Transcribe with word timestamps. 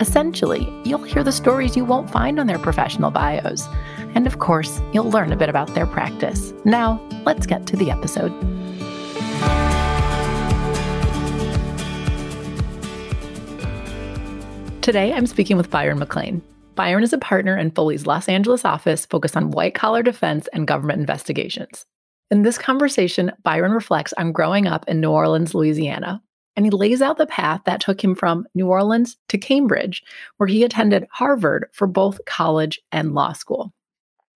Essentially, 0.00 0.72
you'll 0.84 1.02
hear 1.02 1.24
the 1.24 1.32
stories 1.32 1.76
you 1.76 1.84
won't 1.84 2.08
find 2.08 2.38
on 2.38 2.46
their 2.46 2.58
professional 2.58 3.10
bios. 3.10 3.66
And 4.14 4.28
of 4.28 4.38
course, 4.38 4.80
you'll 4.92 5.10
learn 5.10 5.32
a 5.32 5.36
bit 5.36 5.48
about 5.48 5.74
their 5.74 5.86
practice. 5.86 6.52
Now, 6.64 7.00
let's 7.24 7.46
get 7.46 7.66
to 7.66 7.76
the 7.76 7.90
episode. 7.90 8.30
Today, 14.82 15.12
I'm 15.12 15.26
speaking 15.26 15.56
with 15.56 15.68
Byron 15.68 15.98
McLain. 15.98 16.42
Byron 16.76 17.02
is 17.02 17.12
a 17.12 17.18
partner 17.18 17.58
in 17.58 17.72
Foley's 17.72 18.06
Los 18.06 18.28
Angeles 18.28 18.64
office 18.64 19.04
focused 19.04 19.36
on 19.36 19.50
white 19.50 19.74
collar 19.74 20.04
defense 20.04 20.48
and 20.52 20.68
government 20.68 21.00
investigations. 21.00 21.84
In 22.30 22.42
this 22.42 22.56
conversation, 22.56 23.32
Byron 23.42 23.72
reflects 23.72 24.12
on 24.12 24.30
growing 24.30 24.68
up 24.68 24.86
in 24.86 25.00
New 25.00 25.10
Orleans, 25.10 25.54
Louisiana, 25.54 26.22
and 26.58 26.66
he 26.66 26.70
lays 26.70 27.00
out 27.00 27.18
the 27.18 27.26
path 27.26 27.60
that 27.66 27.80
took 27.80 28.02
him 28.02 28.16
from 28.16 28.44
New 28.52 28.66
Orleans 28.66 29.16
to 29.28 29.38
Cambridge, 29.38 30.02
where 30.38 30.48
he 30.48 30.64
attended 30.64 31.06
Harvard 31.12 31.66
for 31.72 31.86
both 31.86 32.18
college 32.24 32.80
and 32.90 33.14
law 33.14 33.32
school. 33.32 33.72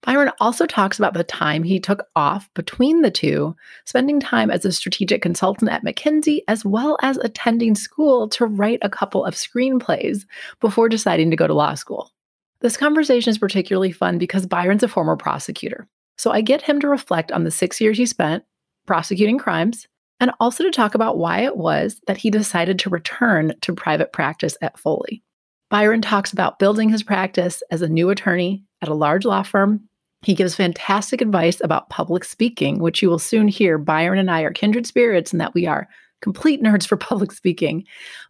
Byron 0.03 0.31
also 0.39 0.65
talks 0.65 1.01
about 1.01 1.15
the 1.15 1.25
time 1.25 1.65
he 1.65 1.81
took 1.81 2.07
off 2.15 2.49
between 2.55 3.03
the 3.03 3.11
two, 3.11 3.57
spending 3.87 4.21
time 4.21 4.53
as 4.53 4.65
a 4.65 4.71
strategic 4.71 5.21
consultant 5.21 5.69
at 5.69 5.85
McKinsey, 5.85 6.43
as 6.47 6.65
well 6.65 6.97
as 7.03 7.17
attending 7.17 7.75
school 7.75 8.29
to 8.29 8.47
write 8.47 8.79
a 8.83 8.89
couple 8.89 9.25
of 9.25 9.35
screenplays 9.35 10.25
before 10.61 10.89
deciding 10.89 11.29
to 11.31 11.37
go 11.37 11.49
to 11.49 11.55
law 11.55 11.75
school. 11.75 12.13
This 12.61 12.77
conversation 12.77 13.33
is 13.33 13.39
particularly 13.39 13.91
fun 13.91 14.19
because 14.19 14.47
Byron's 14.47 14.85
a 14.85 14.89
former 14.89 15.17
prosecutor. 15.17 15.89
So 16.19 16.31
I 16.31 16.41
get 16.41 16.63
him 16.63 16.79
to 16.83 16.89
reflect 16.89 17.33
on 17.33 17.43
the 17.43 17.51
six 17.51 17.81
years 17.81 17.99
he 17.99 18.07
spent 18.07 18.45
prosecuting 18.87 19.39
crimes, 19.39 19.89
and 20.21 20.31
also 20.41 20.65
to 20.65 20.71
talk 20.71 20.95
about 20.95 21.19
why 21.19 21.41
it 21.41 21.57
was 21.57 22.01
that 22.07 22.17
he 22.17 22.31
decided 22.31 22.79
to 22.79 22.91
return 22.91 23.55
to 23.61 23.75
private 23.75 24.13
practice 24.13 24.57
at 24.63 24.79
Foley. 24.79 25.23
Byron 25.71 26.03
talks 26.03 26.33
about 26.33 26.59
building 26.59 26.91
his 26.91 27.03
practice 27.03 27.63
as 27.71 27.83
a 27.83 27.89
new 27.89 28.11
attorney 28.11 28.63
at 28.83 28.89
a 28.89 28.95
large 28.95 29.25
law 29.25 29.43
firm. 29.43 29.89
He 30.23 30.35
gives 30.35 30.55
fantastic 30.55 31.21
advice 31.21 31.61
about 31.61 31.89
public 31.89 32.25
speaking, 32.25 32.79
which 32.79 33.03
you 33.03 33.09
will 33.09 33.19
soon 33.19 33.49
hear. 33.49 33.79
Byron 33.79 34.19
and 34.19 34.31
I 34.31 34.43
are 34.43 34.53
kindred 34.53 34.87
spirits 34.87 35.33
and 35.33 35.41
that 35.41 35.55
we 35.55 35.67
are 35.67 35.89
complete 36.21 36.63
nerds 36.63 36.87
for 36.87 36.97
public 36.99 37.33
speaking. 37.33 37.85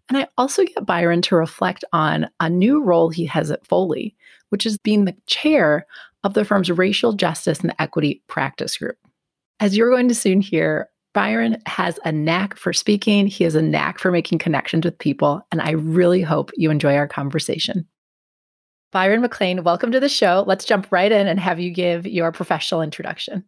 And 0.09 0.17
I 0.19 0.29
also 0.39 0.65
get 0.65 0.87
Byron 0.87 1.21
to 1.23 1.37
reflect 1.37 1.85
on 1.93 2.29
a 2.41 2.49
new 2.49 2.83
role 2.83 3.11
he 3.11 3.27
has 3.27 3.51
at 3.51 3.67
Foley, 3.67 4.15
which 4.49 4.65
is 4.65 4.79
being 4.79 5.05
the 5.05 5.17
chair 5.27 5.87
of 6.25 6.35
the 6.35 6.45
firm's 6.45 6.71
Racial 6.71 7.13
Justice 7.13 7.61
and 7.61 7.75
Equity 7.79 8.23
Practice 8.29 8.77
Group. 8.77 8.97
As 9.61 9.77
you're 9.77 9.91
going 9.91 10.09
to 10.09 10.15
soon 10.15 10.41
hear, 10.41 10.89
Byron 11.15 11.59
has 11.67 11.99
a 12.05 12.13
knack 12.13 12.57
for 12.57 12.73
speaking. 12.73 13.27
He 13.27 13.45
has 13.45 13.55
a 13.55 13.61
knack 13.61 13.99
for 13.99 14.11
making 14.11 14.39
connections 14.39 14.85
with 14.85 14.99
people. 14.99 15.47
And 15.53 15.61
I 15.61 15.73
really 15.73 16.23
hope 16.23 16.51
you 16.57 16.71
enjoy 16.71 16.97
our 16.97 17.09
conversation. 17.09 17.87
Byron 18.93 19.23
McLain, 19.23 19.63
welcome 19.63 19.93
to 19.93 20.01
the 20.01 20.09
show. 20.09 20.45
Let's 20.47 20.65
jump 20.65 20.87
right 20.91 21.13
in 21.13 21.27
and 21.27 21.39
have 21.39 21.61
you 21.61 21.71
give 21.71 22.07
your 22.07 22.33
professional 22.33 22.81
introduction. 22.81 23.45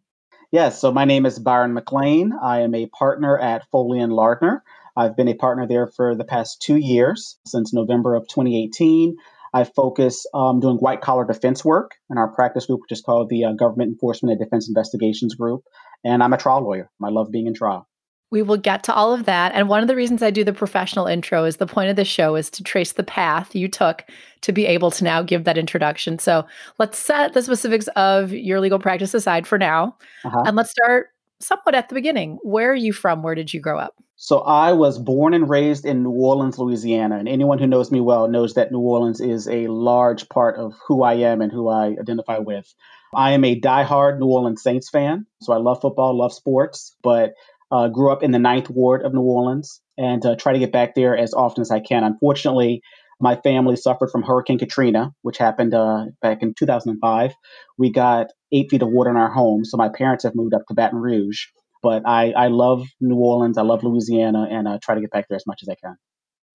Yes, 0.51 0.79
so 0.79 0.91
my 0.91 1.05
name 1.05 1.25
is 1.25 1.39
Byron 1.39 1.75
McLain. 1.75 2.29
I 2.41 2.61
am 2.61 2.75
a 2.75 2.85
partner 2.87 3.37
at 3.37 3.67
Foley 3.71 3.99
and 3.99 4.13
Lardner. 4.13 4.63
I've 4.95 5.17
been 5.17 5.27
a 5.27 5.33
partner 5.33 5.67
there 5.67 5.87
for 5.87 6.15
the 6.15 6.23
past 6.23 6.61
two 6.61 6.77
years, 6.77 7.37
since 7.45 7.73
November 7.73 8.15
of 8.15 8.27
2018. 8.27 9.17
I 9.53 9.63
focus 9.63 10.25
um, 10.33 10.59
doing 10.59 10.77
white 10.77 11.01
collar 11.01 11.25
defense 11.25 11.65
work 11.65 11.91
in 12.09 12.17
our 12.17 12.27
practice 12.27 12.67
group, 12.67 12.81
which 12.81 12.91
is 12.91 13.01
called 13.01 13.29
the 13.29 13.45
uh, 13.45 13.53
Government 13.53 13.89
Enforcement 13.89 14.33
and 14.33 14.39
Defense 14.39 14.67
Investigations 14.67 15.33
Group 15.33 15.63
and 16.03 16.23
I'm 16.23 16.33
a 16.33 16.37
trial 16.37 16.61
lawyer. 16.61 16.89
I 17.03 17.09
love 17.09 17.31
being 17.31 17.47
in 17.47 17.53
trial. 17.53 17.87
We 18.31 18.41
will 18.41 18.57
get 18.57 18.83
to 18.85 18.93
all 18.93 19.13
of 19.13 19.25
that. 19.25 19.53
And 19.53 19.69
one 19.69 19.81
of 19.81 19.87
the 19.87 19.95
reasons 19.95 20.21
I 20.21 20.31
do 20.31 20.43
the 20.43 20.51
professional 20.51 21.05
intro 21.05 21.45
is 21.45 21.57
the 21.57 21.67
point 21.67 21.89
of 21.89 21.95
the 21.95 22.03
show 22.03 22.35
is 22.35 22.49
to 22.51 22.63
trace 22.63 22.93
the 22.93 23.03
path 23.03 23.55
you 23.55 23.67
took 23.67 24.03
to 24.41 24.51
be 24.51 24.65
able 24.65 24.91
to 24.91 25.03
now 25.03 25.21
give 25.21 25.43
that 25.43 25.57
introduction. 25.57 26.19
So 26.19 26.45
let's 26.79 26.97
set 26.97 27.33
the 27.33 27.41
specifics 27.41 27.87
of 27.95 28.33
your 28.33 28.59
legal 28.59 28.79
practice 28.79 29.13
aside 29.13 29.47
for 29.47 29.57
now. 29.57 29.95
Uh-huh. 30.25 30.43
And 30.45 30.55
let's 30.55 30.71
start 30.71 31.09
somewhat 31.39 31.75
at 31.75 31.89
the 31.89 31.95
beginning. 31.95 32.39
Where 32.41 32.71
are 32.71 32.75
you 32.75 32.93
from? 32.93 33.21
Where 33.21 33.35
did 33.35 33.53
you 33.53 33.59
grow 33.59 33.77
up? 33.77 33.95
So 34.17 34.39
I 34.39 34.71
was 34.71 34.97
born 34.97 35.33
and 35.33 35.49
raised 35.49 35.85
in 35.85 36.03
New 36.03 36.11
Orleans, 36.11 36.57
Louisiana. 36.57 37.17
And 37.17 37.27
anyone 37.27 37.59
who 37.59 37.67
knows 37.67 37.91
me 37.91 37.99
well 37.99 38.27
knows 38.27 38.53
that 38.53 38.71
New 38.71 38.79
Orleans 38.79 39.19
is 39.19 39.47
a 39.47 39.67
large 39.67 40.27
part 40.29 40.57
of 40.57 40.73
who 40.87 41.03
I 41.03 41.15
am 41.15 41.41
and 41.41 41.51
who 41.51 41.67
I 41.69 41.95
identify 41.99 42.37
with. 42.37 42.73
I 43.15 43.31
am 43.31 43.43
a 43.43 43.59
diehard 43.59 44.19
New 44.19 44.27
Orleans 44.27 44.61
Saints 44.61 44.89
fan. 44.89 45.25
So 45.41 45.53
I 45.53 45.57
love 45.57 45.81
football, 45.81 46.17
love 46.17 46.33
sports, 46.33 46.95
but 47.01 47.33
uh, 47.71 47.87
grew 47.87 48.11
up 48.11 48.23
in 48.23 48.31
the 48.31 48.39
ninth 48.39 48.69
ward 48.69 49.03
of 49.03 49.13
New 49.13 49.21
Orleans 49.21 49.81
and 49.97 50.25
uh, 50.25 50.35
try 50.35 50.53
to 50.53 50.59
get 50.59 50.71
back 50.71 50.95
there 50.95 51.17
as 51.17 51.33
often 51.33 51.61
as 51.61 51.71
I 51.71 51.79
can. 51.79 52.03
Unfortunately, 52.03 52.81
my 53.19 53.35
family 53.37 53.75
suffered 53.75 54.09
from 54.11 54.23
Hurricane 54.23 54.59
Katrina, 54.59 55.11
which 55.21 55.37
happened 55.37 55.73
uh, 55.73 56.05
back 56.21 56.39
in 56.41 56.53
2005. 56.53 57.33
We 57.77 57.91
got 57.91 58.27
eight 58.51 58.69
feet 58.69 58.81
of 58.81 58.89
water 58.89 59.09
in 59.09 59.15
our 59.15 59.31
home, 59.31 59.63
so 59.63 59.77
my 59.77 59.89
parents 59.89 60.25
have 60.25 60.35
moved 60.35 60.53
up 60.53 60.63
to 60.67 60.73
Baton 60.73 60.99
Rouge. 60.99 61.45
But 61.81 62.03
I, 62.05 62.31
I 62.31 62.47
love 62.47 62.87
New 62.99 63.15
Orleans, 63.15 63.57
I 63.57 63.61
love 63.61 63.83
Louisiana, 63.83 64.47
and 64.49 64.67
I 64.67 64.75
uh, 64.75 64.79
try 64.81 64.95
to 64.95 65.01
get 65.01 65.11
back 65.11 65.27
there 65.29 65.37
as 65.37 65.47
much 65.47 65.61
as 65.61 65.69
I 65.69 65.75
can. 65.75 65.95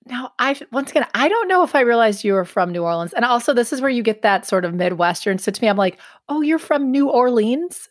Now, 0.06 0.32
I 0.38 0.58
once 0.72 0.90
again, 0.90 1.06
I 1.14 1.28
don't 1.28 1.46
know 1.46 1.62
if 1.62 1.74
I 1.74 1.80
realized 1.80 2.24
you 2.24 2.32
were 2.32 2.46
from 2.46 2.72
New 2.72 2.82
Orleans, 2.82 3.12
and 3.12 3.24
also 3.24 3.52
this 3.52 3.72
is 3.72 3.80
where 3.80 3.90
you 3.90 4.02
get 4.02 4.22
that 4.22 4.46
sort 4.46 4.64
of 4.64 4.74
Midwestern. 4.74 5.38
So 5.38 5.52
to 5.52 5.62
me, 5.62 5.68
I'm 5.68 5.76
like, 5.76 5.98
oh, 6.28 6.40
you're 6.40 6.58
from 6.58 6.90
New 6.90 7.10
Orleans. 7.10 7.88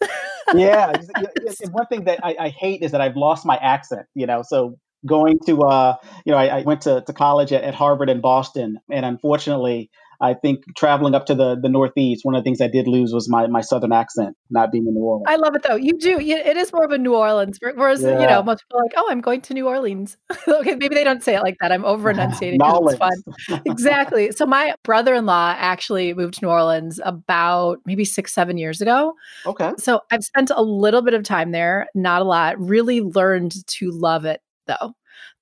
yeah, 0.55 0.91
one 1.71 1.85
thing 1.85 2.05
that 2.05 2.19
I, 2.23 2.35
I, 2.39 2.49
hate 2.49 2.81
is 2.81 2.91
that 2.91 3.01
I've 3.01 3.15
lost 3.15 3.45
my 3.45 3.57
accent. 3.57 4.07
You 4.15 4.25
know, 4.25 4.41
so 4.41 4.75
going 5.05 5.37
to, 5.45 5.61
uh, 5.61 5.95
you 6.25 6.31
know, 6.31 6.37
I, 6.37 6.59
I 6.59 6.61
went 6.63 6.81
to, 6.81 7.01
to 7.05 7.13
college 7.13 7.53
at, 7.53 7.63
at 7.63 7.75
Harvard 7.75 8.09
in 8.09 8.21
Boston, 8.21 8.79
and 8.89 9.05
unfortunately, 9.05 9.91
I 10.21 10.33
think 10.33 10.63
traveling 10.75 11.15
up 11.15 11.25
to 11.27 11.35
the 11.35 11.57
the 11.59 11.69
Northeast, 11.69 12.25
one 12.25 12.35
of 12.35 12.43
the 12.43 12.47
things 12.47 12.59
I 12.59 12.67
did 12.67 12.87
lose 12.87 13.13
was 13.13 13.29
my 13.29 13.47
my 13.47 13.61
Southern 13.61 13.93
accent, 13.93 14.35
not 14.49 14.71
being 14.71 14.85
in 14.85 14.93
New 14.93 15.01
Orleans. 15.01 15.25
I 15.27 15.37
love 15.37 15.55
it 15.55 15.63
though. 15.63 15.75
You 15.75 15.97
do. 15.97 16.19
It 16.19 16.57
is 16.57 16.73
more 16.73 16.83
of 16.83 16.91
a 16.91 16.97
New 16.97 17.15
Orleans, 17.15 17.57
whereas 17.61 18.01
yeah. 18.01 18.19
you 18.19 18.27
know 18.27 18.43
most 18.43 18.63
people 18.63 18.79
are 18.79 18.83
like, 18.83 18.93
"Oh, 18.97 19.07
I'm 19.09 19.21
going 19.21 19.41
to 19.41 19.53
New 19.53 19.67
Orleans." 19.67 20.17
okay, 20.47 20.75
maybe 20.75 20.95
they 20.95 21.03
don't 21.03 21.23
say 21.23 21.35
it 21.35 21.41
like 21.41 21.57
that. 21.61 21.71
I'm 21.71 21.85
over 21.85 22.09
enunciating. 22.11 22.59
it's 22.61 22.97
fun. 22.97 23.61
exactly. 23.65 24.31
So 24.31 24.45
my 24.45 24.75
brother-in-law 24.83 25.55
actually 25.57 26.13
moved 26.13 26.35
to 26.35 26.45
New 26.45 26.51
Orleans 26.51 26.99
about 27.03 27.79
maybe 27.85 28.03
six, 28.03 28.33
seven 28.33 28.57
years 28.57 28.81
ago. 28.81 29.13
Okay. 29.45 29.71
So 29.77 30.01
I've 30.11 30.23
spent 30.23 30.51
a 30.53 30.61
little 30.61 31.01
bit 31.01 31.13
of 31.13 31.23
time 31.23 31.51
there, 31.51 31.87
not 31.95 32.21
a 32.21 32.25
lot. 32.25 32.59
Really 32.59 33.01
learned 33.01 33.65
to 33.67 33.91
love 33.91 34.25
it 34.25 34.41
though. 34.67 34.93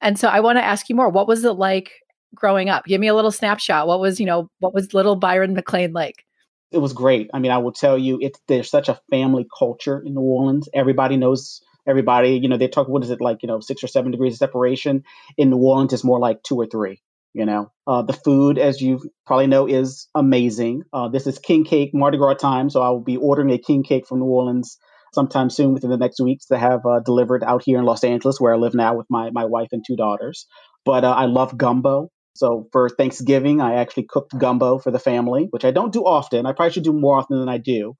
And 0.01 0.19
so 0.19 0.27
I 0.27 0.39
want 0.39 0.57
to 0.59 0.63
ask 0.63 0.89
you 0.89 0.95
more. 0.95 1.09
What 1.09 1.27
was 1.27 1.43
it 1.43 1.53
like 1.53 1.91
growing 2.35 2.69
up? 2.69 2.85
Give 2.85 3.01
me 3.01 3.07
a 3.07 3.15
little 3.15 3.31
snapshot. 3.31 3.87
What 3.87 3.99
was, 3.99 4.19
you 4.19 4.25
know, 4.25 4.49
what 4.59 4.73
was 4.73 4.93
little 4.93 5.15
Byron 5.15 5.55
McLain 5.55 5.93
like? 5.93 6.23
It 6.71 6.79
was 6.79 6.93
great. 6.93 7.29
I 7.33 7.39
mean, 7.39 7.51
I 7.51 7.59
will 7.59 7.71
tell 7.71 7.97
you, 7.97 8.17
it's 8.21 8.39
there's 8.47 8.69
such 8.69 8.89
a 8.89 8.99
family 9.09 9.47
culture 9.57 10.03
in 10.05 10.15
New 10.15 10.21
Orleans. 10.21 10.67
Everybody 10.73 11.15
knows 11.15 11.61
everybody. 11.87 12.31
You 12.31 12.49
know, 12.49 12.57
they 12.57 12.67
talk. 12.67 12.89
What 12.89 13.03
is 13.03 13.09
it 13.09 13.21
like? 13.21 13.41
You 13.41 13.47
know, 13.47 13.61
six 13.61 13.83
or 13.83 13.87
seven 13.87 14.11
degrees 14.11 14.33
of 14.33 14.39
separation. 14.39 15.03
In 15.37 15.49
New 15.49 15.57
Orleans, 15.57 15.93
is 15.93 16.03
more 16.03 16.19
like 16.19 16.43
two 16.43 16.57
or 16.57 16.65
three. 16.65 17.01
You 17.33 17.45
know, 17.45 17.71
uh, 17.85 18.01
the 18.01 18.13
food, 18.13 18.57
as 18.57 18.81
you 18.81 19.11
probably 19.25 19.47
know, 19.47 19.67
is 19.67 20.07
amazing. 20.15 20.83
Uh, 20.91 21.07
this 21.07 21.27
is 21.27 21.39
king 21.39 21.63
cake 21.63 21.91
Mardi 21.93 22.17
Gras 22.17 22.33
time, 22.33 22.69
so 22.69 22.81
I 22.81 22.89
will 22.89 23.03
be 23.03 23.17
ordering 23.17 23.51
a 23.51 23.59
king 23.59 23.83
cake 23.83 24.07
from 24.07 24.19
New 24.19 24.25
Orleans 24.25 24.77
sometime 25.13 25.49
soon 25.49 25.73
within 25.73 25.89
the 25.89 25.97
next 25.97 26.19
weeks 26.19 26.47
to 26.47 26.57
have 26.57 26.81
uh, 26.85 26.99
delivered 26.99 27.43
out 27.43 27.61
here 27.63 27.79
in 27.79 27.85
Los 27.85 28.03
Angeles, 28.03 28.41
where 28.41 28.53
I 28.53 28.57
live 28.57 28.73
now 28.73 28.95
with 28.95 29.07
my 29.09 29.29
my 29.31 29.45
wife 29.45 29.69
and 29.71 29.83
two 29.85 29.95
daughters. 29.95 30.47
But 30.83 31.03
uh, 31.03 31.11
I 31.11 31.25
love 31.25 31.57
gumbo. 31.57 32.09
So 32.37 32.67
for 32.71 32.87
Thanksgiving, 32.89 33.61
I 33.61 33.75
actually 33.75 34.05
cooked 34.07 34.37
gumbo 34.37 34.77
for 34.77 34.91
the 34.91 34.99
family, 34.99 35.47
which 35.49 35.65
I 35.65 35.71
don't 35.71 35.91
do 35.91 36.03
often. 36.03 36.45
I 36.45 36.53
probably 36.53 36.71
should 36.71 36.83
do 36.83 36.93
more 36.93 37.17
often 37.17 37.39
than 37.39 37.49
I 37.49 37.57
do. 37.57 37.95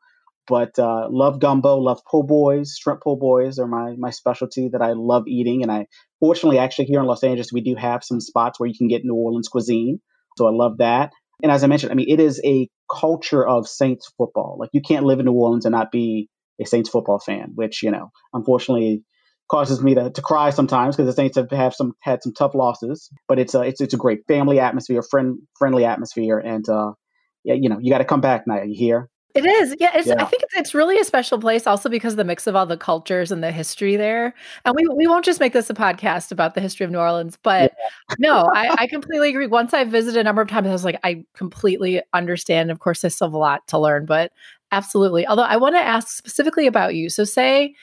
But 0.48 0.80
uh, 0.80 1.08
love 1.10 1.42
gumbo, 1.42 1.78
love 1.78 2.00
po' 2.10 2.24
boys, 2.24 2.78
shrimp 2.80 3.02
po' 3.04 3.18
boys 3.18 3.60
are 3.60 3.68
my 3.68 3.96
my 3.98 4.12
specialty 4.12 4.70
that 4.72 4.82
I 4.82 4.94
love 4.94 5.24
eating. 5.28 5.62
And 5.64 5.72
I 5.72 5.88
fortunately 6.20 6.60
actually 6.60 6.86
here 6.86 7.02
in 7.02 7.06
Los 7.06 7.24
Angeles 7.24 7.52
we 7.52 7.62
do 7.62 7.76
have 7.76 8.04
some 8.04 8.22
spots 8.22 8.60
where 8.60 8.68
you 8.68 8.76
can 8.78 8.88
get 8.88 9.02
New 9.04 9.16
Orleans 9.16 9.50
cuisine, 9.50 10.00
so 10.38 10.48
I 10.48 10.52
love 10.52 10.78
that. 10.78 11.12
And 11.44 11.52
as 11.52 11.64
I 11.64 11.68
mentioned, 11.68 11.92
I 11.92 11.96
mean 11.96 12.10
it 12.10 12.22
is 12.22 12.40
a 12.46 12.70
culture 12.90 13.46
of 13.46 13.68
Saints 13.68 14.10
football. 14.18 14.56
Like 14.60 14.70
you 14.72 14.82
can't 14.82 15.06
live 15.06 15.20
in 15.20 15.26
New 15.26 15.34
Orleans 15.34 15.66
and 15.66 15.74
not 15.74 15.92
be 15.92 16.30
a 16.62 16.66
Saints 16.66 16.90
football 16.90 17.20
fan, 17.20 17.52
which 17.56 17.84
you 17.84 17.92
know 17.92 18.12
unfortunately 18.34 19.04
causes 19.50 19.82
me 19.82 19.96
to, 19.96 20.10
to 20.10 20.22
cry 20.22 20.50
sometimes 20.50 20.96
because 20.96 21.08
the 21.08 21.20
Saints 21.20 21.38
have, 21.38 21.52
have 21.52 21.74
some 21.74 21.94
had 22.02 22.24
some 22.24 22.34
tough 22.34 22.54
losses. 22.54 23.10
But 23.28 23.40
it's 23.40 23.56
a 23.56 23.62
it's 23.62 23.82
it's 23.82 23.94
a 23.94 23.98
great 23.98 24.26
family 24.28 24.60
atmosphere, 24.60 25.02
friend 25.02 25.40
friendly 25.58 25.86
atmosphere, 25.86 26.40
and 26.40 26.68
uh, 26.70 26.94
yeah, 27.44 27.56
you 27.56 27.70
know, 27.70 27.80
you 27.80 27.92
got 27.92 28.00
to 28.00 28.06
come 28.06 28.22
back 28.22 28.46
now. 28.48 28.62
You 28.62 28.76
hear? 28.76 29.10
It 29.36 29.46
is. 29.46 29.76
Yeah, 29.80 29.92
it's, 29.94 30.08
yeah. 30.08 30.16
I 30.18 30.26
think 30.26 30.42
it's, 30.42 30.56
it's 30.56 30.74
really 30.74 30.98
a 30.98 31.04
special 31.04 31.38
place 31.38 31.68
also 31.68 31.90
because 31.90 32.14
of 32.14 32.18
the 32.18 32.24
mix 32.24 32.48
of 32.48 32.56
all 32.56 32.66
the 32.66 32.76
cultures 32.76 33.32
and 33.32 33.44
the 33.44 33.52
history 33.52 33.96
there. 33.96 34.34
And 34.66 34.74
we, 34.76 34.88
we 34.88 35.06
won't 35.06 35.26
just 35.26 35.40
make 35.40 35.54
this 35.54 35.70
a 35.70 35.76
podcast 35.76 36.32
about 36.32 36.56
the 36.56 36.62
history 36.62 36.86
of 36.86 36.92
New 36.92 36.98
Orleans, 36.98 37.38
but 37.44 37.72
yeah. 37.78 38.16
no, 38.18 38.50
I, 38.52 38.76
I 38.80 38.88
completely 38.88 39.30
agree. 39.30 39.46
Once 39.46 39.76
I 39.76 39.84
visited 39.84 40.20
a 40.20 40.24
number 40.24 40.42
of 40.42 40.48
times, 40.48 40.68
I 40.68 40.72
was 40.72 40.84
like, 40.84 41.00
I 41.04 41.24
completely 41.36 42.02
understand. 42.14 42.72
Of 42.72 42.80
course, 42.80 43.06
I 43.06 43.10
still 43.10 43.28
have 43.28 43.34
a 43.36 43.38
lot 43.38 43.68
to 43.68 43.78
learn, 43.78 44.08
but 44.08 44.32
absolutely. 44.72 45.28
Although 45.28 45.44
I 45.44 45.58
want 45.58 45.76
to 45.76 45.82
ask 45.82 46.08
specifically 46.08 46.66
about 46.66 46.96
you. 46.96 47.08
So 47.10 47.24
say 47.24 47.76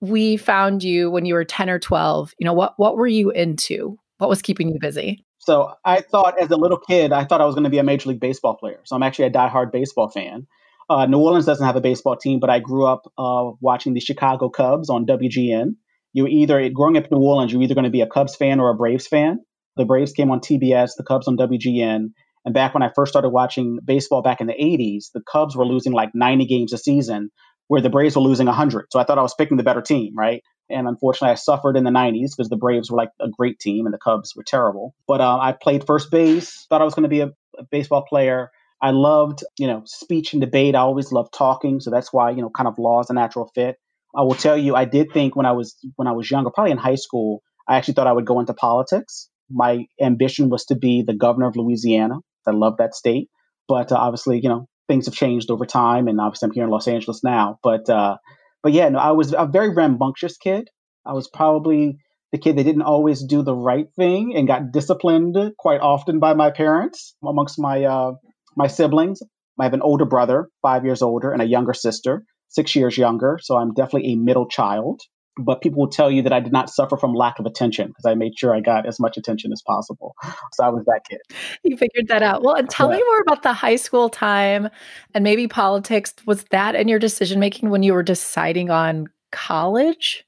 we 0.00 0.36
found 0.36 0.82
you 0.82 1.10
when 1.10 1.24
you 1.24 1.34
were 1.34 1.44
10 1.44 1.70
or 1.70 1.78
12, 1.78 2.32
you 2.38 2.44
know, 2.44 2.52
what, 2.52 2.74
what 2.76 2.96
were 2.96 3.06
you 3.06 3.30
into? 3.30 3.98
What 4.18 4.30
was 4.30 4.42
keeping 4.42 4.68
you 4.68 4.78
busy? 4.80 5.24
So 5.38 5.72
I 5.84 6.00
thought 6.00 6.40
as 6.40 6.50
a 6.50 6.56
little 6.56 6.78
kid, 6.78 7.12
I 7.12 7.24
thought 7.24 7.40
I 7.40 7.46
was 7.46 7.54
going 7.54 7.64
to 7.64 7.70
be 7.70 7.78
a 7.78 7.84
Major 7.84 8.08
League 8.08 8.20
Baseball 8.20 8.56
player. 8.56 8.80
So 8.84 8.96
I'm 8.96 9.02
actually 9.02 9.26
a 9.26 9.30
diehard 9.30 9.72
baseball 9.72 10.08
fan. 10.08 10.46
Uh, 10.88 11.06
New 11.06 11.18
Orleans 11.18 11.46
doesn't 11.46 11.64
have 11.64 11.76
a 11.76 11.80
baseball 11.80 12.16
team, 12.16 12.40
but 12.40 12.50
I 12.50 12.60
grew 12.60 12.86
up 12.86 13.02
uh, 13.18 13.50
watching 13.60 13.94
the 13.94 14.00
Chicago 14.00 14.48
Cubs 14.48 14.88
on 14.88 15.06
WGN. 15.06 15.74
You 16.12 16.26
either 16.26 16.68
growing 16.70 16.96
up 16.96 17.04
in 17.04 17.18
New 17.18 17.24
Orleans, 17.24 17.52
you're 17.52 17.62
either 17.62 17.74
going 17.74 17.84
to 17.84 17.90
be 17.90 18.00
a 18.00 18.06
Cubs 18.06 18.36
fan 18.36 18.60
or 18.60 18.70
a 18.70 18.74
Braves 18.74 19.06
fan. 19.06 19.40
The 19.76 19.84
Braves 19.84 20.12
came 20.12 20.30
on 20.30 20.40
TBS, 20.40 20.92
the 20.96 21.04
Cubs 21.04 21.28
on 21.28 21.36
WGN. 21.36 22.08
And 22.44 22.54
back 22.54 22.74
when 22.74 22.82
I 22.82 22.90
first 22.94 23.12
started 23.12 23.30
watching 23.30 23.78
baseball 23.84 24.22
back 24.22 24.40
in 24.40 24.46
the 24.46 24.54
80s, 24.54 25.06
the 25.12 25.22
Cubs 25.30 25.56
were 25.56 25.66
losing 25.66 25.92
like 25.92 26.10
90 26.14 26.46
games 26.46 26.72
a 26.72 26.78
season, 26.78 27.30
where 27.68 27.80
the 27.80 27.90
Braves 27.90 28.16
were 28.16 28.22
losing 28.22 28.46
100. 28.46 28.86
So 28.90 28.98
I 28.98 29.04
thought 29.04 29.18
I 29.18 29.22
was 29.22 29.34
picking 29.34 29.56
the 29.56 29.62
better 29.62 29.82
team, 29.82 30.14
right? 30.16 30.42
And 30.68 30.88
unfortunately, 30.88 31.30
I 31.30 31.36
suffered 31.36 31.76
in 31.76 31.84
the 31.84 31.90
90s 31.90 32.30
because 32.36 32.48
the 32.48 32.56
Braves 32.56 32.90
were 32.90 32.96
like 32.96 33.10
a 33.20 33.28
great 33.28 33.58
team 33.58 33.86
and 33.86 33.94
the 33.94 33.98
Cubs 33.98 34.34
were 34.34 34.44
terrible. 34.44 34.94
But 35.06 35.20
uh, 35.20 35.38
I 35.38 35.52
played 35.52 35.86
first 35.86 36.10
base, 36.10 36.66
thought 36.68 36.82
I 36.82 36.84
was 36.84 36.94
going 36.94 37.04
to 37.04 37.08
be 37.08 37.20
a, 37.20 37.28
a 37.58 37.64
baseball 37.70 38.04
player. 38.08 38.50
I 38.80 38.90
loved, 38.90 39.42
you 39.58 39.66
know, 39.66 39.82
speech 39.86 40.32
and 40.32 40.40
debate. 40.40 40.74
I 40.74 40.80
always 40.80 41.12
loved 41.12 41.32
talking, 41.32 41.80
so 41.80 41.90
that's 41.90 42.12
why, 42.12 42.30
you 42.30 42.42
know, 42.42 42.50
kind 42.50 42.68
of 42.68 42.78
law 42.78 43.00
is 43.00 43.10
a 43.10 43.14
natural 43.14 43.50
fit. 43.54 43.76
I 44.14 44.22
will 44.22 44.34
tell 44.34 44.56
you, 44.56 44.74
I 44.74 44.84
did 44.84 45.12
think 45.12 45.34
when 45.34 45.46
I 45.46 45.52
was 45.52 45.76
when 45.96 46.08
I 46.08 46.12
was 46.12 46.30
younger, 46.30 46.50
probably 46.50 46.72
in 46.72 46.78
high 46.78 46.96
school, 46.96 47.42
I 47.68 47.76
actually 47.76 47.94
thought 47.94 48.06
I 48.06 48.12
would 48.12 48.26
go 48.26 48.40
into 48.40 48.54
politics. 48.54 49.28
My 49.50 49.86
ambition 50.00 50.50
was 50.50 50.64
to 50.66 50.74
be 50.74 51.04
the 51.06 51.14
governor 51.14 51.46
of 51.46 51.56
Louisiana. 51.56 52.16
I 52.46 52.52
love 52.52 52.76
that 52.78 52.94
state, 52.94 53.28
but 53.66 53.92
uh, 53.92 53.96
obviously, 53.96 54.40
you 54.42 54.48
know, 54.48 54.68
things 54.88 55.06
have 55.06 55.14
changed 55.14 55.50
over 55.50 55.66
time, 55.66 56.08
and 56.08 56.20
obviously, 56.20 56.46
I'm 56.46 56.52
here 56.52 56.64
in 56.64 56.70
Los 56.70 56.88
Angeles 56.88 57.22
now. 57.24 57.58
But 57.62 57.88
uh, 57.88 58.16
but 58.62 58.72
yeah, 58.72 58.88
no, 58.88 58.98
I 58.98 59.12
was 59.12 59.34
a 59.36 59.46
very 59.46 59.70
rambunctious 59.74 60.36
kid. 60.36 60.68
I 61.04 61.12
was 61.12 61.28
probably 61.28 61.98
the 62.32 62.38
kid 62.38 62.56
that 62.56 62.64
didn't 62.64 62.82
always 62.82 63.22
do 63.22 63.42
the 63.42 63.54
right 63.54 63.86
thing 63.96 64.34
and 64.36 64.48
got 64.48 64.72
disciplined 64.72 65.36
quite 65.58 65.80
often 65.80 66.18
by 66.18 66.34
my 66.34 66.50
parents 66.50 67.14
amongst 67.24 67.58
my 67.58 67.84
uh, 67.84 68.12
my 68.56 68.66
siblings. 68.66 69.20
I 69.58 69.64
have 69.64 69.74
an 69.74 69.82
older 69.82 70.04
brother, 70.04 70.48
five 70.62 70.84
years 70.84 71.02
older, 71.02 71.32
and 71.32 71.40
a 71.40 71.46
younger 71.46 71.72
sister, 71.72 72.24
six 72.48 72.74
years 72.74 72.98
younger. 72.98 73.38
So 73.40 73.56
I'm 73.56 73.72
definitely 73.72 74.12
a 74.12 74.16
middle 74.16 74.48
child. 74.48 75.00
But 75.38 75.60
people 75.60 75.80
will 75.80 75.90
tell 75.90 76.10
you 76.10 76.22
that 76.22 76.32
I 76.32 76.40
did 76.40 76.52
not 76.52 76.70
suffer 76.70 76.96
from 76.96 77.12
lack 77.12 77.38
of 77.38 77.46
attention 77.46 77.88
because 77.88 78.06
I 78.06 78.14
made 78.14 78.38
sure 78.38 78.54
I 78.54 78.60
got 78.60 78.86
as 78.86 78.98
much 78.98 79.16
attention 79.16 79.52
as 79.52 79.62
possible. 79.66 80.14
So 80.52 80.64
I 80.64 80.68
was 80.70 80.84
that 80.86 81.02
kid. 81.08 81.20
You 81.62 81.76
figured 81.76 82.08
that 82.08 82.22
out. 82.22 82.42
Well, 82.42 82.54
and 82.54 82.68
tell 82.70 82.90
yeah. 82.90 82.96
me 82.96 83.04
more 83.04 83.20
about 83.20 83.42
the 83.42 83.52
high 83.52 83.76
school 83.76 84.08
time 84.08 84.70
and 85.14 85.22
maybe 85.22 85.46
politics. 85.46 86.14
Was 86.24 86.44
that 86.50 86.74
in 86.74 86.88
your 86.88 86.98
decision 86.98 87.40
making 87.40 87.70
when 87.70 87.82
you 87.82 87.92
were 87.92 88.02
deciding 88.02 88.70
on 88.70 89.08
college? 89.30 90.24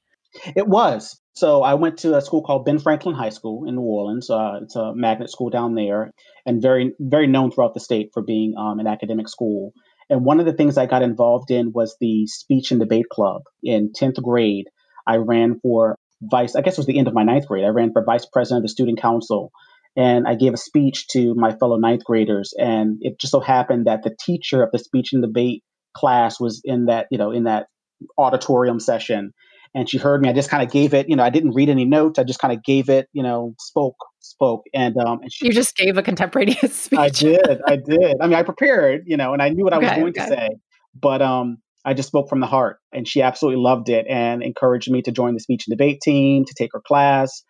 It 0.55 0.67
was. 0.67 1.19
So 1.33 1.63
I 1.63 1.75
went 1.75 1.97
to 1.99 2.17
a 2.17 2.21
school 2.21 2.43
called 2.43 2.65
Ben 2.65 2.79
Franklin 2.79 3.15
High 3.15 3.29
School 3.29 3.67
in 3.67 3.75
New 3.75 3.81
Orleans. 3.81 4.29
Uh, 4.29 4.59
it's 4.61 4.75
a 4.75 4.93
magnet 4.93 5.31
school 5.31 5.49
down 5.49 5.73
there, 5.73 6.11
and 6.45 6.61
very 6.61 6.91
very 6.99 7.27
known 7.27 7.49
throughout 7.49 7.73
the 7.73 7.79
state 7.79 8.09
for 8.13 8.21
being 8.21 8.55
um, 8.57 8.79
an 8.79 8.87
academic 8.87 9.29
school. 9.29 9.71
And 10.09 10.25
one 10.25 10.39
of 10.39 10.45
the 10.45 10.53
things 10.53 10.77
I 10.77 10.85
got 10.85 11.01
involved 11.01 11.49
in 11.49 11.71
was 11.71 11.95
the 12.01 12.27
speech 12.27 12.71
and 12.71 12.79
debate 12.79 13.07
club. 13.09 13.43
In 13.63 13.93
tenth 13.93 14.21
grade, 14.21 14.67
I 15.09 15.17
ran 15.17 15.59
for 15.61 15.95
vice. 16.21 16.55
I 16.55 16.61
guess 16.61 16.73
it 16.73 16.79
was 16.79 16.85
the 16.85 16.99
end 16.99 17.07
of 17.07 17.13
my 17.13 17.23
ninth 17.23 17.47
grade. 17.47 17.65
I 17.65 17.69
ran 17.69 17.91
for 17.91 18.03
vice 18.03 18.25
president 18.25 18.59
of 18.59 18.63
the 18.63 18.69
student 18.69 19.01
council, 19.01 19.51
and 19.97 20.27
I 20.27 20.35
gave 20.35 20.53
a 20.53 20.57
speech 20.57 21.07
to 21.09 21.33
my 21.35 21.55
fellow 21.55 21.77
ninth 21.77 22.03
graders. 22.03 22.53
And 22.57 22.97
it 23.01 23.19
just 23.19 23.31
so 23.31 23.39
happened 23.39 23.87
that 23.87 24.03
the 24.03 24.15
teacher 24.19 24.61
of 24.61 24.71
the 24.71 24.79
speech 24.79 25.13
and 25.13 25.21
debate 25.23 25.63
class 25.95 26.39
was 26.39 26.61
in 26.63 26.85
that 26.85 27.07
you 27.09 27.17
know 27.17 27.31
in 27.31 27.45
that 27.45 27.67
auditorium 28.17 28.79
session 28.79 29.33
and 29.75 29.89
she 29.89 29.97
heard 29.97 30.21
me. 30.21 30.29
I 30.29 30.33
just 30.33 30.49
kind 30.49 30.63
of 30.63 30.71
gave 30.71 30.93
it, 30.93 31.09
you 31.09 31.15
know, 31.15 31.23
I 31.23 31.29
didn't 31.29 31.51
read 31.51 31.69
any 31.69 31.85
notes. 31.85 32.17
I 32.17 32.23
just 32.23 32.39
kind 32.39 32.53
of 32.53 32.63
gave 32.63 32.89
it, 32.89 33.07
you 33.13 33.21
know, 33.21 33.53
spoke, 33.59 33.97
spoke, 34.19 34.63
and 34.73 34.97
um, 34.97 35.19
and 35.21 35.31
she, 35.31 35.45
you 35.45 35.53
just 35.53 35.75
gave 35.75 35.97
a 35.97 36.01
contemporaneous 36.01 36.75
speech. 36.83 36.99
I 36.99 37.09
did, 37.09 37.61
I 37.67 37.75
did. 37.75 38.17
I 38.21 38.27
mean, 38.27 38.35
I 38.35 38.43
prepared, 38.43 39.03
you 39.05 39.17
know, 39.17 39.33
and 39.33 39.41
I 39.41 39.49
knew 39.49 39.63
what 39.63 39.73
okay, 39.73 39.85
I 39.85 39.89
was 39.89 39.97
going 39.97 40.09
okay. 40.09 40.29
to 40.29 40.35
say, 40.35 40.49
but 40.99 41.21
um, 41.21 41.57
I 41.85 41.93
just 41.93 42.07
spoke 42.07 42.29
from 42.29 42.39
the 42.39 42.47
heart, 42.47 42.77
and 42.93 43.07
she 43.07 43.21
absolutely 43.21 43.61
loved 43.61 43.89
it 43.89 44.05
and 44.09 44.43
encouraged 44.43 44.91
me 44.91 45.01
to 45.03 45.11
join 45.11 45.33
the 45.33 45.39
speech 45.39 45.65
and 45.67 45.77
debate 45.77 46.01
team 46.01 46.45
to 46.45 46.53
take 46.57 46.71
her 46.73 46.81
class, 46.85 47.43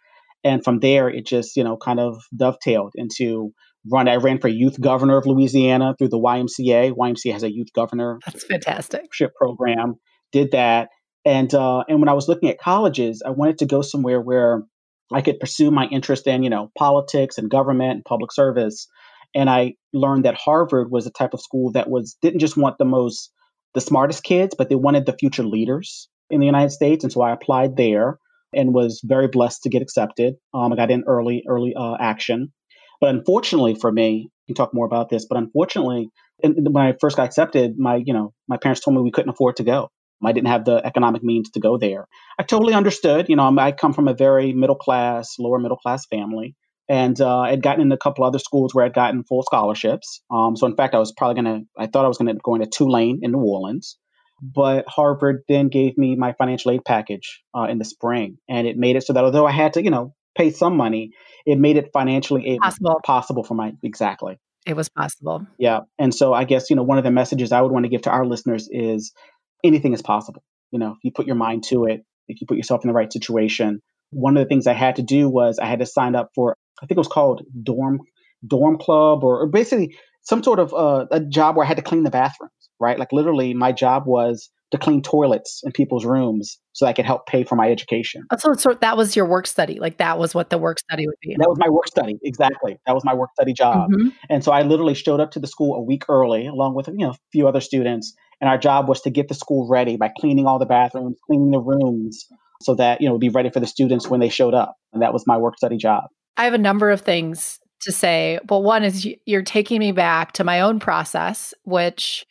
and 0.43 0.63
from 0.63 0.79
there 0.79 1.09
it 1.09 1.25
just, 1.25 1.55
you 1.57 1.63
know, 1.63 1.77
kind 1.77 1.99
of 1.99 2.17
dovetailed 2.35 2.93
into 2.95 3.51
run. 3.91 4.07
I 4.07 4.17
ran 4.17 4.39
for 4.39 4.47
youth 4.47 4.79
governor 4.79 5.17
of 5.17 5.25
Louisiana 5.25 5.95
through 5.97 6.09
the 6.09 6.19
YMCA. 6.19 6.93
YMCA 6.93 7.33
has 7.33 7.43
a 7.43 7.51
youth 7.51 7.73
governor. 7.73 8.19
That's 8.25 8.45
fantastic. 8.45 9.01
Program. 9.37 9.95
Did 10.31 10.51
that 10.51 10.89
and 11.25 11.53
uh, 11.53 11.83
and 11.87 11.99
when 11.99 12.09
I 12.09 12.13
was 12.13 12.27
looking 12.27 12.49
at 12.49 12.59
colleges, 12.59 13.21
I 13.25 13.31
wanted 13.31 13.59
to 13.59 13.65
go 13.65 13.81
somewhere 13.81 14.21
where 14.21 14.63
I 15.11 15.21
could 15.21 15.39
pursue 15.39 15.71
my 15.71 15.85
interest 15.85 16.27
in 16.27 16.43
you 16.43 16.49
know 16.49 16.71
politics 16.77 17.37
and 17.37 17.49
government 17.49 17.91
and 17.91 18.05
public 18.05 18.31
service. 18.31 18.87
And 19.35 19.49
I 19.49 19.73
learned 19.93 20.25
that 20.25 20.35
Harvard 20.35 20.89
was 20.89 21.05
a 21.05 21.11
type 21.11 21.33
of 21.33 21.41
school 21.41 21.71
that 21.73 21.89
was 21.89 22.17
didn't 22.21 22.39
just 22.39 22.57
want 22.57 22.77
the 22.77 22.85
most 22.85 23.31
the 23.74 23.81
smartest 23.81 24.24
kids, 24.24 24.56
but 24.57 24.69
they 24.69 24.75
wanted 24.75 25.06
the 25.06 25.18
future 25.18 25.44
leaders 25.44 26.10
in 26.30 26.39
the 26.39 26.45
United 26.45 26.71
States. 26.71 27.04
And 27.04 27.12
so 27.12 27.21
I 27.21 27.31
applied 27.31 27.75
there 27.75 28.18
and 28.54 28.74
was 28.74 29.01
very 29.04 29.27
blessed 29.27 29.63
to 29.63 29.69
get 29.69 29.81
accepted. 29.81 30.36
Um, 30.54 30.74
I 30.74 30.75
got 30.75 30.92
in 30.92 31.04
early 31.07 31.44
early 31.48 31.74
uh, 31.75 31.95
action, 32.00 32.51
but 33.00 33.10
unfortunately 33.10 33.75
for 33.75 33.92
me, 33.92 34.30
we 34.48 34.54
can 34.54 34.56
talk 34.56 34.74
more 34.74 34.86
about 34.86 35.10
this. 35.10 35.25
But 35.25 35.38
unfortunately, 35.38 36.10
when 36.42 36.77
I 36.77 36.95
first 37.00 37.18
got 37.18 37.25
accepted, 37.25 37.77
my 37.77 38.01
you 38.04 38.13
know 38.13 38.33
my 38.48 38.57
parents 38.57 38.81
told 38.81 38.95
me 38.95 39.04
we 39.04 39.12
couldn't 39.12 39.30
afford 39.30 39.57
to 39.57 39.63
go. 39.63 39.89
I 40.24 40.33
didn't 40.33 40.50
have 40.50 40.66
the 40.66 40.86
economic 40.86 41.24
means 41.24 41.51
to 41.51 41.62
go 41.62 41.77
there. 41.77 42.06
I 42.38 42.44
totally 42.44 42.74
understood. 42.74 43.30
You 43.30 43.38
know, 43.38 43.56
I 43.57 43.71
come 43.71 43.94
from 43.94 44.10
a 44.10 44.13
very 44.13 44.51
middle 44.51 44.75
class, 44.75 45.36
lower 45.39 45.60
middle 45.60 45.77
class 45.77 46.06
family, 46.07 46.56
and 46.89 47.19
uh, 47.21 47.41
I'd 47.41 47.62
gotten 47.62 47.81
in 47.81 47.91
a 47.91 47.97
couple 47.97 48.25
other 48.25 48.39
schools 48.39 48.74
where 48.74 48.86
I'd 48.86 48.94
gotten 48.94 49.24
full 49.24 49.44
scholarships. 49.44 50.21
Um, 50.31 50.57
so, 50.57 50.68
in 50.68 50.75
fact, 50.75 50.95
I 50.95 50.99
was 50.99 51.13
probably 51.16 51.42
going 51.42 51.61
to, 51.61 51.68
I 51.78 51.87
thought 51.87 52.04
I 52.04 52.07
was 52.07 52.18
going 52.18 52.33
to 52.33 52.42
go 52.44 52.56
into 52.56 52.68
Tulane 52.68 53.19
in 53.21 53.31
New 53.31 53.40
Orleans. 53.40 53.97
But 54.42 54.85
Harvard 54.87 55.44
then 55.47 55.68
gave 55.68 55.97
me 55.97 56.16
my 56.16 56.33
financial 56.33 56.71
aid 56.71 56.85
package 56.85 57.42
uh, 57.56 57.63
in 57.63 57.78
the 57.78 57.85
spring, 57.85 58.37
and 58.49 58.68
it 58.68 58.78
made 58.78 58.95
it 58.95 59.04
so 59.04 59.13
that 59.13 59.23
although 59.23 59.45
I 59.45 59.52
had 59.52 59.73
to, 59.73 59.83
you 59.83 59.92
know, 59.92 60.13
pay 60.37 60.52
some 60.52 60.78
money, 60.78 61.11
it 61.45 61.59
made 61.59 61.75
it 61.75 61.90
financially 61.92 62.57
possible, 62.61 63.02
possible 63.04 63.44
for 63.44 63.54
my 63.54 63.73
exactly. 63.83 64.40
It 64.66 64.78
was 64.78 64.87
possible. 64.87 65.45
Yeah, 65.57 65.81
and 65.97 66.16
so 66.16 66.33
I 66.33 66.45
guess 66.45 66.69
you 66.69 66.78
know 66.78 66.83
one 66.83 66.97
of 66.97 67.04
the 67.04 67.11
messages 67.11 67.52
I 67.52 67.59
would 67.59 67.71
want 67.73 67.83
to 67.83 67.90
give 67.90 68.04
to 68.04 68.11
our 68.11 68.25
listeners 68.25 68.69
is 68.71 69.11
anything 69.61 69.92
is 69.92 70.02
possible. 70.02 70.42
You 70.71 70.80
know, 70.80 70.92
if 70.92 70.99
you 71.04 71.11
put 71.11 71.28
your 71.28 71.35
mind 71.35 71.66
to 71.66 71.83
it, 71.83 72.06
if 72.30 72.40
you 72.40 72.47
put 72.47 72.57
yourself 72.57 72.85
in 72.85 72.87
the 72.87 72.94
right 72.94 73.11
situation. 73.11 73.81
One 74.11 74.37
of 74.37 74.44
the 74.44 74.47
things 74.47 74.66
I 74.66 74.73
had 74.73 74.95
to 74.95 75.04
do 75.04 75.30
was 75.30 75.59
I 75.59 75.66
had 75.66 75.80
to 75.80 75.85
sign 75.85 76.16
up 76.16 76.30
for, 76.33 76.56
I 76.81 76.86
think 76.86 76.98
it 76.98 77.00
was 77.00 77.07
called 77.07 77.44
dorm 77.64 78.00
dorm 78.48 78.78
crew 78.78 79.19
or, 79.21 79.42
or 79.42 79.48
basically 79.48 79.95
some 80.21 80.44
sort 80.44 80.59
of 80.59 80.74
uh, 80.74 81.06
a 81.12 81.19
job 81.19 81.56
where 81.56 81.66
I 81.66 81.68
had 81.68 81.78
to 81.78 81.83
clean 81.83 82.04
the 82.04 82.12
bathrooms, 82.12 82.52
right? 82.80 83.00
Like 83.00 83.12
literally, 83.12 83.54
my 83.54 83.71
job 83.71 84.04
was 84.06 84.50
to 84.71 84.78
clean 84.78 85.02
toilets 85.02 85.62
in 85.64 85.71
people's 85.71 86.06
rooms 86.06 86.59
so 86.74 86.86
I 86.86 86.94
could 86.94 87.06
help 87.06 87.26
pay 87.26 87.44
for 87.44 87.56
my 87.56 87.71
education. 87.71 88.24
Oh, 88.31 88.38
so, 88.38 88.54
so 88.54 88.78
that 88.81 88.98
was 88.98 89.16
your 89.16 89.26
work 89.26 89.48
study. 89.48 89.80
Like 89.80 89.98
that 89.98 90.19
was 90.19 90.36
what 90.36 90.52
the 90.52 90.59
work 90.59 90.80
study 90.80 91.07
would 91.07 91.16
be. 91.21 91.36
That 91.40 91.50
was 91.50 91.57
my 91.57 91.69
work 91.69 91.88
study. 91.88 92.19
Exactly. 92.24 92.78
That 92.86 92.94
was 92.94 93.04
my 93.04 93.14
work 93.16 93.31
study 93.33 93.54
job. 93.54 93.90
Mm-hmm. 93.90 94.09
And 94.30 94.44
so 94.44 94.52
I 94.52 94.62
literally 94.62 94.94
showed 94.94 95.19
up 95.19 95.31
to 95.31 95.40
the 95.40 95.48
school 95.48 95.76
a 95.76 95.81
week 95.81 96.04
early 96.07 96.45
along 96.45 96.76
with, 96.76 96.88
you 96.88 96.98
know, 96.98 97.12
a 97.12 97.18
few 97.31 97.48
other 97.48 97.62
students. 97.62 98.14
And 98.42 98.50
our 98.50 98.57
job 98.57 98.88
was 98.88 99.02
to 99.02 99.09
get 99.09 99.28
the 99.28 99.33
school 99.33 99.68
ready 99.68 99.98
by 99.98 100.12
cleaning 100.19 100.45
all 100.45 100.59
the 100.59 100.66
bathrooms, 100.68 101.18
cleaning 101.26 101.52
the 101.52 101.59
rooms 101.59 102.26
so 102.62 102.76
that, 102.76 103.02
you 103.02 103.09
know, 103.09 103.18
be 103.18 103.30
ready 103.30 103.50
for 103.50 103.59
the 103.59 103.68
students 103.68 104.07
when 104.07 104.19
they 104.19 104.30
showed 104.30 104.54
up. 104.54 104.76
And 104.94 105.02
that 105.02 105.14
was 105.14 105.26
my 105.26 105.38
work 105.38 105.57
study 105.57 105.78
job. 105.78 106.04
I 106.39 106.45
have 106.45 106.53
a 106.53 106.57
number 106.57 106.89
of 106.89 107.01
things 107.01 107.59
to 107.81 107.91
say. 107.91 108.39
But 108.45 108.59
one 108.59 108.83
is 108.83 109.05
you're 109.25 109.43
taking 109.43 109.79
me 109.79 109.91
back 109.91 110.31
to 110.33 110.43
my 110.43 110.61
own 110.61 110.79
process, 110.79 111.53
which 111.63 112.25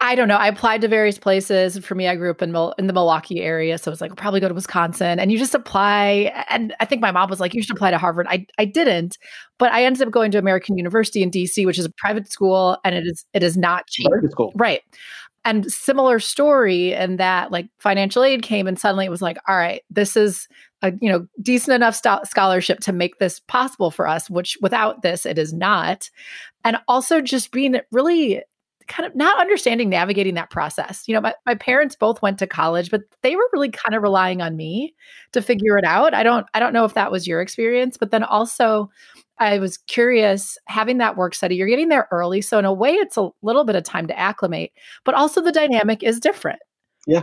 I 0.00 0.14
don't 0.14 0.28
know. 0.28 0.36
I 0.36 0.46
applied 0.46 0.80
to 0.82 0.88
various 0.88 1.18
places. 1.18 1.76
For 1.78 1.96
me, 1.96 2.06
I 2.06 2.14
grew 2.14 2.30
up 2.30 2.40
in 2.40 2.54
in 2.78 2.86
the 2.86 2.92
Milwaukee 2.92 3.40
area, 3.40 3.78
so 3.78 3.90
I 3.90 3.92
was 3.92 4.00
like, 4.00 4.12
I'll 4.12 4.16
probably 4.16 4.38
go 4.38 4.48
to 4.48 4.54
Wisconsin. 4.54 5.18
And 5.18 5.32
you 5.32 5.38
just 5.38 5.56
apply. 5.56 6.32
And 6.50 6.72
I 6.78 6.84
think 6.84 7.00
my 7.02 7.10
mom 7.10 7.30
was 7.30 7.40
like, 7.40 7.52
you 7.52 7.62
should 7.62 7.74
apply 7.74 7.90
to 7.90 7.98
Harvard. 7.98 8.28
I 8.30 8.46
I 8.58 8.64
didn't, 8.64 9.18
but 9.58 9.72
I 9.72 9.84
ended 9.84 10.02
up 10.02 10.12
going 10.12 10.30
to 10.32 10.38
American 10.38 10.76
University 10.76 11.20
in 11.20 11.30
DC, 11.30 11.66
which 11.66 11.78
is 11.78 11.84
a 11.84 11.92
private 11.98 12.30
school, 12.30 12.78
and 12.84 12.94
it 12.94 13.04
is 13.04 13.24
it 13.34 13.42
is 13.42 13.56
not 13.56 13.88
cheap. 13.88 14.08
Private 14.08 14.30
school, 14.30 14.52
right? 14.54 14.82
And 15.44 15.70
similar 15.72 16.20
story 16.20 16.92
in 16.92 17.16
that 17.16 17.50
like 17.50 17.66
financial 17.80 18.22
aid 18.22 18.42
came, 18.42 18.68
and 18.68 18.78
suddenly 18.78 19.04
it 19.04 19.10
was 19.10 19.22
like, 19.22 19.38
all 19.48 19.56
right, 19.56 19.82
this 19.90 20.16
is 20.16 20.46
a 20.82 20.92
you 21.00 21.10
know 21.10 21.26
decent 21.40 21.74
enough 21.74 21.94
st- 21.94 22.26
scholarship 22.26 22.80
to 22.80 22.92
make 22.92 23.18
this 23.18 23.40
possible 23.40 23.90
for 23.90 24.06
us 24.06 24.28
which 24.28 24.58
without 24.60 25.02
this 25.02 25.24
it 25.24 25.38
is 25.38 25.52
not. 25.52 26.10
And 26.64 26.76
also 26.86 27.20
just 27.20 27.52
being 27.52 27.80
really 27.90 28.42
kind 28.88 29.06
of 29.06 29.14
not 29.14 29.40
understanding 29.40 29.88
navigating 29.88 30.34
that 30.34 30.50
process. 30.50 31.04
You 31.06 31.14
know 31.14 31.20
my, 31.20 31.34
my 31.46 31.54
parents 31.54 31.96
both 31.96 32.20
went 32.20 32.38
to 32.40 32.46
college 32.46 32.90
but 32.90 33.02
they 33.22 33.36
were 33.36 33.48
really 33.52 33.70
kind 33.70 33.94
of 33.94 34.02
relying 34.02 34.42
on 34.42 34.56
me 34.56 34.94
to 35.32 35.40
figure 35.40 35.78
it 35.78 35.84
out. 35.84 36.14
I 36.14 36.22
don't 36.22 36.46
i 36.54 36.60
don't 36.60 36.72
know 36.72 36.84
if 36.84 36.94
that 36.94 37.12
was 37.12 37.26
your 37.26 37.40
experience 37.40 37.96
but 37.96 38.10
then 38.10 38.24
also 38.24 38.90
i 39.38 39.58
was 39.58 39.78
curious 39.78 40.58
having 40.66 40.98
that 40.98 41.16
work 41.16 41.34
study 41.34 41.56
you're 41.56 41.68
getting 41.68 41.88
there 41.88 42.06
early 42.10 42.42
so 42.42 42.58
in 42.58 42.66
a 42.66 42.72
way 42.72 42.90
it's 42.92 43.16
a 43.16 43.30
little 43.40 43.64
bit 43.64 43.76
of 43.76 43.82
time 43.82 44.06
to 44.06 44.18
acclimate 44.18 44.72
but 45.04 45.14
also 45.14 45.40
the 45.40 45.52
dynamic 45.52 46.02
is 46.02 46.20
different. 46.20 46.58
Yeah. 47.06 47.22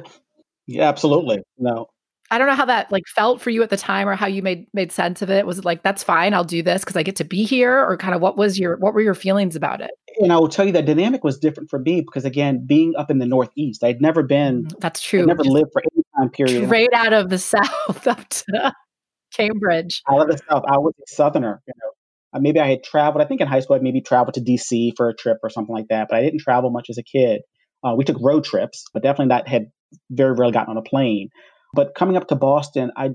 Yeah 0.66 0.88
absolutely. 0.88 1.40
No 1.58 1.88
I 2.32 2.38
don't 2.38 2.48
know 2.48 2.56
how 2.56 2.66
that 2.66 2.92
like 2.92 3.08
felt 3.08 3.42
for 3.42 3.50
you 3.50 3.64
at 3.64 3.70
the 3.70 3.78
time 3.78 4.08
or 4.08 4.16
how 4.16 4.28
you 4.28 4.44
made 4.44 4.68
made 4.74 4.92
sense 4.92 5.22
of 5.22 5.30
it. 5.30 5.48
Was 5.48 5.60
it 5.60 5.66
like 5.66 5.82
that's 5.82 6.04
fine, 6.04 6.34
I'll 6.34 6.44
do 6.44 6.62
this 6.62 6.84
because 6.84 6.96
I 6.96 7.04
get 7.04 7.16
to 7.18 7.24
be 7.24 7.44
here 7.44 7.84
or 7.84 7.98
kind 7.98 8.14
of 8.14 8.22
what 8.22 8.38
was 8.38 8.60
your 8.60 8.78
what 8.78 8.94
were 8.94 9.02
your 9.02 9.16
feelings 9.16 9.56
about 9.56 9.82
it? 9.82 9.92
And 10.20 10.32
I 10.32 10.38
will 10.38 10.50
tell 10.50 10.66
you 10.66 10.72
that 10.74 10.86
dynamic 10.86 11.24
was 11.24 11.40
different 11.40 11.70
for 11.70 11.80
me 11.80 12.02
because 12.02 12.26
again, 12.26 12.66
being 12.68 12.94
up 12.98 13.10
in 13.10 13.18
the 13.18 13.26
Northeast, 13.26 13.84
I'd 13.84 14.02
never 14.02 14.22
been 14.22 14.66
mm, 14.66 14.80
That's 14.80 15.02
true. 15.02 15.22
I'd 15.22 15.28
never 15.28 15.44
Just 15.44 15.54
lived 15.54 15.70
for 15.74 15.82
any 15.82 16.04
time 16.18 16.30
period. 16.30 16.68
Straight 16.68 16.94
out 16.94 17.14
of 17.14 17.30
the 17.30 17.40
South 17.40 18.08
up 18.08 18.30
to 18.30 18.74
Cambridge. 19.34 20.04
Out 20.10 20.22
of 20.22 20.28
the 20.28 20.38
South. 20.38 20.64
I 20.68 20.78
was 20.78 20.94
a 21.00 21.14
Southerner, 21.14 21.62
you 21.68 21.74
know. 21.78 21.92
Uh, 22.32 22.40
maybe 22.40 22.60
I 22.60 22.68
had 22.68 22.84
traveled, 22.84 23.24
I 23.24 23.28
think 23.28 23.42
in 23.42 23.48
high 23.48 23.60
school, 23.60 23.76
I 23.76 23.80
maybe 23.80 24.02
traveled 24.02 24.36
to 24.36 24.42
DC 24.42 24.92
for 24.96 25.10
a 25.10 25.16
trip 25.16 25.38
or 25.42 25.50
something 25.50 25.74
like 25.74 25.88
that, 25.90 26.08
but 26.10 26.18
I 26.18 26.22
didn't 26.22 26.42
travel 26.42 26.70
much 26.70 26.88
as 26.90 27.00
a 27.00 27.04
kid. 27.04 27.42
Uh, 27.84 27.96
we 27.98 28.04
took 28.04 28.18
road 28.22 28.44
trips, 28.44 28.86
but 28.94 29.02
definitely 29.02 29.34
not 29.34 29.48
had 29.48 29.72
very 30.12 30.34
rarely 30.34 30.54
gotten 30.54 30.70
on 30.70 30.78
a 30.78 30.84
plane. 30.84 31.30
But 31.74 31.96
coming 31.96 32.18
up 32.18 32.28
to 32.30 32.36
Boston, 32.36 32.92
I 32.96 33.12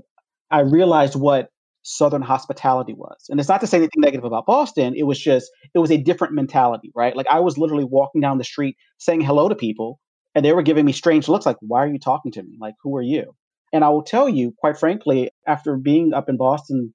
I 0.51 0.61
realized 0.61 1.15
what 1.15 1.49
Southern 1.83 2.21
hospitality 2.23 2.93
was. 2.93 3.27
And 3.29 3.39
it's 3.39 3.47
not 3.49 3.61
to 3.61 3.67
say 3.67 3.77
anything 3.77 4.01
negative 4.01 4.25
about 4.25 4.47
Boston. 4.47 4.95
It 4.95 5.03
was 5.03 5.19
just, 5.19 5.51
it 5.73 5.79
was 5.79 5.91
a 5.91 5.97
different 5.97 6.33
mentality, 6.33 6.91
right? 6.95 7.15
Like 7.15 7.27
I 7.29 7.39
was 7.41 7.59
literally 7.59 7.83
walking 7.83 8.21
down 8.21 8.39
the 8.39 8.43
street 8.43 8.75
saying 8.97 9.21
hello 9.21 9.49
to 9.49 9.55
people 9.55 9.99
and 10.33 10.43
they 10.43 10.51
were 10.51 10.63
giving 10.63 10.83
me 10.83 10.91
strange 10.91 11.27
looks 11.27 11.45
like, 11.45 11.57
why 11.61 11.83
are 11.83 11.87
you 11.87 11.99
talking 11.99 12.31
to 12.33 12.43
me? 12.43 12.57
Like, 12.59 12.73
who 12.83 12.95
are 12.97 13.03
you? 13.03 13.35
And 13.71 13.83
I 13.83 13.89
will 13.89 14.03
tell 14.03 14.27
you, 14.27 14.53
quite 14.57 14.77
frankly, 14.79 15.29
after 15.47 15.77
being 15.77 16.13
up 16.13 16.27
in 16.27 16.37
Boston 16.37 16.93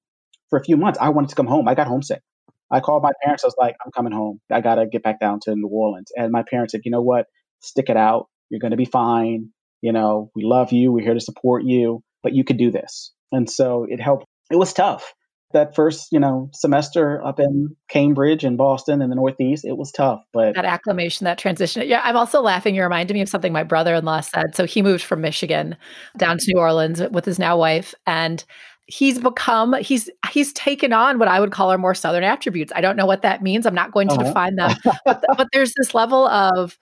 for 0.49 0.59
a 0.59 0.65
few 0.65 0.77
months, 0.77 0.99
I 1.01 1.11
wanted 1.11 1.31
to 1.31 1.37
come 1.37 1.47
home. 1.47 1.69
I 1.69 1.75
got 1.75 1.87
homesick. 1.87 2.23
I 2.71 2.81
called 2.81 3.03
my 3.03 3.13
parents. 3.23 3.45
I 3.45 3.47
was 3.47 3.57
like, 3.59 3.77
I'm 3.85 3.93
coming 3.93 4.13
home. 4.13 4.41
I 4.51 4.61
got 4.61 4.77
to 4.77 4.87
get 4.87 5.03
back 5.03 5.21
down 5.21 5.41
to 5.43 5.55
New 5.55 5.69
Orleans. 5.69 6.11
And 6.17 6.33
my 6.33 6.43
parents 6.43 6.73
said, 6.73 6.83
you 6.85 6.91
know 6.91 7.03
what? 7.03 7.27
Stick 7.61 7.89
it 7.89 7.97
out. 7.97 8.29
You're 8.49 8.61
going 8.61 8.71
to 8.73 8.77
be 8.77 8.85
fine. 8.85 9.51
You 9.83 9.93
know, 9.93 10.31
we 10.35 10.45
love 10.45 10.73
you. 10.73 10.93
We're 10.93 11.05
here 11.05 11.15
to 11.15 11.21
support 11.21 11.65
you, 11.65 12.03
but 12.23 12.35
you 12.35 12.45
could 12.45 12.59
do 12.59 12.71
this. 12.71 13.13
And 13.33 13.49
so 13.49 13.87
it 13.89 14.01
helped. 14.01 14.27
It 14.51 14.57
was 14.57 14.73
tough. 14.73 15.15
That 15.53 15.75
first, 15.75 16.13
you 16.13 16.21
know, 16.21 16.49
semester 16.53 17.25
up 17.25 17.41
in 17.41 17.75
Cambridge 17.89 18.45
and 18.45 18.57
Boston 18.57 19.03
in 19.03 19.11
the 19.11 19.17
Northeast, 19.17 19.65
it 19.65 19.77
was 19.77 19.91
tough. 19.91 20.21
But 20.33 20.55
that 20.55 20.65
acclimation, 20.65 21.25
that 21.25 21.39
transition. 21.39 21.89
Yeah, 21.89 22.03
I'm 22.05 22.17
also 22.17 22.41
laughing. 22.41 22.77
You 22.77 22.85
reminded 22.85 23.15
me 23.15 23.21
of 23.21 23.29
something 23.29 23.53
my 23.53 23.65
brother-in-law 23.65 24.21
said. 24.21 24.55
So 24.55 24.65
he 24.65 24.81
moved 24.81 25.03
from 25.03 25.21
Michigan 25.23 25.77
down 26.17 26.39
to 26.39 26.45
New 26.55 26.61
Orleans 26.61 27.03
with 27.11 27.25
his 27.25 27.41
now 27.41 27.59
wife, 27.59 27.95
and 28.07 28.45
he's 28.87 29.19
become 29.19 29.75
he's 29.75 30.09
he's 30.31 30.53
taken 30.53 30.93
on 30.93 31.19
what 31.19 31.29
I 31.29 31.41
would 31.41 31.53
call 31.53 31.71
our 31.71 31.79
more 31.79 31.95
southern 31.95 32.25
attributes. 32.25 32.73
I 32.75 32.81
don't 32.81 32.97
know 32.97 33.07
what 33.07 33.23
that 33.23 33.43
means. 33.43 33.67
I'm 33.67 33.75
not 33.75 33.93
going 33.93 34.09
to 34.09 34.15
uh-huh. 34.15 34.25
define 34.25 34.57
them, 34.57 34.77
but, 35.05 35.25
but 35.37 35.49
there's 35.53 35.73
this 35.77 35.95
level 35.95 36.29
of 36.29 36.79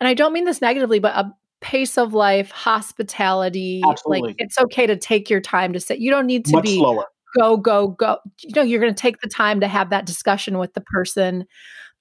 and 0.00 0.06
I 0.06 0.14
don't 0.14 0.32
mean 0.32 0.44
this 0.44 0.60
negatively, 0.60 0.98
but 0.98 1.14
a 1.16 1.32
pace 1.68 1.98
of 1.98 2.14
life, 2.14 2.50
hospitality. 2.50 3.82
Absolutely. 3.86 4.30
Like 4.30 4.36
it's 4.38 4.56
okay 4.58 4.86
to 4.86 4.96
take 4.96 5.28
your 5.28 5.42
time 5.42 5.74
to 5.74 5.80
sit. 5.80 5.98
You 5.98 6.10
don't 6.10 6.26
need 6.26 6.46
to 6.46 6.52
Much 6.52 6.64
be 6.64 6.78
slower. 6.78 7.04
go, 7.36 7.58
go, 7.58 7.88
go. 7.88 8.16
You 8.40 8.54
know, 8.56 8.62
you're 8.62 8.80
going 8.80 8.94
to 8.94 8.98
take 8.98 9.20
the 9.20 9.28
time 9.28 9.60
to 9.60 9.68
have 9.68 9.90
that 9.90 10.06
discussion 10.06 10.56
with 10.56 10.72
the 10.72 10.80
person. 10.80 11.44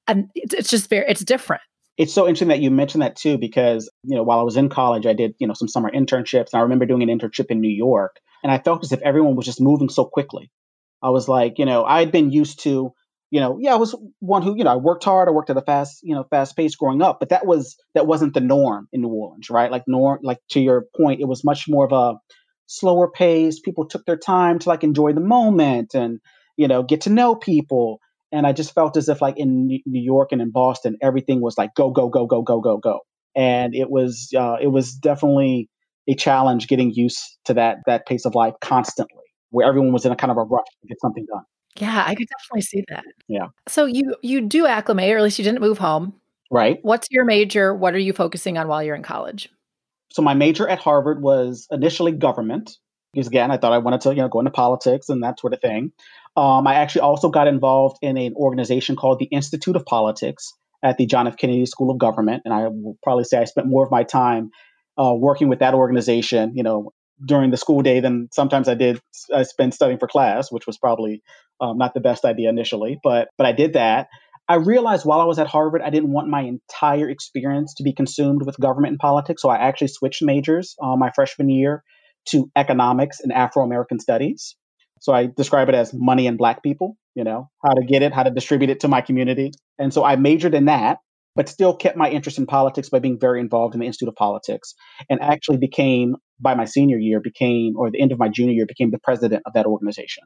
And 0.07 0.29
it's, 0.35 0.53
it's 0.53 0.69
just 0.69 0.89
very, 0.89 1.05
it's 1.09 1.21
different. 1.25 1.61
It's 1.97 2.13
so 2.13 2.25
interesting 2.27 2.47
that 2.47 2.61
you 2.61 2.71
mentioned 2.71 3.01
that 3.01 3.17
too, 3.17 3.37
because, 3.37 3.91
you 4.03 4.15
know, 4.15 4.23
while 4.23 4.39
I 4.39 4.43
was 4.43 4.55
in 4.55 4.69
college, 4.69 5.05
I 5.05 5.11
did, 5.11 5.33
you 5.37 5.47
know, 5.47 5.53
some 5.53 5.67
summer 5.67 5.91
internships. 5.91 6.53
And 6.53 6.59
I 6.59 6.61
remember 6.61 6.85
doing 6.85 7.03
an 7.03 7.09
internship 7.09 7.47
in 7.49 7.59
New 7.59 7.67
York. 7.67 8.21
And 8.43 8.53
I 8.53 8.59
felt 8.59 8.85
as 8.85 8.93
if 8.93 9.01
everyone 9.01 9.35
was 9.35 9.45
just 9.45 9.59
moving 9.59 9.89
so 9.89 10.05
quickly. 10.05 10.49
I 11.03 11.09
was 11.09 11.27
like, 11.27 11.59
you 11.59 11.65
know, 11.65 11.83
I'd 11.83 12.13
been 12.13 12.31
used 12.31 12.61
to 12.61 12.93
you 13.29 13.39
know, 13.39 13.57
yeah, 13.59 13.73
I 13.73 13.75
was 13.77 13.95
one 14.19 14.41
who, 14.41 14.57
you 14.57 14.63
know, 14.63 14.71
I 14.71 14.77
worked 14.77 15.03
hard. 15.03 15.27
I 15.27 15.31
worked 15.31 15.49
at 15.49 15.57
a 15.57 15.61
fast, 15.61 15.99
you 16.01 16.15
know, 16.15 16.25
fast 16.29 16.55
pace 16.55 16.75
growing 16.75 17.01
up, 17.01 17.19
but 17.19 17.29
that 17.29 17.45
was 17.45 17.75
that 17.93 18.07
wasn't 18.07 18.33
the 18.33 18.39
norm 18.39 18.87
in 18.93 19.01
New 19.01 19.09
Orleans, 19.09 19.49
right? 19.49 19.69
Like 19.69 19.83
norm, 19.87 20.19
like 20.23 20.39
to 20.51 20.61
your 20.61 20.85
point, 20.95 21.19
it 21.19 21.27
was 21.27 21.43
much 21.43 21.67
more 21.67 21.85
of 21.85 21.91
a 21.91 22.17
slower 22.67 23.09
pace. 23.09 23.59
People 23.59 23.85
took 23.85 24.05
their 24.05 24.17
time 24.17 24.59
to 24.59 24.69
like 24.69 24.83
enjoy 24.83 25.11
the 25.13 25.21
moment 25.21 25.93
and 25.93 26.19
you 26.55 26.67
know 26.67 26.83
get 26.83 27.01
to 27.01 27.09
know 27.09 27.35
people. 27.35 27.99
And 28.31 28.47
I 28.47 28.53
just 28.53 28.73
felt 28.73 28.97
as 28.97 29.09
if 29.09 29.21
like 29.21 29.37
in 29.37 29.67
New 29.67 30.01
York 30.01 30.31
and 30.31 30.41
in 30.41 30.51
Boston, 30.51 30.97
everything 31.01 31.41
was 31.41 31.57
like 31.57 31.73
go 31.75 31.91
go 31.91 32.09
go 32.09 32.25
go 32.25 32.41
go 32.41 32.61
go 32.61 32.77
go, 32.77 33.01
and 33.35 33.75
it 33.75 33.89
was 33.89 34.29
uh, 34.37 34.55
it 34.61 34.67
was 34.67 34.93
definitely 34.93 35.69
a 36.09 36.15
challenge 36.15 36.67
getting 36.67 36.91
used 36.93 37.19
to 37.45 37.53
that 37.55 37.79
that 37.87 38.05
pace 38.05 38.25
of 38.25 38.35
life 38.35 38.53
constantly, 38.61 39.23
where 39.49 39.67
everyone 39.67 39.91
was 39.91 40.05
in 40.05 40.13
a 40.13 40.15
kind 40.15 40.31
of 40.31 40.37
a 40.37 40.43
rush 40.43 40.67
to 40.81 40.87
get 40.87 40.99
something 41.01 41.25
done. 41.25 41.43
Yeah, 41.77 42.03
I 42.05 42.15
could 42.15 42.27
definitely 42.27 42.61
see 42.61 42.83
that. 42.89 43.03
Yeah. 43.27 43.47
So 43.67 43.85
you 43.85 44.15
you 44.21 44.41
do 44.41 44.65
acclimate, 44.65 45.13
or 45.13 45.17
at 45.17 45.23
least 45.23 45.37
you 45.37 45.43
didn't 45.43 45.61
move 45.61 45.77
home. 45.77 46.13
Right. 46.49 46.79
What's 46.81 47.07
your 47.11 47.25
major? 47.25 47.73
What 47.73 47.93
are 47.93 47.99
you 47.99 48.13
focusing 48.13 48.57
on 48.57 48.67
while 48.67 48.81
you're 48.81 48.95
in 48.95 49.03
college? 49.03 49.49
So 50.11 50.21
my 50.21 50.33
major 50.33 50.67
at 50.67 50.79
Harvard 50.79 51.21
was 51.21 51.67
initially 51.71 52.11
government. 52.11 52.77
Because 53.13 53.27
again, 53.27 53.51
I 53.51 53.57
thought 53.57 53.73
I 53.73 53.77
wanted 53.79 54.01
to, 54.01 54.09
you 54.09 54.21
know, 54.21 54.27
go 54.27 54.39
into 54.39 54.51
politics 54.51 55.09
and 55.09 55.23
that 55.23 55.39
sort 55.39 55.53
of 55.53 55.61
thing. 55.61 55.91
Um, 56.35 56.67
I 56.67 56.75
actually 56.75 57.01
also 57.01 57.29
got 57.29 57.47
involved 57.47 57.97
in 58.01 58.17
an 58.17 58.33
organization 58.35 58.95
called 58.95 59.19
the 59.19 59.25
Institute 59.25 59.75
of 59.75 59.85
Politics 59.85 60.53
at 60.83 60.97
the 60.97 61.07
John 61.07 61.27
F. 61.27 61.37
Kennedy 61.37 61.65
School 61.65 61.89
of 61.89 61.97
Government, 61.97 62.43
and 62.45 62.53
I 62.53 62.67
will 62.67 62.97
probably 63.01 63.23
say 63.23 63.39
I 63.39 63.45
spent 63.45 63.67
more 63.67 63.83
of 63.83 63.89
my 63.89 64.03
time 64.03 64.51
uh, 64.97 65.13
working 65.15 65.49
with 65.49 65.59
that 65.59 65.73
organization, 65.73 66.55
you 66.55 66.61
know, 66.61 66.91
during 67.23 67.51
the 67.51 67.57
school 67.57 67.81
day 67.81 67.99
than 67.99 68.29
sometimes 68.31 68.67
I 68.67 68.75
did. 68.75 69.01
I 69.33 69.43
spent 69.43 69.73
studying 69.73 69.99
for 69.99 70.07
class, 70.07 70.51
which 70.51 70.67
was 70.67 70.77
probably 70.77 71.21
um, 71.59 71.77
not 71.77 71.93
the 71.93 71.99
best 71.99 72.25
idea 72.25 72.49
initially, 72.49 72.99
but 73.03 73.29
but 73.37 73.47
I 73.47 73.51
did 73.51 73.73
that. 73.73 74.07
I 74.49 74.55
realized 74.55 75.05
while 75.05 75.19
I 75.19 75.25
was 75.25 75.39
at 75.39 75.47
Harvard, 75.47 75.81
I 75.81 75.89
didn't 75.89 76.11
want 76.11 76.29
my 76.29 76.41
entire 76.41 77.09
experience 77.09 77.73
to 77.75 77.83
be 77.83 77.93
consumed 77.93 78.45
with 78.45 78.57
government 78.59 78.91
and 78.91 78.99
politics. 78.99 79.41
So 79.41 79.49
I 79.49 79.57
actually 79.57 79.89
switched 79.89 80.23
majors 80.23 80.75
uh, 80.81 80.95
my 80.95 81.11
freshman 81.11 81.49
year 81.49 81.83
to 82.29 82.49
economics 82.55 83.19
and 83.19 83.33
Afro 83.33 83.63
American 83.63 83.99
studies. 83.99 84.55
So 85.01 85.13
I 85.13 85.27
describe 85.27 85.69
it 85.69 85.75
as 85.75 85.93
money 85.93 86.27
and 86.27 86.37
black 86.37 86.63
people, 86.63 86.97
you 87.13 87.23
know, 87.23 87.49
how 87.63 87.73
to 87.73 87.83
get 87.85 88.03
it, 88.03 88.13
how 88.13 88.23
to 88.23 88.31
distribute 88.31 88.69
it 88.69 88.79
to 88.81 88.87
my 88.87 89.01
community. 89.01 89.51
And 89.77 89.93
so 89.93 90.03
I 90.03 90.15
majored 90.15 90.53
in 90.53 90.65
that, 90.65 90.99
but 91.37 91.47
still 91.47 91.75
kept 91.75 91.95
my 91.95 92.09
interest 92.09 92.37
in 92.37 92.45
politics 92.45 92.89
by 92.89 92.99
being 92.99 93.19
very 93.19 93.39
involved 93.39 93.75
in 93.75 93.79
the 93.79 93.85
Institute 93.85 94.09
of 94.09 94.15
Politics 94.15 94.73
and 95.09 95.21
actually 95.21 95.57
became, 95.57 96.15
by 96.39 96.55
my 96.55 96.65
senior 96.65 96.97
year, 96.97 97.19
became, 97.21 97.77
or 97.77 97.89
the 97.91 98.01
end 98.01 98.11
of 98.11 98.19
my 98.19 98.27
junior 98.27 98.53
year, 98.53 98.65
became 98.65 98.91
the 98.91 98.99
president 98.99 99.43
of 99.45 99.53
that 99.53 99.65
organization 99.65 100.23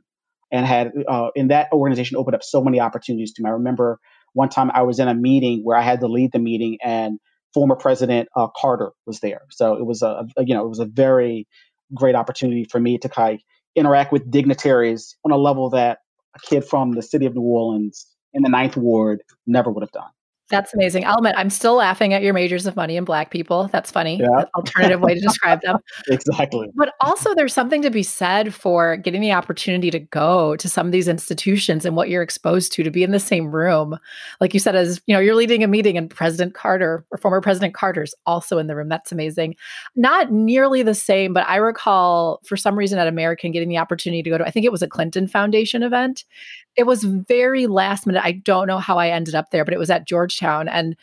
and 0.51 0.65
had 0.65 0.91
uh, 1.07 1.29
in 1.35 1.47
that 1.47 1.67
organization 1.71 2.17
opened 2.17 2.35
up 2.35 2.43
so 2.43 2.61
many 2.61 2.79
opportunities 2.79 3.33
to 3.33 3.43
me. 3.43 3.49
I 3.49 3.53
remember 3.53 3.99
one 4.33 4.49
time 4.49 4.69
I 4.73 4.83
was 4.83 4.99
in 4.99 5.07
a 5.07 5.13
meeting 5.13 5.61
where 5.63 5.77
I 5.77 5.81
had 5.81 6.01
to 6.01 6.07
lead 6.07 6.31
the 6.33 6.39
meeting, 6.39 6.77
and 6.83 7.19
former 7.53 7.75
President 7.75 8.29
uh, 8.35 8.47
Carter 8.55 8.91
was 9.05 9.19
there. 9.19 9.41
So 9.49 9.75
it 9.75 9.85
was 9.85 10.01
a, 10.01 10.25
you 10.39 10.53
know 10.53 10.65
it 10.65 10.69
was 10.69 10.79
a 10.79 10.85
very 10.85 11.47
great 11.93 12.15
opportunity 12.15 12.65
for 12.65 12.79
me 12.79 12.97
to 12.99 13.09
kind 13.09 13.35
of 13.35 13.41
interact 13.75 14.11
with 14.11 14.29
dignitaries 14.29 15.17
on 15.25 15.31
a 15.31 15.37
level 15.37 15.69
that 15.71 15.99
a 16.35 16.39
kid 16.39 16.65
from 16.65 16.91
the 16.91 17.01
city 17.01 17.25
of 17.25 17.35
New 17.35 17.41
Orleans 17.41 18.07
in 18.33 18.43
the 18.43 18.49
Ninth 18.49 18.77
Ward 18.77 19.21
never 19.45 19.71
would 19.71 19.83
have 19.83 19.91
done. 19.91 20.09
That's 20.51 20.73
amazing. 20.73 21.05
I'll 21.05 21.17
admit, 21.17 21.33
I'm 21.37 21.49
still 21.49 21.75
laughing 21.75 22.13
at 22.13 22.21
your 22.21 22.33
majors 22.33 22.65
of 22.67 22.75
money 22.75 22.97
and 22.97 23.05
black 23.05 23.31
people. 23.31 23.69
That's 23.71 23.89
funny. 23.89 24.19
Yeah. 24.19 24.43
Alternative 24.55 24.99
way 24.99 25.15
to 25.15 25.19
describe 25.27 25.61
them. 25.61 25.77
exactly. 26.07 26.69
But 26.75 26.93
also, 26.99 27.33
there's 27.33 27.53
something 27.53 27.81
to 27.81 27.89
be 27.89 28.03
said 28.03 28.53
for 28.53 28.97
getting 28.97 29.21
the 29.21 29.31
opportunity 29.31 29.89
to 29.89 29.99
go 29.99 30.55
to 30.57 30.69
some 30.69 30.85
of 30.85 30.91
these 30.91 31.07
institutions 31.07 31.85
and 31.85 31.95
what 31.95 32.09
you're 32.09 32.21
exposed 32.21 32.73
to, 32.73 32.83
to 32.83 32.91
be 32.91 33.03
in 33.03 33.11
the 33.11 33.19
same 33.19 33.49
room. 33.49 33.97
Like 34.41 34.53
you 34.53 34.59
said, 34.59 34.75
as 34.75 35.01
you 35.07 35.15
know, 35.15 35.21
you're 35.21 35.35
leading 35.35 35.63
a 35.63 35.67
meeting 35.67 35.97
and 35.97 36.09
President 36.09 36.53
Carter 36.53 37.05
or 37.11 37.17
former 37.17 37.41
President 37.41 37.73
Carter's 37.73 38.13
also 38.25 38.57
in 38.57 38.67
the 38.67 38.75
room. 38.75 38.89
That's 38.89 39.11
amazing. 39.11 39.55
Not 39.95 40.31
nearly 40.31 40.83
the 40.83 40.93
same, 40.93 41.33
but 41.33 41.47
I 41.47 41.55
recall 41.55 42.41
for 42.45 42.57
some 42.57 42.77
reason 42.77 42.99
at 42.99 43.07
American 43.07 43.51
getting 43.51 43.69
the 43.69 43.77
opportunity 43.77 44.21
to 44.23 44.29
go 44.29 44.37
to, 44.37 44.45
I 44.45 44.51
think 44.51 44.65
it 44.65 44.71
was 44.71 44.81
a 44.81 44.87
Clinton 44.87 45.27
Foundation 45.27 45.81
event 45.81 46.25
it 46.77 46.85
was 46.85 47.03
very 47.03 47.67
last 47.67 48.07
minute. 48.07 48.23
I 48.23 48.31
don't 48.31 48.67
know 48.67 48.77
how 48.77 48.97
I 48.97 49.09
ended 49.09 49.35
up 49.35 49.51
there, 49.51 49.65
but 49.65 49.73
it 49.73 49.77
was 49.77 49.89
at 49.89 50.07
Georgetown. 50.07 50.40
And 50.43 50.95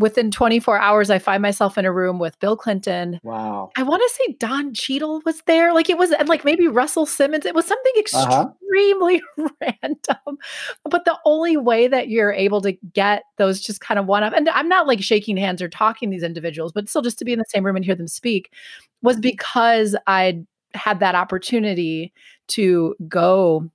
within 0.00 0.30
24 0.30 0.78
hours, 0.78 1.10
I 1.10 1.18
find 1.18 1.42
myself 1.42 1.76
in 1.76 1.84
a 1.84 1.92
room 1.92 2.18
with 2.18 2.38
Bill 2.40 2.56
Clinton. 2.56 3.20
Wow. 3.22 3.70
I 3.76 3.82
want 3.82 4.02
to 4.02 4.14
say 4.14 4.34
Don 4.38 4.72
Cheadle 4.72 5.20
was 5.26 5.42
there. 5.42 5.74
Like 5.74 5.90
it 5.90 5.98
was, 5.98 6.10
and 6.10 6.28
like 6.28 6.44
maybe 6.44 6.66
Russell 6.66 7.04
Simmons. 7.04 7.44
It 7.44 7.54
was 7.54 7.66
something 7.66 7.92
uh-huh. 7.96 8.48
extremely 8.48 9.22
uh-huh. 9.38 9.48
random. 9.82 10.38
But 10.84 11.04
the 11.04 11.18
only 11.26 11.56
way 11.58 11.86
that 11.86 12.08
you're 12.08 12.32
able 12.32 12.62
to 12.62 12.72
get 12.94 13.24
those 13.36 13.60
just 13.60 13.80
kind 13.80 14.00
of 14.00 14.06
one 14.06 14.22
up, 14.22 14.32
and 14.34 14.48
I'm 14.48 14.68
not 14.68 14.86
like 14.86 15.02
shaking 15.02 15.36
hands 15.36 15.60
or 15.60 15.68
talking 15.68 16.10
these 16.10 16.22
individuals, 16.22 16.72
but 16.72 16.88
still 16.88 17.02
just 17.02 17.18
to 17.18 17.24
be 17.24 17.32
in 17.32 17.38
the 17.38 17.44
same 17.48 17.64
room 17.64 17.76
and 17.76 17.84
hear 17.84 17.94
them 17.94 18.08
speak 18.08 18.52
was 19.02 19.18
because 19.20 19.94
I'd 20.06 20.46
had 20.74 21.00
that 21.00 21.14
opportunity 21.14 22.12
to 22.48 22.94
go 23.08 23.70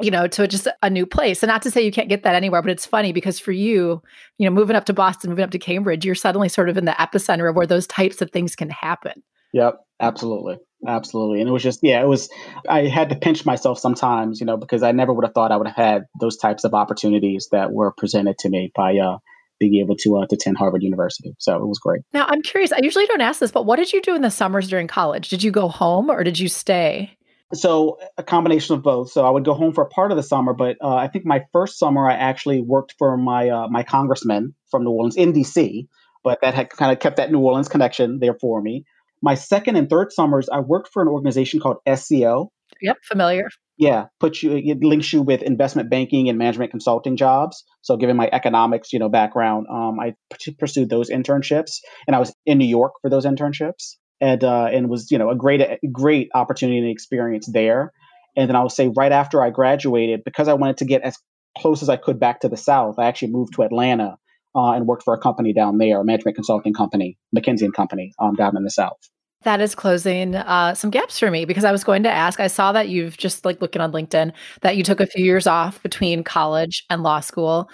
you 0.00 0.10
know, 0.10 0.26
to 0.28 0.46
just 0.46 0.68
a 0.82 0.90
new 0.90 1.06
place. 1.06 1.42
And 1.42 1.48
not 1.48 1.62
to 1.62 1.70
say 1.70 1.82
you 1.82 1.92
can't 1.92 2.08
get 2.08 2.22
that 2.22 2.34
anywhere, 2.34 2.62
but 2.62 2.70
it's 2.70 2.86
funny 2.86 3.12
because 3.12 3.38
for 3.38 3.52
you, 3.52 4.02
you 4.38 4.48
know, 4.48 4.54
moving 4.54 4.76
up 4.76 4.84
to 4.86 4.92
Boston, 4.92 5.30
moving 5.30 5.44
up 5.44 5.50
to 5.50 5.58
Cambridge, 5.58 6.04
you're 6.04 6.14
suddenly 6.14 6.48
sort 6.48 6.68
of 6.68 6.76
in 6.76 6.84
the 6.84 6.92
epicenter 6.92 7.50
of 7.50 7.56
where 7.56 7.66
those 7.66 7.86
types 7.86 8.22
of 8.22 8.30
things 8.30 8.54
can 8.54 8.70
happen. 8.70 9.22
Yep, 9.52 9.80
absolutely. 10.00 10.58
Absolutely. 10.86 11.40
And 11.40 11.48
it 11.48 11.52
was 11.52 11.62
just, 11.64 11.80
yeah, 11.82 12.00
it 12.00 12.06
was, 12.06 12.28
I 12.68 12.82
had 12.86 13.08
to 13.08 13.16
pinch 13.16 13.44
myself 13.44 13.80
sometimes, 13.80 14.38
you 14.38 14.46
know, 14.46 14.56
because 14.56 14.84
I 14.84 14.92
never 14.92 15.12
would 15.12 15.24
have 15.24 15.34
thought 15.34 15.50
I 15.50 15.56
would 15.56 15.66
have 15.66 15.74
had 15.74 16.04
those 16.20 16.36
types 16.36 16.62
of 16.62 16.72
opportunities 16.72 17.48
that 17.50 17.72
were 17.72 17.92
presented 17.96 18.38
to 18.38 18.48
me 18.48 18.70
by, 18.76 18.96
uh, 18.96 19.18
being 19.58 19.74
able 19.82 19.96
to, 19.96 20.18
uh, 20.18 20.26
to 20.26 20.36
attend 20.36 20.56
Harvard 20.56 20.84
University. 20.84 21.34
So 21.40 21.56
it 21.56 21.66
was 21.66 21.80
great. 21.80 22.02
Now, 22.12 22.26
I'm 22.28 22.42
curious, 22.42 22.70
I 22.70 22.78
usually 22.80 23.06
don't 23.06 23.20
ask 23.20 23.40
this, 23.40 23.50
but 23.50 23.66
what 23.66 23.74
did 23.74 23.92
you 23.92 24.00
do 24.00 24.14
in 24.14 24.22
the 24.22 24.30
summers 24.30 24.68
during 24.68 24.86
college? 24.86 25.30
Did 25.30 25.42
you 25.42 25.50
go 25.50 25.66
home 25.66 26.10
or 26.10 26.22
did 26.22 26.38
you 26.38 26.46
stay? 26.46 27.17
So 27.54 27.98
a 28.18 28.22
combination 28.22 28.74
of 28.74 28.82
both. 28.82 29.10
So 29.10 29.24
I 29.24 29.30
would 29.30 29.44
go 29.44 29.54
home 29.54 29.72
for 29.72 29.82
a 29.82 29.88
part 29.88 30.10
of 30.10 30.16
the 30.16 30.22
summer, 30.22 30.52
but 30.52 30.76
uh, 30.82 30.94
I 30.94 31.08
think 31.08 31.24
my 31.24 31.44
first 31.52 31.78
summer 31.78 32.08
I 32.08 32.14
actually 32.14 32.60
worked 32.60 32.94
for 32.98 33.16
my 33.16 33.48
uh, 33.48 33.68
my 33.68 33.82
congressman 33.82 34.54
from 34.70 34.84
New 34.84 34.90
Orleans 34.90 35.16
in 35.16 35.32
D.C. 35.32 35.88
But 36.24 36.40
that 36.42 36.54
had 36.54 36.68
kind 36.70 36.92
of 36.92 36.98
kept 36.98 37.16
that 37.16 37.32
New 37.32 37.40
Orleans 37.40 37.68
connection 37.68 38.18
there 38.20 38.34
for 38.34 38.60
me. 38.60 38.84
My 39.22 39.34
second 39.34 39.76
and 39.76 39.88
third 39.88 40.12
summers, 40.12 40.48
I 40.48 40.60
worked 40.60 40.90
for 40.92 41.00
an 41.00 41.08
organization 41.08 41.58
called 41.58 41.78
SEO. 41.86 42.48
Yep, 42.82 42.96
familiar. 43.02 43.48
Yeah, 43.78 44.06
puts 44.20 44.42
you 44.42 44.56
it 44.56 44.82
links 44.82 45.12
you 45.12 45.22
with 45.22 45.40
investment 45.40 45.88
banking 45.88 46.28
and 46.28 46.36
management 46.36 46.70
consulting 46.70 47.16
jobs. 47.16 47.64
So, 47.80 47.96
given 47.96 48.16
my 48.16 48.28
economics, 48.30 48.92
you 48.92 48.98
know, 48.98 49.08
background, 49.08 49.66
um, 49.70 49.98
I 49.98 50.14
pursued 50.58 50.90
those 50.90 51.08
internships, 51.08 51.78
and 52.06 52.14
I 52.14 52.18
was 52.18 52.34
in 52.44 52.58
New 52.58 52.66
York 52.66 52.92
for 53.00 53.08
those 53.08 53.24
internships 53.24 53.94
and 54.20 54.42
uh, 54.44 54.66
and 54.66 54.88
was 54.88 55.10
you 55.10 55.18
know 55.18 55.30
a 55.30 55.36
great 55.36 55.62
great 55.92 56.28
opportunity 56.34 56.78
and 56.78 56.88
experience 56.88 57.46
there. 57.46 57.92
And 58.36 58.48
then 58.48 58.56
I 58.56 58.62
would 58.62 58.72
say 58.72 58.88
right 58.96 59.10
after 59.10 59.42
I 59.42 59.50
graduated, 59.50 60.22
because 60.24 60.48
I 60.48 60.54
wanted 60.54 60.76
to 60.78 60.84
get 60.84 61.02
as 61.02 61.16
close 61.56 61.82
as 61.82 61.88
I 61.88 61.96
could 61.96 62.20
back 62.20 62.40
to 62.40 62.48
the 62.48 62.56
South, 62.56 62.98
I 62.98 63.06
actually 63.06 63.32
moved 63.32 63.54
to 63.54 63.62
Atlanta 63.62 64.16
uh, 64.54 64.72
and 64.72 64.86
worked 64.86 65.02
for 65.02 65.14
a 65.14 65.18
company 65.18 65.52
down 65.52 65.78
there, 65.78 66.00
a 66.00 66.04
management 66.04 66.36
consulting 66.36 66.72
company, 66.72 67.18
McKinsey 67.36 67.62
and 67.62 67.74
Company, 67.74 68.12
um, 68.18 68.34
down 68.34 68.56
in 68.56 68.64
the 68.64 68.70
South. 68.70 68.98
That 69.42 69.60
is 69.60 69.74
closing 69.74 70.34
uh, 70.34 70.74
some 70.74 70.90
gaps 70.90 71.18
for 71.18 71.30
me 71.30 71.44
because 71.44 71.64
I 71.64 71.70
was 71.70 71.84
going 71.84 72.02
to 72.02 72.10
ask. 72.10 72.40
I 72.40 72.48
saw 72.48 72.72
that 72.72 72.88
you've 72.88 73.16
just 73.16 73.44
like 73.44 73.62
looking 73.62 73.80
on 73.80 73.92
LinkedIn 73.92 74.32
that 74.62 74.76
you 74.76 74.82
took 74.82 75.00
a 75.00 75.06
few 75.06 75.24
years 75.24 75.46
off 75.46 75.80
between 75.82 76.24
college 76.24 76.84
and 76.90 77.04
law 77.04 77.20
school. 77.20 77.70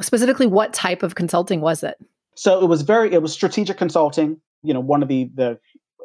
Specifically, 0.00 0.46
what 0.46 0.72
type 0.72 1.02
of 1.02 1.14
consulting 1.14 1.60
was 1.60 1.82
it? 1.82 1.96
So 2.34 2.62
it 2.62 2.66
was 2.66 2.80
very 2.82 3.12
it 3.12 3.20
was 3.20 3.32
strategic 3.32 3.76
consulting. 3.76 4.40
You 4.62 4.72
know, 4.72 4.80
one 4.80 5.02
of 5.02 5.08
the 5.08 5.30
the 5.34 5.58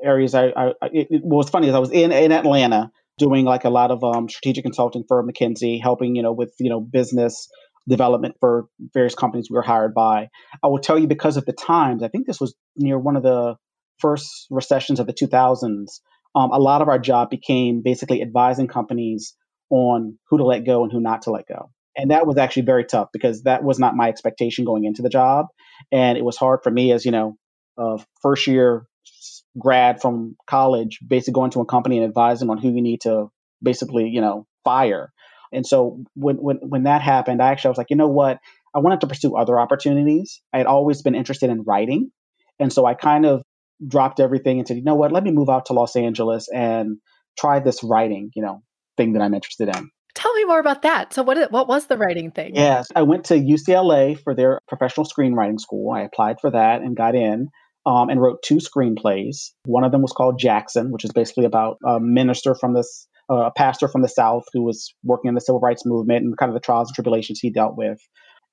areas 0.04 0.36
I, 0.36 0.48
I 0.48 0.68
it, 0.92 1.08
it, 1.10 1.22
what 1.24 1.38
was 1.38 1.50
funny 1.50 1.68
is 1.68 1.76
I 1.76 1.80
was 1.80 1.92
in 1.92 2.12
in 2.12 2.32
Atlanta 2.32 2.92
doing 3.18 3.46
like 3.46 3.66
a 3.66 3.70
lot 3.70 3.92
of 3.92 4.04
um, 4.04 4.30
strategic 4.30 4.64
consulting 4.64 5.04
for 5.08 5.26
McKinsey, 5.26 5.82
helping 5.82 6.16
you 6.16 6.24
know 6.24 6.32
with 6.32 6.54
you 6.60 6.70
know 6.70 6.80
business 6.80 7.50
development 7.88 8.36
for 8.40 8.66
various 8.94 9.16
companies 9.16 9.48
we 9.50 9.56
were 9.56 9.62
hired 9.62 9.94
by. 9.94 10.28
I 10.64 10.68
will 10.68 10.80
tell 10.80 11.00
you 11.00 11.08
because 11.08 11.38
of 11.38 11.46
the 11.46 11.54
times, 11.54 12.04
I 12.04 12.10
think 12.10 12.28
this 12.28 12.40
was 12.40 12.54
near 12.76 13.00
one 13.00 13.16
of 13.16 13.24
the 13.24 13.56
first 14.00 14.48
recessions 14.50 15.00
of 15.00 15.08
the 15.08 15.14
2000s. 15.14 16.00
Um, 16.36 16.52
a 16.52 16.60
lot 16.60 16.82
of 16.82 16.90
our 16.90 17.00
job 17.00 17.30
became 17.30 17.82
basically 17.82 18.22
advising 18.22 18.68
companies 18.68 19.36
on 19.70 20.18
who 20.30 20.38
to 20.38 20.44
let 20.44 20.66
go 20.66 20.84
and 20.84 20.92
who 20.92 21.00
not 21.00 21.24
to 21.24 21.32
let 21.32 21.48
go. 21.48 21.72
And 21.96 22.12
that 22.12 22.28
was 22.28 22.38
actually 22.38 22.64
very 22.64 22.86
tough 22.86 23.10
because 23.12 23.44
that 23.44 23.64
was 23.64 23.80
not 23.80 23.96
my 23.96 24.08
expectation 24.08 24.66
going 24.66 24.86
into 24.86 25.02
the 25.02 25.10
job. 25.10 25.48
And 25.92 26.18
it 26.18 26.24
was 26.24 26.38
hard 26.38 26.60
for 26.64 26.70
me 26.70 26.92
as, 26.92 27.06
you 27.06 27.12
know, 27.12 27.38
a 27.78 28.00
first 28.22 28.46
year 28.48 28.87
grad 29.58 30.02
from 30.02 30.36
college, 30.48 31.00
basically 31.06 31.34
going 31.34 31.52
to 31.52 31.62
a 31.62 31.66
company 31.66 31.98
and 31.98 32.06
advising 32.06 32.50
on 32.50 32.58
who 32.58 32.70
you 32.70 32.82
need 32.82 33.02
to 33.02 33.28
basically, 33.62 34.10
you 34.10 34.22
know, 34.22 34.46
fire. 34.64 35.12
And 35.52 35.66
so 35.66 36.04
when 36.16 36.36
when 36.38 36.58
when 36.58 36.84
that 36.84 37.02
happened, 37.02 37.42
I 37.42 37.52
actually 37.52 37.70
was 37.70 37.78
like, 37.78 37.90
you 37.90 37.96
know 37.96 38.08
what? 38.10 38.40
I 38.76 38.80
wanted 38.80 39.02
to 39.02 39.08
pursue 39.08 39.36
other 39.36 39.60
opportunities. 39.60 40.42
I 40.54 40.58
had 40.58 40.68
always 40.68 41.02
been 41.02 41.16
interested 41.16 41.50
in 41.50 41.64
writing. 41.64 42.12
And 42.60 42.72
so 42.72 42.86
I 42.86 42.94
kind 42.94 43.26
of 43.26 43.42
dropped 43.86 44.20
everything 44.20 44.60
and 44.60 44.68
said, 44.68 44.78
you 44.78 44.84
know 44.84 44.96
what, 44.96 45.12
let 45.12 45.24
me 45.24 45.32
move 45.32 45.50
out 45.50 45.68
to 45.68 45.74
Los 45.74 45.96
Angeles 45.96 46.48
and 46.54 46.98
try 47.38 47.60
this 47.60 47.84
writing, 47.84 48.32
you 48.36 48.42
know, 48.42 48.62
thing 48.98 49.14
that 49.14 49.22
I'm 49.22 49.34
interested 49.34 49.70
in. 49.76 49.90
Tell 50.16 50.34
me 50.34 50.46
more 50.46 50.60
about 50.60 50.82
that. 50.82 51.14
So 51.14 51.22
what 51.22 51.52
what 51.52 51.68
was 51.68 51.86
the 51.86 51.98
writing 51.98 52.32
thing? 52.32 52.56
Yes, 52.56 52.88
I 52.96 53.04
went 53.04 53.26
to 53.26 53.36
UCLA 53.36 54.20
for 54.20 54.34
their 54.34 54.60
professional 54.68 55.06
screenwriting 55.06 55.60
school. 55.60 55.94
I 55.94 56.02
applied 56.02 56.38
for 56.42 56.50
that 56.52 56.82
and 56.82 56.96
got 56.98 57.14
in. 57.16 57.50
Um, 57.88 58.10
and 58.10 58.22
wrote 58.22 58.44
two 58.44 58.58
screenplays. 58.58 59.52
One 59.64 59.86
of 59.86 59.94
them 59.94 60.02
was 60.02 60.12
called 60.12 60.38
Jackson, 60.38 60.92
which 60.92 61.06
is 61.06 61.12
basically 61.14 61.46
about 61.46 61.78
a 61.86 62.02
minister 62.02 62.54
from 62.54 62.74
this, 62.74 63.08
uh, 63.32 63.46
a 63.46 63.52
pastor 63.52 63.88
from 63.88 64.02
the 64.02 64.10
South 64.10 64.44
who 64.52 64.62
was 64.62 64.94
working 65.06 65.30
in 65.30 65.36
the 65.36 65.40
civil 65.40 65.62
rights 65.62 65.86
movement 65.86 66.26
and 66.26 66.38
kind 66.38 66.50
of 66.50 66.54
the 66.54 66.60
trials 66.60 66.90
and 66.90 66.96
tribulations 66.96 67.40
he 67.40 67.50
dealt 67.50 67.78
with. 67.78 67.98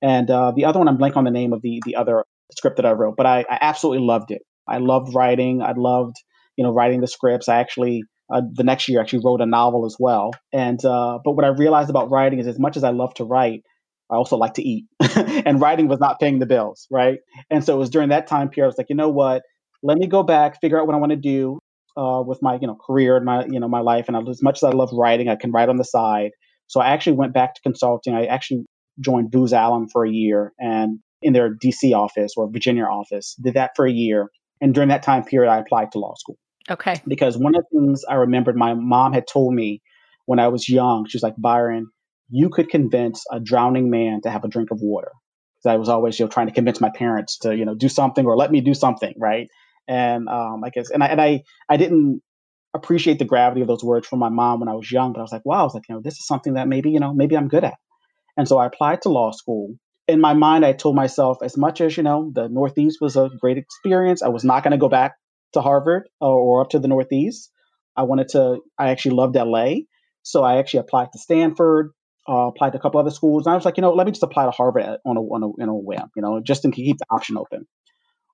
And 0.01 0.31
uh, 0.31 0.53
the 0.55 0.63
other 0.63 0.79
one, 0.79 0.87
I'm 0.87 0.95
blank 0.95 1.17
on 1.17 1.25
the 1.25 1.31
name 1.31 1.51
of 1.51 1.61
the 1.61 1.81
the 1.85 1.97
other 1.97 2.23
script 2.55 2.77
that 2.77 2.85
I 2.85 2.91
wrote, 2.91 3.15
but 3.17 3.25
I, 3.25 3.43
I 3.49 3.57
absolutely 3.59 4.05
loved 4.05 4.31
it. 4.31 4.41
I 4.67 4.77
loved 4.77 5.13
writing. 5.13 5.61
I 5.61 5.73
loved, 5.75 6.15
you 6.55 6.63
know, 6.63 6.71
writing 6.71 7.01
the 7.01 7.07
scripts. 7.07 7.49
I 7.49 7.59
actually 7.59 8.03
uh, 8.33 8.41
the 8.53 8.63
next 8.63 8.87
year 8.87 9.01
actually 9.01 9.21
wrote 9.23 9.41
a 9.41 9.45
novel 9.45 9.85
as 9.85 9.97
well. 9.99 10.31
And 10.53 10.83
uh, 10.83 11.19
but 11.23 11.33
what 11.33 11.45
I 11.45 11.49
realized 11.49 11.89
about 11.89 12.09
writing 12.09 12.39
is 12.39 12.47
as 12.47 12.59
much 12.59 12.77
as 12.77 12.83
I 12.83 12.91
love 12.91 13.13
to 13.15 13.25
write, 13.25 13.63
I 14.11 14.15
also 14.15 14.37
like 14.37 14.55
to 14.55 14.61
eat, 14.61 14.85
and 14.99 15.59
writing 15.59 15.87
was 15.87 15.99
not 15.99 16.19
paying 16.19 16.39
the 16.39 16.45
bills, 16.45 16.87
right? 16.91 17.19
And 17.49 17.63
so 17.63 17.75
it 17.75 17.79
was 17.79 17.89
during 17.89 18.09
that 18.09 18.27
time 18.27 18.49
period 18.49 18.67
I 18.67 18.69
was 18.69 18.77
like, 18.77 18.89
you 18.89 18.95
know 18.95 19.09
what? 19.09 19.43
Let 19.83 19.97
me 19.97 20.07
go 20.07 20.23
back, 20.23 20.61
figure 20.61 20.79
out 20.79 20.87
what 20.87 20.95
I 20.95 20.99
want 20.99 21.11
to 21.11 21.17
do 21.17 21.59
uh, 21.97 22.21
with 22.25 22.41
my 22.41 22.57
you 22.61 22.67
know 22.67 22.75
career 22.75 23.17
and 23.17 23.25
my 23.25 23.45
you 23.45 23.59
know 23.59 23.67
my 23.67 23.81
life. 23.81 24.05
And 24.07 24.17
as 24.29 24.43
much 24.43 24.59
as 24.59 24.63
I 24.63 24.71
love 24.71 24.89
writing, 24.93 25.29
I 25.29 25.35
can 25.35 25.51
write 25.51 25.69
on 25.69 25.77
the 25.77 25.83
side. 25.83 26.31
So 26.67 26.79
I 26.79 26.89
actually 26.89 27.17
went 27.17 27.33
back 27.33 27.55
to 27.55 27.61
consulting. 27.61 28.13
I 28.15 28.25
actually 28.25 28.65
joined 28.99 29.31
Booz 29.31 29.53
Allen 29.53 29.87
for 29.91 30.05
a 30.05 30.09
year 30.09 30.53
and 30.59 30.99
in 31.21 31.33
their 31.33 31.53
DC 31.53 31.93
office 31.93 32.33
or 32.37 32.49
Virginia 32.49 32.83
office. 32.83 33.35
Did 33.41 33.55
that 33.55 33.71
for 33.75 33.85
a 33.85 33.91
year. 33.91 34.29
And 34.61 34.73
during 34.73 34.89
that 34.89 35.03
time 35.03 35.23
period, 35.23 35.51
I 35.51 35.59
applied 35.59 35.91
to 35.91 35.99
law 35.99 36.13
school. 36.15 36.37
Okay. 36.69 37.01
Because 37.07 37.37
one 37.37 37.55
of 37.55 37.63
the 37.69 37.79
things 37.79 38.03
I 38.09 38.15
remembered 38.15 38.55
my 38.55 38.73
mom 38.73 39.13
had 39.13 39.27
told 39.27 39.53
me 39.53 39.81
when 40.25 40.39
I 40.39 40.47
was 40.47 40.67
young, 40.69 41.05
she 41.07 41.17
was 41.17 41.23
like, 41.23 41.35
Byron, 41.37 41.87
you 42.29 42.49
could 42.49 42.69
convince 42.69 43.23
a 43.31 43.39
drowning 43.39 43.89
man 43.89 44.21
to 44.23 44.29
have 44.29 44.43
a 44.43 44.47
drink 44.47 44.71
of 44.71 44.79
water. 44.81 45.11
Because 45.57 45.73
I 45.73 45.77
was 45.77 45.89
always, 45.89 46.19
you 46.19 46.25
know, 46.25 46.29
trying 46.29 46.47
to 46.47 46.53
convince 46.53 46.81
my 46.81 46.91
parents 46.95 47.39
to, 47.39 47.55
you 47.55 47.65
know, 47.65 47.75
do 47.75 47.89
something 47.89 48.25
or 48.25 48.35
let 48.35 48.51
me 48.51 48.61
do 48.61 48.73
something, 48.73 49.13
right? 49.17 49.47
And 49.87 50.27
um, 50.27 50.63
I 50.63 50.69
guess, 50.69 50.89
and 50.89 51.03
I, 51.03 51.07
and 51.07 51.21
I, 51.21 51.43
I 51.69 51.77
didn't 51.77 52.21
appreciate 52.73 53.19
the 53.19 53.25
gravity 53.25 53.61
of 53.61 53.67
those 53.67 53.83
words 53.83 54.07
from 54.07 54.19
my 54.19 54.29
mom 54.29 54.59
when 54.59 54.69
I 54.69 54.73
was 54.73 54.91
young, 54.91 55.13
but 55.13 55.19
I 55.19 55.23
was 55.23 55.31
like, 55.31 55.45
wow, 55.45 55.61
I 55.61 55.63
was 55.63 55.73
like, 55.73 55.83
you 55.87 55.95
know, 55.95 56.01
this 56.01 56.15
is 56.15 56.27
something 56.27 56.55
that 56.55 56.67
maybe, 56.67 56.91
you 56.91 56.99
know, 56.99 57.13
maybe 57.13 57.37
I'm 57.37 57.47
good 57.47 57.63
at. 57.63 57.75
And 58.37 58.47
so 58.47 58.57
I 58.57 58.65
applied 58.65 59.03
to 59.03 59.09
law 59.09 59.31
school 59.31 59.75
in 60.07 60.21
my 60.21 60.33
mind, 60.33 60.65
I 60.65 60.73
told 60.73 60.95
myself, 60.95 61.37
as 61.41 61.57
much 61.57 61.81
as 61.81 61.97
you 61.97 62.03
know, 62.03 62.31
the 62.33 62.47
Northeast 62.47 62.99
was 63.01 63.15
a 63.15 63.29
great 63.39 63.57
experience, 63.57 64.21
I 64.21 64.27
was 64.27 64.43
not 64.43 64.63
going 64.63 64.71
to 64.71 64.77
go 64.77 64.89
back 64.89 65.15
to 65.53 65.61
Harvard 65.61 66.07
or, 66.21 66.37
or 66.37 66.61
up 66.61 66.69
to 66.71 66.79
the 66.79 66.87
Northeast. 66.87 67.51
I 67.95 68.03
wanted 68.03 68.29
to. 68.29 68.59
I 68.77 68.89
actually 68.89 69.15
loved 69.15 69.35
LA, 69.35 69.75
so 70.21 70.43
I 70.43 70.57
actually 70.57 70.81
applied 70.81 71.07
to 71.13 71.19
Stanford, 71.19 71.91
uh, 72.27 72.47
applied 72.47 72.71
to 72.71 72.77
a 72.77 72.81
couple 72.81 72.99
other 72.99 73.11
schools, 73.11 73.45
and 73.45 73.53
I 73.53 73.55
was 73.55 73.65
like, 73.65 73.77
you 73.77 73.81
know, 73.81 73.93
let 73.93 74.05
me 74.05 74.11
just 74.11 74.23
apply 74.23 74.45
to 74.45 74.51
Harvard 74.51 74.83
on 75.05 75.17
a 75.17 75.21
on 75.21 75.43
a, 75.43 75.47
on 75.47 75.69
a 75.69 75.75
whim, 75.75 76.09
you 76.15 76.21
know, 76.21 76.41
just 76.41 76.63
to 76.63 76.71
keep 76.71 76.97
the 76.97 77.05
option 77.09 77.37
open. 77.37 77.67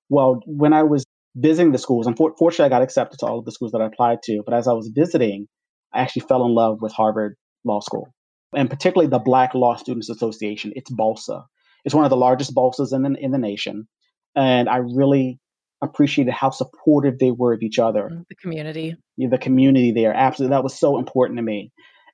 Well, 0.08 0.40
when 0.46 0.72
I 0.72 0.82
was 0.82 1.04
visiting 1.36 1.72
the 1.72 1.78
schools, 1.78 2.06
unfortunately, 2.06 2.66
I 2.66 2.68
got 2.68 2.82
accepted 2.82 3.18
to 3.20 3.26
all 3.26 3.38
of 3.38 3.44
the 3.44 3.52
schools 3.52 3.72
that 3.72 3.80
I 3.80 3.86
applied 3.86 4.18
to. 4.24 4.42
But 4.44 4.54
as 4.54 4.68
I 4.68 4.72
was 4.72 4.90
visiting, 4.94 5.46
I 5.92 6.00
actually 6.00 6.26
fell 6.28 6.44
in 6.44 6.54
love 6.54 6.78
with 6.80 6.92
Harvard 6.92 7.36
Law 7.64 7.80
School, 7.80 8.08
and 8.54 8.68
particularly 8.68 9.08
the 9.08 9.18
Black 9.18 9.54
Law 9.54 9.76
Students 9.76 10.10
Association. 10.10 10.72
It's 10.74 10.90
BALSA. 10.90 11.44
It's 11.84 11.94
one 11.94 12.04
of 12.04 12.10
the 12.10 12.16
largest 12.16 12.54
BALSAs 12.54 12.92
in 12.92 13.02
the, 13.02 13.16
in 13.18 13.30
the 13.30 13.38
nation. 13.38 13.88
And 14.34 14.68
I 14.68 14.76
really 14.76 15.38
appreciated 15.82 16.32
how 16.32 16.50
supportive 16.50 17.18
they 17.18 17.30
were 17.30 17.52
of 17.52 17.62
each 17.62 17.78
other. 17.78 18.08
Mm, 18.12 18.24
the 18.28 18.36
community. 18.36 18.94
Yeah, 19.16 19.28
the 19.28 19.38
community 19.38 19.92
there. 19.92 20.14
Absolutely. 20.14 20.54
That 20.54 20.62
was 20.62 20.78
so 20.78 20.98
important 20.98 21.38
to 21.38 21.42
me. 21.42 21.72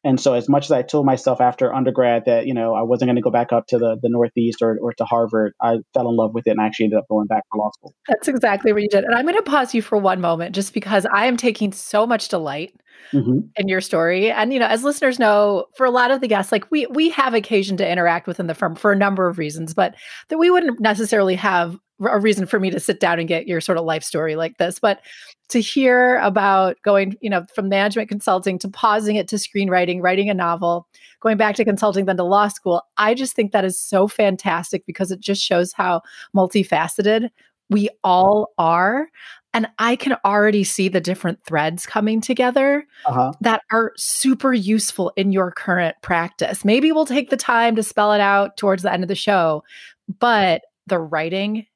And 0.08 0.18
so, 0.18 0.32
as 0.32 0.48
much 0.48 0.64
as 0.64 0.72
I 0.72 0.80
told 0.80 1.04
myself 1.04 1.38
after 1.38 1.74
undergrad 1.74 2.24
that 2.24 2.46
you 2.46 2.54
know 2.54 2.72
I 2.72 2.80
wasn't 2.80 3.08
going 3.08 3.16
to 3.16 3.22
go 3.22 3.30
back 3.30 3.52
up 3.52 3.66
to 3.66 3.78
the, 3.78 3.98
the 4.00 4.08
Northeast 4.08 4.62
or, 4.62 4.78
or 4.80 4.94
to 4.94 5.04
Harvard, 5.04 5.52
I 5.60 5.80
fell 5.92 6.08
in 6.08 6.16
love 6.16 6.32
with 6.32 6.46
it 6.46 6.52
and 6.52 6.62
I 6.62 6.64
actually 6.64 6.84
ended 6.84 6.98
up 6.98 7.04
going 7.10 7.26
back 7.26 7.42
to 7.52 7.58
law 7.58 7.70
school. 7.72 7.94
That's 8.08 8.26
exactly 8.26 8.72
what 8.72 8.80
you 8.80 8.88
did. 8.88 9.04
And 9.04 9.14
I'm 9.14 9.26
going 9.26 9.36
to 9.36 9.42
pause 9.42 9.74
you 9.74 9.82
for 9.82 9.98
one 9.98 10.22
moment, 10.22 10.54
just 10.54 10.72
because 10.72 11.06
I 11.12 11.26
am 11.26 11.36
taking 11.36 11.72
so 11.72 12.06
much 12.06 12.28
delight 12.28 12.74
mm-hmm. 13.12 13.40
in 13.56 13.68
your 13.68 13.82
story. 13.82 14.30
And 14.30 14.50
you 14.50 14.58
know, 14.58 14.66
as 14.66 14.82
listeners 14.82 15.18
know, 15.18 15.66
for 15.76 15.84
a 15.84 15.90
lot 15.90 16.10
of 16.10 16.22
the 16.22 16.28
guests, 16.28 16.52
like 16.52 16.70
we 16.70 16.86
we 16.86 17.10
have 17.10 17.34
occasion 17.34 17.76
to 17.76 17.86
interact 17.86 18.26
within 18.26 18.46
the 18.46 18.54
firm 18.54 18.76
for 18.76 18.92
a 18.92 18.96
number 18.96 19.28
of 19.28 19.36
reasons, 19.36 19.74
but 19.74 19.94
that 20.30 20.38
we 20.38 20.48
wouldn't 20.48 20.80
necessarily 20.80 21.34
have 21.34 21.78
a 22.00 22.18
reason 22.18 22.46
for 22.46 22.60
me 22.60 22.70
to 22.70 22.80
sit 22.80 23.00
down 23.00 23.18
and 23.18 23.28
get 23.28 23.48
your 23.48 23.60
sort 23.60 23.78
of 23.78 23.84
life 23.84 24.02
story 24.02 24.36
like 24.36 24.58
this. 24.58 24.78
But 24.78 25.00
to 25.48 25.60
hear 25.60 26.18
about 26.18 26.76
going, 26.82 27.16
you 27.20 27.30
know, 27.30 27.44
from 27.54 27.68
management 27.68 28.08
consulting 28.08 28.58
to 28.60 28.68
pausing 28.68 29.16
it 29.16 29.28
to 29.28 29.36
screenwriting, 29.36 30.02
writing 30.02 30.28
a 30.30 30.34
novel, 30.34 30.86
going 31.20 31.36
back 31.36 31.56
to 31.56 31.64
consulting, 31.64 32.04
then 32.04 32.16
to 32.16 32.24
law 32.24 32.48
school, 32.48 32.82
I 32.98 33.14
just 33.14 33.34
think 33.34 33.52
that 33.52 33.64
is 33.64 33.80
so 33.80 34.06
fantastic 34.06 34.84
because 34.86 35.10
it 35.10 35.20
just 35.20 35.42
shows 35.42 35.72
how 35.72 36.02
multifaceted 36.36 37.30
We 37.70 37.88
all 38.04 38.52
are. 38.58 39.08
And 39.54 39.66
I 39.78 39.96
can 39.96 40.16
already 40.24 40.62
see 40.62 40.88
the 40.88 41.00
different 41.00 41.42
threads 41.44 41.86
coming 41.86 42.20
together 42.20 42.86
uh-huh. 43.06 43.32
that 43.40 43.62
are 43.72 43.92
super 43.96 44.52
useful 44.52 45.12
in 45.16 45.32
your 45.32 45.50
current 45.50 45.96
practice. 46.02 46.64
Maybe 46.64 46.92
we'll 46.92 47.06
take 47.06 47.30
the 47.30 47.36
time 47.36 47.74
to 47.76 47.82
spell 47.82 48.12
it 48.12 48.20
out 48.20 48.56
towards 48.56 48.82
the 48.82 48.92
end 48.92 49.02
of 49.02 49.08
the 49.08 49.14
show, 49.14 49.64
but 50.20 50.62
the 50.86 50.98
writing 50.98 51.66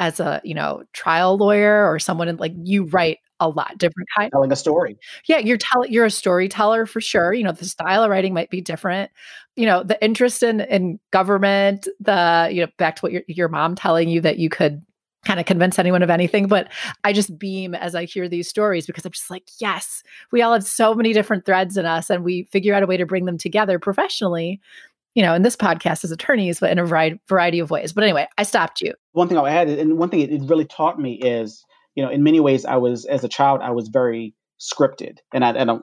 as 0.00 0.20
a, 0.20 0.40
you 0.44 0.54
know, 0.54 0.82
trial 0.92 1.36
lawyer 1.36 1.90
or 1.90 1.98
someone 1.98 2.28
in, 2.28 2.36
like 2.36 2.52
you 2.62 2.84
mm-hmm. 2.84 2.96
write 2.96 3.18
a 3.40 3.48
lot 3.48 3.78
different 3.78 4.08
kind 4.16 4.30
telling 4.32 4.52
a 4.52 4.56
story. 4.56 4.98
Yeah 5.28 5.38
you're 5.38 5.58
telling 5.58 5.92
you're 5.92 6.06
a 6.06 6.10
storyteller 6.10 6.86
for 6.86 7.00
sure 7.00 7.32
you 7.32 7.44
know 7.44 7.52
the 7.52 7.64
style 7.64 8.02
of 8.02 8.10
writing 8.10 8.34
might 8.34 8.50
be 8.50 8.60
different. 8.60 9.10
You 9.56 9.66
know 9.66 9.82
the 9.82 10.02
interest 10.04 10.42
in 10.42 10.60
in 10.60 10.98
government 11.12 11.86
the 12.00 12.48
you 12.50 12.62
know 12.62 12.72
back 12.78 12.96
to 12.96 13.00
what 13.02 13.12
your, 13.12 13.22
your 13.28 13.48
mom 13.48 13.74
telling 13.74 14.08
you 14.08 14.20
that 14.22 14.38
you 14.38 14.48
could 14.48 14.82
kind 15.24 15.40
of 15.40 15.46
convince 15.46 15.78
anyone 15.80 16.02
of 16.02 16.10
anything 16.10 16.46
but 16.46 16.68
i 17.02 17.12
just 17.12 17.36
beam 17.40 17.74
as 17.74 17.96
i 17.96 18.04
hear 18.04 18.28
these 18.28 18.48
stories 18.48 18.86
because 18.86 19.04
i'm 19.04 19.10
just 19.10 19.30
like 19.30 19.42
yes 19.60 20.04
we 20.30 20.40
all 20.40 20.52
have 20.52 20.64
so 20.64 20.94
many 20.94 21.12
different 21.12 21.44
threads 21.44 21.76
in 21.76 21.84
us 21.84 22.08
and 22.08 22.22
we 22.22 22.44
figure 22.52 22.72
out 22.72 22.84
a 22.84 22.86
way 22.86 22.96
to 22.96 23.04
bring 23.04 23.24
them 23.24 23.36
together 23.36 23.80
professionally 23.80 24.60
you 25.18 25.24
know 25.24 25.34
in 25.34 25.42
this 25.42 25.56
podcast 25.56 26.04
as 26.04 26.12
attorneys 26.12 26.60
but 26.60 26.70
in 26.70 26.78
a 26.78 26.86
variety, 26.86 27.20
variety 27.28 27.58
of 27.58 27.70
ways. 27.70 27.92
But 27.92 28.04
anyway 28.04 28.26
i 28.38 28.42
stopped 28.42 28.80
you. 28.80 28.92
One 29.12 29.28
thing 29.28 29.36
i'll 29.36 29.46
add 29.46 29.68
and 29.68 29.98
one 29.98 30.08
thing 30.08 30.20
it 30.20 30.48
really 30.48 30.64
taught 30.64 30.98
me 30.98 31.14
is 31.14 31.64
you 31.98 32.04
know, 32.04 32.10
in 32.10 32.22
many 32.22 32.38
ways, 32.38 32.64
I 32.64 32.76
was 32.76 33.06
as 33.06 33.24
a 33.24 33.28
child, 33.28 33.60
I 33.60 33.72
was 33.72 33.88
very 33.88 34.32
scripted, 34.60 35.16
and 35.34 35.44
I, 35.44 35.50
and 35.50 35.68
I 35.68 35.78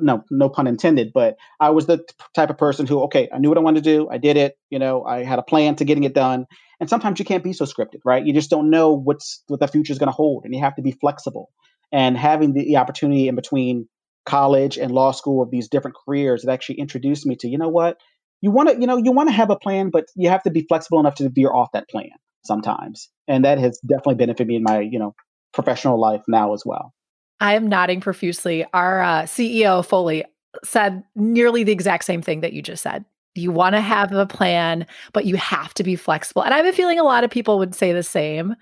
no, 0.00 0.24
no 0.28 0.48
pun 0.48 0.66
intended, 0.66 1.12
but 1.14 1.36
I 1.60 1.70
was 1.70 1.86
the 1.86 2.04
type 2.34 2.50
of 2.50 2.58
person 2.58 2.88
who, 2.88 3.04
okay, 3.04 3.28
I 3.32 3.38
knew 3.38 3.48
what 3.48 3.56
I 3.56 3.60
wanted 3.60 3.84
to 3.84 3.96
do, 3.96 4.08
I 4.10 4.18
did 4.18 4.36
it, 4.36 4.56
you 4.68 4.80
know, 4.80 5.04
I 5.04 5.22
had 5.22 5.38
a 5.38 5.44
plan 5.44 5.76
to 5.76 5.84
getting 5.84 6.02
it 6.02 6.12
done, 6.12 6.46
and 6.80 6.90
sometimes 6.90 7.20
you 7.20 7.24
can't 7.24 7.44
be 7.44 7.52
so 7.52 7.66
scripted, 7.66 8.00
right? 8.04 8.26
You 8.26 8.34
just 8.34 8.50
don't 8.50 8.68
know 8.68 8.92
what's 8.94 9.44
what 9.46 9.60
the 9.60 9.68
future 9.68 9.92
is 9.92 10.00
going 10.00 10.08
to 10.08 10.12
hold, 10.12 10.44
and 10.44 10.52
you 10.52 10.60
have 10.60 10.74
to 10.74 10.82
be 10.82 10.90
flexible. 10.90 11.50
And 11.92 12.16
having 12.16 12.52
the, 12.52 12.64
the 12.64 12.78
opportunity 12.78 13.28
in 13.28 13.36
between 13.36 13.88
college 14.26 14.76
and 14.76 14.90
law 14.90 15.12
school 15.12 15.40
of 15.40 15.52
these 15.52 15.68
different 15.68 15.96
careers, 16.04 16.42
it 16.42 16.50
actually 16.50 16.80
introduced 16.80 17.26
me 17.26 17.36
to, 17.36 17.48
you 17.48 17.58
know 17.58 17.68
what, 17.68 17.96
you 18.40 18.50
want 18.50 18.70
to, 18.70 18.80
you 18.80 18.86
know, 18.86 18.96
you 18.96 19.12
want 19.12 19.28
to 19.28 19.34
have 19.34 19.50
a 19.50 19.56
plan, 19.56 19.90
but 19.90 20.06
you 20.16 20.28
have 20.28 20.42
to 20.44 20.50
be 20.50 20.62
flexible 20.62 21.00
enough 21.00 21.16
to 21.16 21.28
veer 21.28 21.52
off 21.52 21.72
that 21.72 21.88
plan 21.88 22.10
sometimes, 22.42 23.08
and 23.28 23.44
that 23.44 23.58
has 23.58 23.78
definitely 23.80 24.14
benefited 24.14 24.46
me 24.46 24.56
in 24.56 24.62
my, 24.62 24.80
you 24.80 24.98
know, 24.98 25.14
professional 25.52 26.00
life 26.00 26.22
now 26.28 26.54
as 26.54 26.62
well. 26.64 26.94
I 27.40 27.54
am 27.54 27.68
nodding 27.68 28.00
profusely. 28.00 28.66
Our 28.72 29.00
uh, 29.00 29.22
CEO, 29.22 29.84
Foley, 29.84 30.24
said 30.64 31.02
nearly 31.14 31.64
the 31.64 31.72
exact 31.72 32.04
same 32.04 32.22
thing 32.22 32.40
that 32.40 32.52
you 32.52 32.62
just 32.62 32.82
said. 32.82 33.04
You 33.34 33.52
want 33.52 33.74
to 33.74 33.80
have 33.80 34.12
a 34.12 34.26
plan, 34.26 34.86
but 35.12 35.24
you 35.24 35.36
have 35.36 35.72
to 35.74 35.84
be 35.84 35.96
flexible. 35.96 36.42
And 36.42 36.52
I 36.52 36.58
have 36.58 36.66
a 36.66 36.72
feeling 36.72 36.98
a 36.98 37.04
lot 37.04 37.24
of 37.24 37.30
people 37.30 37.58
would 37.58 37.74
say 37.74 37.92
the 37.92 38.02
same. 38.02 38.56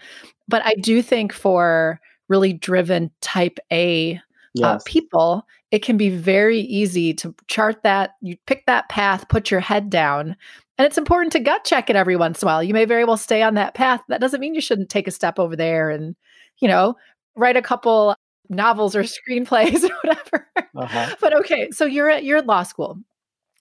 But 0.47 0.65
I 0.65 0.75
do 0.75 1.03
think 1.03 1.33
for 1.33 2.01
really 2.29 2.53
driven 2.53 3.11
type 3.21 3.59
A 3.73 4.21
yes. 4.55 4.65
uh, 4.65 4.79
people, 4.85 5.47
it 5.71 5.83
can 5.83 5.97
be 5.97 6.11
very 6.11 6.61
easy 6.61 7.15
to 7.15 7.35
chart 7.47 7.83
that. 7.83 8.11
You 8.21 8.37
pick 8.47 8.67
that 8.67 8.89
path, 8.89 9.29
put 9.29 9.51
your 9.51 9.61
head 9.61 9.91
down. 9.91 10.37
And 10.79 10.87
it's 10.87 10.99
important 10.99 11.33
to 11.33 11.41
gut 11.41 11.65
check 11.65 11.91
it 11.91 11.97
every 11.97 12.17
once 12.17 12.43
in 12.43 12.47
a 12.47 12.51
while. 12.51 12.63
You 12.63 12.73
may 12.73 12.85
very 12.85 13.05
well 13.05 13.17
stay 13.17 13.43
on 13.43 13.55
that 13.55 13.75
path. 13.75 14.01
That 14.09 14.21
doesn't 14.21 14.41
mean 14.41 14.55
you 14.55 14.61
shouldn't 14.61 14.91
take 14.91 15.09
a 15.09 15.13
step 15.13 15.39
over 15.39 15.57
there 15.57 15.91
and 15.91 16.15
you 16.61 16.69
know, 16.69 16.97
write 17.37 17.57
a 17.57 17.63
couple 17.63 18.15
novels 18.49 18.97
or 18.97 19.03
screenplays 19.03 19.85
or 19.85 19.95
whatever. 20.03 20.49
Uh-huh. 20.77 21.15
But 21.21 21.35
okay, 21.39 21.71
so 21.71 21.85
you're 21.85 22.09
at 22.09 22.25
you're 22.25 22.39
at 22.39 22.47
law 22.47 22.63
school. 22.63 22.99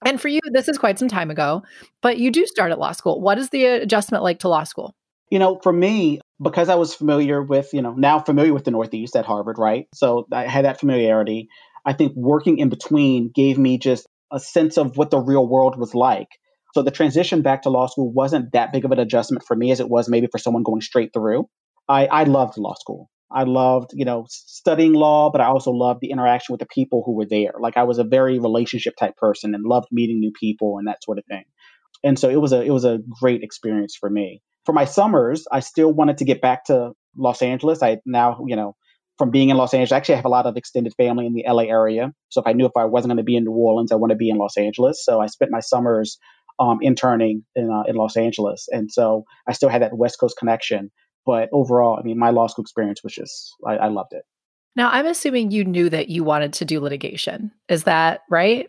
And 0.05 0.21
for 0.21 0.27
you, 0.27 0.39
this 0.51 0.67
is 0.67 0.77
quite 0.77 0.99
some 0.99 1.07
time 1.07 1.31
ago, 1.31 1.63
but 2.03 2.19
you 2.19 2.29
do 2.29 2.45
start 2.45 2.71
at 2.71 2.77
law 2.77 2.91
school. 2.91 3.19
What 3.19 3.39
is 3.39 3.49
the 3.49 3.65
adjustment 3.65 4.23
like 4.23 4.37
to 4.39 4.47
law 4.47 4.63
school? 4.63 4.93
You 5.29 5.39
know, 5.39 5.59
for 5.61 5.73
me, 5.73 6.21
because 6.41 6.69
I 6.69 6.75
was 6.75 6.93
familiar 6.93 7.41
with, 7.41 7.73
you 7.73 7.81
know, 7.81 7.93
now 7.93 8.19
familiar 8.19 8.53
with 8.53 8.63
the 8.63 8.71
Northeast 8.71 9.15
at 9.15 9.25
Harvard, 9.25 9.57
right? 9.57 9.87
So 9.93 10.27
I 10.31 10.47
had 10.47 10.65
that 10.65 10.79
familiarity. 10.79 11.49
I 11.85 11.93
think 11.93 12.13
working 12.15 12.59
in 12.59 12.69
between 12.69 13.31
gave 13.33 13.57
me 13.57 13.77
just 13.77 14.07
a 14.31 14.39
sense 14.39 14.77
of 14.77 14.97
what 14.97 15.09
the 15.09 15.19
real 15.19 15.47
world 15.47 15.77
was 15.77 15.93
like. 15.93 16.27
So 16.73 16.83
the 16.83 16.91
transition 16.91 17.41
back 17.41 17.63
to 17.63 17.69
law 17.69 17.87
school 17.87 18.11
wasn't 18.11 18.51
that 18.53 18.71
big 18.71 18.85
of 18.85 18.91
an 18.91 18.99
adjustment 18.99 19.43
for 19.45 19.55
me 19.55 19.71
as 19.71 19.79
it 19.79 19.89
was 19.89 20.09
maybe 20.09 20.27
for 20.31 20.37
someone 20.37 20.63
going 20.63 20.81
straight 20.81 21.11
through. 21.13 21.49
I, 21.89 22.05
I 22.07 22.23
loved 22.23 22.57
law 22.57 22.75
school. 22.75 23.09
I 23.31 23.43
loved, 23.43 23.91
you 23.93 24.05
know, 24.05 24.25
studying 24.29 24.93
law, 24.93 25.31
but 25.31 25.41
I 25.41 25.45
also 25.45 25.71
loved 25.71 25.99
the 26.01 26.11
interaction 26.11 26.53
with 26.53 26.59
the 26.59 26.67
people 26.67 27.03
who 27.05 27.15
were 27.15 27.25
there. 27.25 27.53
Like 27.59 27.77
I 27.77 27.83
was 27.83 27.99
a 27.99 28.03
very 28.03 28.39
relationship 28.39 28.95
type 28.97 29.17
person 29.17 29.53
and 29.53 29.65
loved 29.65 29.87
meeting 29.91 30.19
new 30.19 30.31
people 30.39 30.77
and 30.77 30.87
that 30.87 31.03
sort 31.03 31.17
of 31.17 31.25
thing. 31.25 31.43
And 32.03 32.17
so 32.17 32.29
it 32.29 32.39
was 32.39 32.53
a 32.53 32.61
it 32.61 32.69
was 32.69 32.85
a 32.85 32.99
great 33.21 33.43
experience 33.43 33.95
for 33.99 34.09
me. 34.09 34.41
For 34.67 34.73
my 34.73 34.83
summers, 34.83 35.45
I 35.49 35.61
still 35.61 35.93
wanted 35.93 36.17
to 36.17 36.25
get 36.25 36.41
back 36.41 36.65
to 36.65 36.91
Los 37.15 37.41
Angeles. 37.41 37.81
I 37.81 37.99
now, 38.05 38.43
you 38.45 38.57
know, 38.57 38.75
from 39.17 39.31
being 39.31 39.47
in 39.47 39.55
Los 39.55 39.73
Angeles, 39.73 39.93
actually 39.93 40.15
I 40.15 40.17
have 40.17 40.25
a 40.25 40.29
lot 40.29 40.45
of 40.45 40.57
extended 40.57 40.93
family 40.97 41.25
in 41.25 41.33
the 41.33 41.45
LA 41.47 41.63
area. 41.63 42.11
So 42.27 42.41
if 42.41 42.47
I 42.47 42.51
knew 42.51 42.65
if 42.65 42.73
I 42.75 42.83
wasn't 42.83 43.11
going 43.11 43.17
to 43.17 43.23
be 43.23 43.37
in 43.37 43.45
New 43.45 43.51
Orleans, 43.51 43.93
I 43.93 43.95
want 43.95 44.11
to 44.11 44.17
be 44.17 44.29
in 44.29 44.37
Los 44.37 44.57
Angeles. 44.57 45.05
So 45.05 45.21
I 45.21 45.27
spent 45.27 45.51
my 45.51 45.61
summers 45.61 46.17
um, 46.59 46.79
interning 46.81 47.45
in 47.55 47.71
uh, 47.71 47.83
in 47.87 47.95
Los 47.95 48.17
Angeles, 48.17 48.67
and 48.69 48.91
so 48.91 49.23
I 49.47 49.53
still 49.53 49.69
had 49.69 49.83
that 49.83 49.95
West 49.95 50.19
Coast 50.19 50.35
connection. 50.37 50.91
But 51.25 51.47
overall, 51.53 51.97
I 51.97 52.03
mean, 52.03 52.19
my 52.19 52.31
law 52.31 52.47
school 52.47 52.63
experience 52.63 53.01
was 53.05 53.13
just, 53.13 53.53
I, 53.65 53.77
I 53.77 53.87
loved 53.87 54.11
it. 54.11 54.23
Now, 54.75 54.89
I'm 54.91 55.07
assuming 55.07 55.49
you 55.49 55.63
knew 55.63 55.89
that 55.89 56.09
you 56.09 56.25
wanted 56.25 56.51
to 56.53 56.65
do 56.65 56.81
litigation. 56.81 57.51
Is 57.69 57.85
that 57.85 58.21
right? 58.29 58.67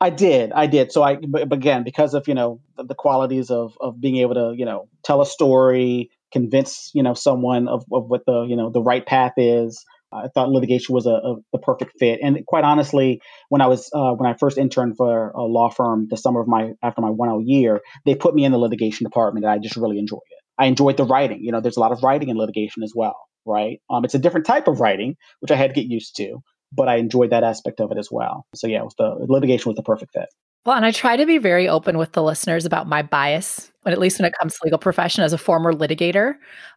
I 0.00 0.10
did, 0.10 0.52
I 0.52 0.66
did. 0.66 0.92
So 0.92 1.02
I, 1.02 1.16
but 1.16 1.52
again, 1.52 1.82
because 1.82 2.14
of 2.14 2.28
you 2.28 2.34
know 2.34 2.60
the, 2.76 2.84
the, 2.84 2.94
qualities 2.94 3.50
of 3.50 3.72
of 3.80 4.00
being 4.00 4.16
able 4.18 4.34
to 4.34 4.54
you 4.56 4.64
know 4.64 4.88
tell 5.02 5.20
a 5.20 5.26
story, 5.26 6.10
convince 6.32 6.90
you 6.94 7.02
know 7.02 7.14
someone 7.14 7.66
of, 7.68 7.84
of 7.92 8.08
what 8.08 8.22
the 8.26 8.46
you 8.48 8.56
know 8.56 8.70
the 8.70 8.82
right 8.82 9.04
path 9.04 9.32
is. 9.36 9.84
I 10.10 10.28
thought 10.28 10.48
litigation 10.48 10.94
was 10.94 11.04
a, 11.04 11.10
a 11.10 11.36
the 11.52 11.58
perfect 11.58 11.98
fit. 11.98 12.20
And 12.22 12.46
quite 12.46 12.64
honestly, 12.64 13.20
when 13.50 13.60
I 13.60 13.66
was 13.66 13.90
uh, 13.92 14.12
when 14.12 14.30
I 14.30 14.36
first 14.38 14.56
interned 14.56 14.96
for 14.96 15.30
a 15.30 15.42
law 15.42 15.68
firm 15.68 16.06
the 16.08 16.16
summer 16.16 16.40
of 16.40 16.48
my 16.48 16.72
after 16.82 17.02
my 17.02 17.10
one 17.10 17.46
year, 17.46 17.80
they 18.06 18.14
put 18.14 18.34
me 18.34 18.44
in 18.44 18.52
the 18.52 18.58
litigation 18.58 19.04
department, 19.04 19.44
and 19.44 19.52
I 19.52 19.58
just 19.58 19.76
really 19.76 19.98
enjoyed 19.98 20.20
it. 20.30 20.38
I 20.58 20.66
enjoyed 20.66 20.96
the 20.96 21.04
writing. 21.04 21.40
You 21.42 21.52
know, 21.52 21.60
there's 21.60 21.76
a 21.76 21.80
lot 21.80 21.92
of 21.92 22.02
writing 22.02 22.28
in 22.28 22.38
litigation 22.38 22.82
as 22.82 22.92
well, 22.94 23.16
right? 23.44 23.80
Um, 23.90 24.04
it's 24.04 24.14
a 24.14 24.18
different 24.18 24.46
type 24.46 24.68
of 24.68 24.80
writing, 24.80 25.16
which 25.40 25.50
I 25.50 25.56
had 25.56 25.74
to 25.74 25.80
get 25.80 25.90
used 25.90 26.16
to, 26.16 26.38
but 26.72 26.88
I 26.88 26.96
enjoyed 26.96 27.30
that 27.30 27.44
aspect 27.44 27.80
of 27.80 27.90
it 27.92 27.98
as 27.98 28.08
well. 28.10 28.46
So 28.54 28.66
yeah, 28.66 28.82
the 28.98 29.26
litigation 29.28 29.70
was 29.70 29.76
the 29.76 29.82
perfect 29.82 30.12
fit. 30.12 30.28
Well, 30.66 30.76
and 30.76 30.84
I 30.84 30.90
try 30.90 31.16
to 31.16 31.24
be 31.24 31.38
very 31.38 31.68
open 31.68 31.96
with 31.96 32.12
the 32.12 32.22
listeners 32.22 32.66
about 32.66 32.86
my 32.86 33.02
bias, 33.02 33.72
but 33.88 33.94
at 33.94 34.00
least 34.00 34.18
when 34.18 34.26
it 34.26 34.34
comes 34.38 34.52
to 34.52 34.60
legal 34.64 34.78
profession 34.78 35.24
as 35.24 35.32
a 35.32 35.38
former 35.38 35.72
litigator. 35.72 36.34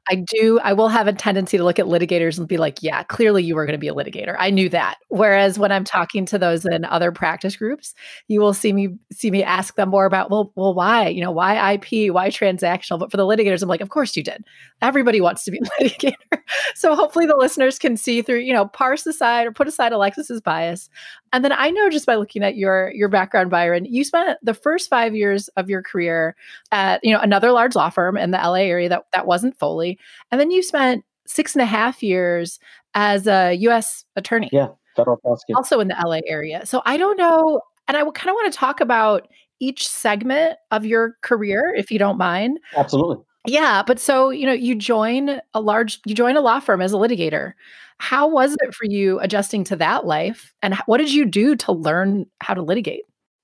I 0.10 0.16
do, 0.16 0.62
I 0.64 0.72
will 0.72 0.88
have 0.88 1.08
a 1.08 1.14
tendency 1.14 1.58
to 1.58 1.64
look 1.66 1.78
at 1.78 1.88
litigators 1.88 2.40
and 2.40 2.48
be 2.48 2.56
like, 2.56 2.82
yeah, 2.82 3.04
clearly 3.04 3.44
you 3.44 3.54
were 3.54 3.66
going 3.66 3.78
to 3.78 3.78
be 3.78 3.90
a 3.90 3.94
litigator. 3.94 4.38
I 4.40 4.50
knew 4.50 4.70
that. 4.70 4.96
Whereas 5.10 5.60
when 5.60 5.74
I'm 5.74 5.84
talking 5.84 6.26
to 6.28 6.40
those 6.40 6.66
in 6.66 6.86
other 6.86 7.12
practice 7.12 7.58
groups, 7.58 7.94
you 8.30 8.40
will 8.40 8.54
see 8.54 8.72
me 8.72 8.96
see 9.12 9.30
me 9.30 9.44
ask 9.44 9.76
them 9.76 9.90
more 9.90 10.06
about, 10.06 10.32
well, 10.32 10.54
well, 10.56 10.74
why? 10.74 11.10
You 11.10 11.20
know, 11.20 11.32
why 11.32 11.74
IP? 11.74 12.14
Why 12.14 12.30
transactional? 12.30 12.98
But 12.98 13.12
for 13.12 13.18
the 13.18 13.26
litigators, 13.26 13.62
I'm 13.62 13.68
like, 13.68 13.82
of 13.82 13.90
course 13.90 14.16
you 14.16 14.24
did. 14.24 14.46
Everybody 14.82 15.20
wants 15.20 15.44
to 15.44 15.52
be 15.52 15.60
a 15.60 15.84
litigator. 15.84 16.40
so 16.76 16.96
hopefully 16.96 17.26
the 17.26 17.36
listeners 17.36 17.78
can 17.78 17.98
see 17.98 18.22
through, 18.22 18.40
you 18.40 18.54
know, 18.54 18.68
parse 18.68 19.06
aside 19.06 19.48
or 19.48 19.52
put 19.52 19.68
aside 19.68 19.92
Alexis's 19.92 20.40
bias. 20.40 20.90
And 21.34 21.44
then 21.44 21.52
I 21.52 21.72
know 21.72 21.90
just 21.90 22.06
by 22.06 22.16
looking 22.16 22.44
at 22.44 22.56
your 22.56 22.92
your 22.94 23.10
background, 23.10 23.50
Byron, 23.50 23.84
you 23.86 24.06
spent 24.06 24.38
the 24.42 24.54
first 24.54 24.90
five 24.90 25.16
years 25.16 25.50
of 25.50 25.70
your 25.70 25.82
career 25.82 26.36
at, 26.72 27.01
you 27.04 27.14
know, 27.14 27.20
another 27.20 27.52
large 27.52 27.76
law 27.76 27.90
firm 27.90 28.18
in 28.18 28.32
the 28.32 28.38
LA 28.38 28.56
area 28.56 28.90
that, 28.90 29.06
that 29.14 29.26
wasn't 29.26 29.58
Foley 29.58 29.98
and 30.32 30.40
then 30.40 30.52
you 30.52 30.62
spent 30.64 31.04
six 31.26 31.56
and 31.56 31.62
a 31.62 31.66
half 31.66 32.04
years 32.04 32.60
as 32.94 33.28
a 33.28 33.54
U.S. 33.54 34.06
attorney. 34.16 34.50
Yeah, 34.52 34.70
federal 34.96 35.18
prosecutor. 35.18 35.58
Also 35.58 35.80
in 35.80 35.88
the 35.88 35.96
LA 36.04 36.20
area. 36.28 36.66
So 36.66 36.82
I 36.86 36.98
don't 36.98 37.18
know. 37.18 37.62
And 37.88 37.98
I 37.98 38.02
kind 38.02 38.30
of 38.30 38.36
want 38.36 38.52
to 38.52 38.58
talk 38.58 38.82
about 38.82 39.28
each 39.60 39.88
segment 39.88 40.58
of 40.72 40.86
your 40.86 41.16
career, 41.22 41.74
if 41.76 41.92
you 41.92 42.00
don't 42.00 42.18
mind. 42.18 42.60
Absolutely. 42.76 43.24
Yeah, 43.48 43.84
but 43.86 44.00
so 44.00 44.30
you 44.30 44.46
know, 44.46 44.54
you 44.54 44.76
join 44.76 45.42
a 45.54 45.62
large, 45.62 46.00
you 46.06 46.14
join 46.14 46.38
a 46.38 46.42
law 46.42 46.60
firm 46.60 46.82
as 46.82 46.94
a 46.94 46.98
litigator. 46.98 47.54
How 47.98 48.28
was 48.28 48.56
it 48.62 48.74
for 48.74 48.86
you 48.86 49.20
adjusting 49.20 49.64
to 49.66 49.76
that 49.78 50.06
life, 50.06 50.54
and 50.62 50.76
what 50.86 50.98
did 50.98 51.14
you 51.14 51.26
do 51.26 51.56
to 51.58 51.72
learn 51.72 52.26
how 52.40 52.54
to 52.54 52.62
litigate? 52.62 53.04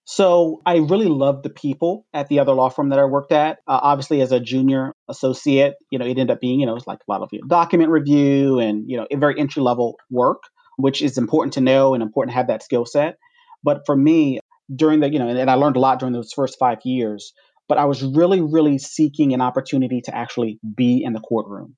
So 0.09 0.61
I 0.65 0.77
really 0.77 1.09
loved 1.09 1.43
the 1.43 1.49
people 1.49 2.05
at 2.13 2.29
the 2.29 2.39
other 2.39 2.53
law 2.53 2.69
firm 2.69 2.89
that 2.89 2.97
I 2.97 3.03
worked 3.03 3.33
at. 3.33 3.57
Uh, 3.67 3.77
obviously, 3.83 4.21
as 4.21 4.31
a 4.31 4.39
junior 4.39 4.93
associate, 5.09 5.73
you 5.91 5.99
know, 5.99 6.05
it 6.05 6.11
ended 6.11 6.31
up 6.31 6.39
being, 6.39 6.61
you 6.61 6.65
know, 6.65 6.77
it's 6.77 6.87
like 6.87 6.99
a 7.05 7.11
lot 7.11 7.21
of 7.21 7.27
you 7.33 7.41
know, 7.41 7.47
document 7.49 7.91
review 7.91 8.57
and, 8.57 8.89
you 8.89 8.95
know, 8.95 9.05
very 9.17 9.37
entry 9.37 9.61
level 9.61 9.97
work, 10.09 10.43
which 10.77 11.01
is 11.01 11.17
important 11.17 11.51
to 11.55 11.61
know 11.61 11.93
and 11.93 12.01
important 12.01 12.31
to 12.31 12.37
have 12.37 12.47
that 12.47 12.63
skill 12.63 12.85
set. 12.85 13.17
But 13.65 13.81
for 13.85 13.97
me, 13.97 14.39
during 14.73 15.01
the, 15.01 15.11
you 15.11 15.19
know, 15.19 15.27
and, 15.27 15.37
and 15.37 15.51
I 15.51 15.55
learned 15.55 15.75
a 15.75 15.81
lot 15.81 15.99
during 15.99 16.13
those 16.13 16.31
first 16.31 16.57
five 16.57 16.77
years, 16.85 17.33
but 17.67 17.77
I 17.77 17.83
was 17.83 18.01
really, 18.01 18.39
really 18.39 18.77
seeking 18.77 19.33
an 19.33 19.41
opportunity 19.41 19.99
to 20.05 20.15
actually 20.15 20.57
be 20.73 21.03
in 21.03 21.11
the 21.11 21.19
courtroom. 21.19 21.75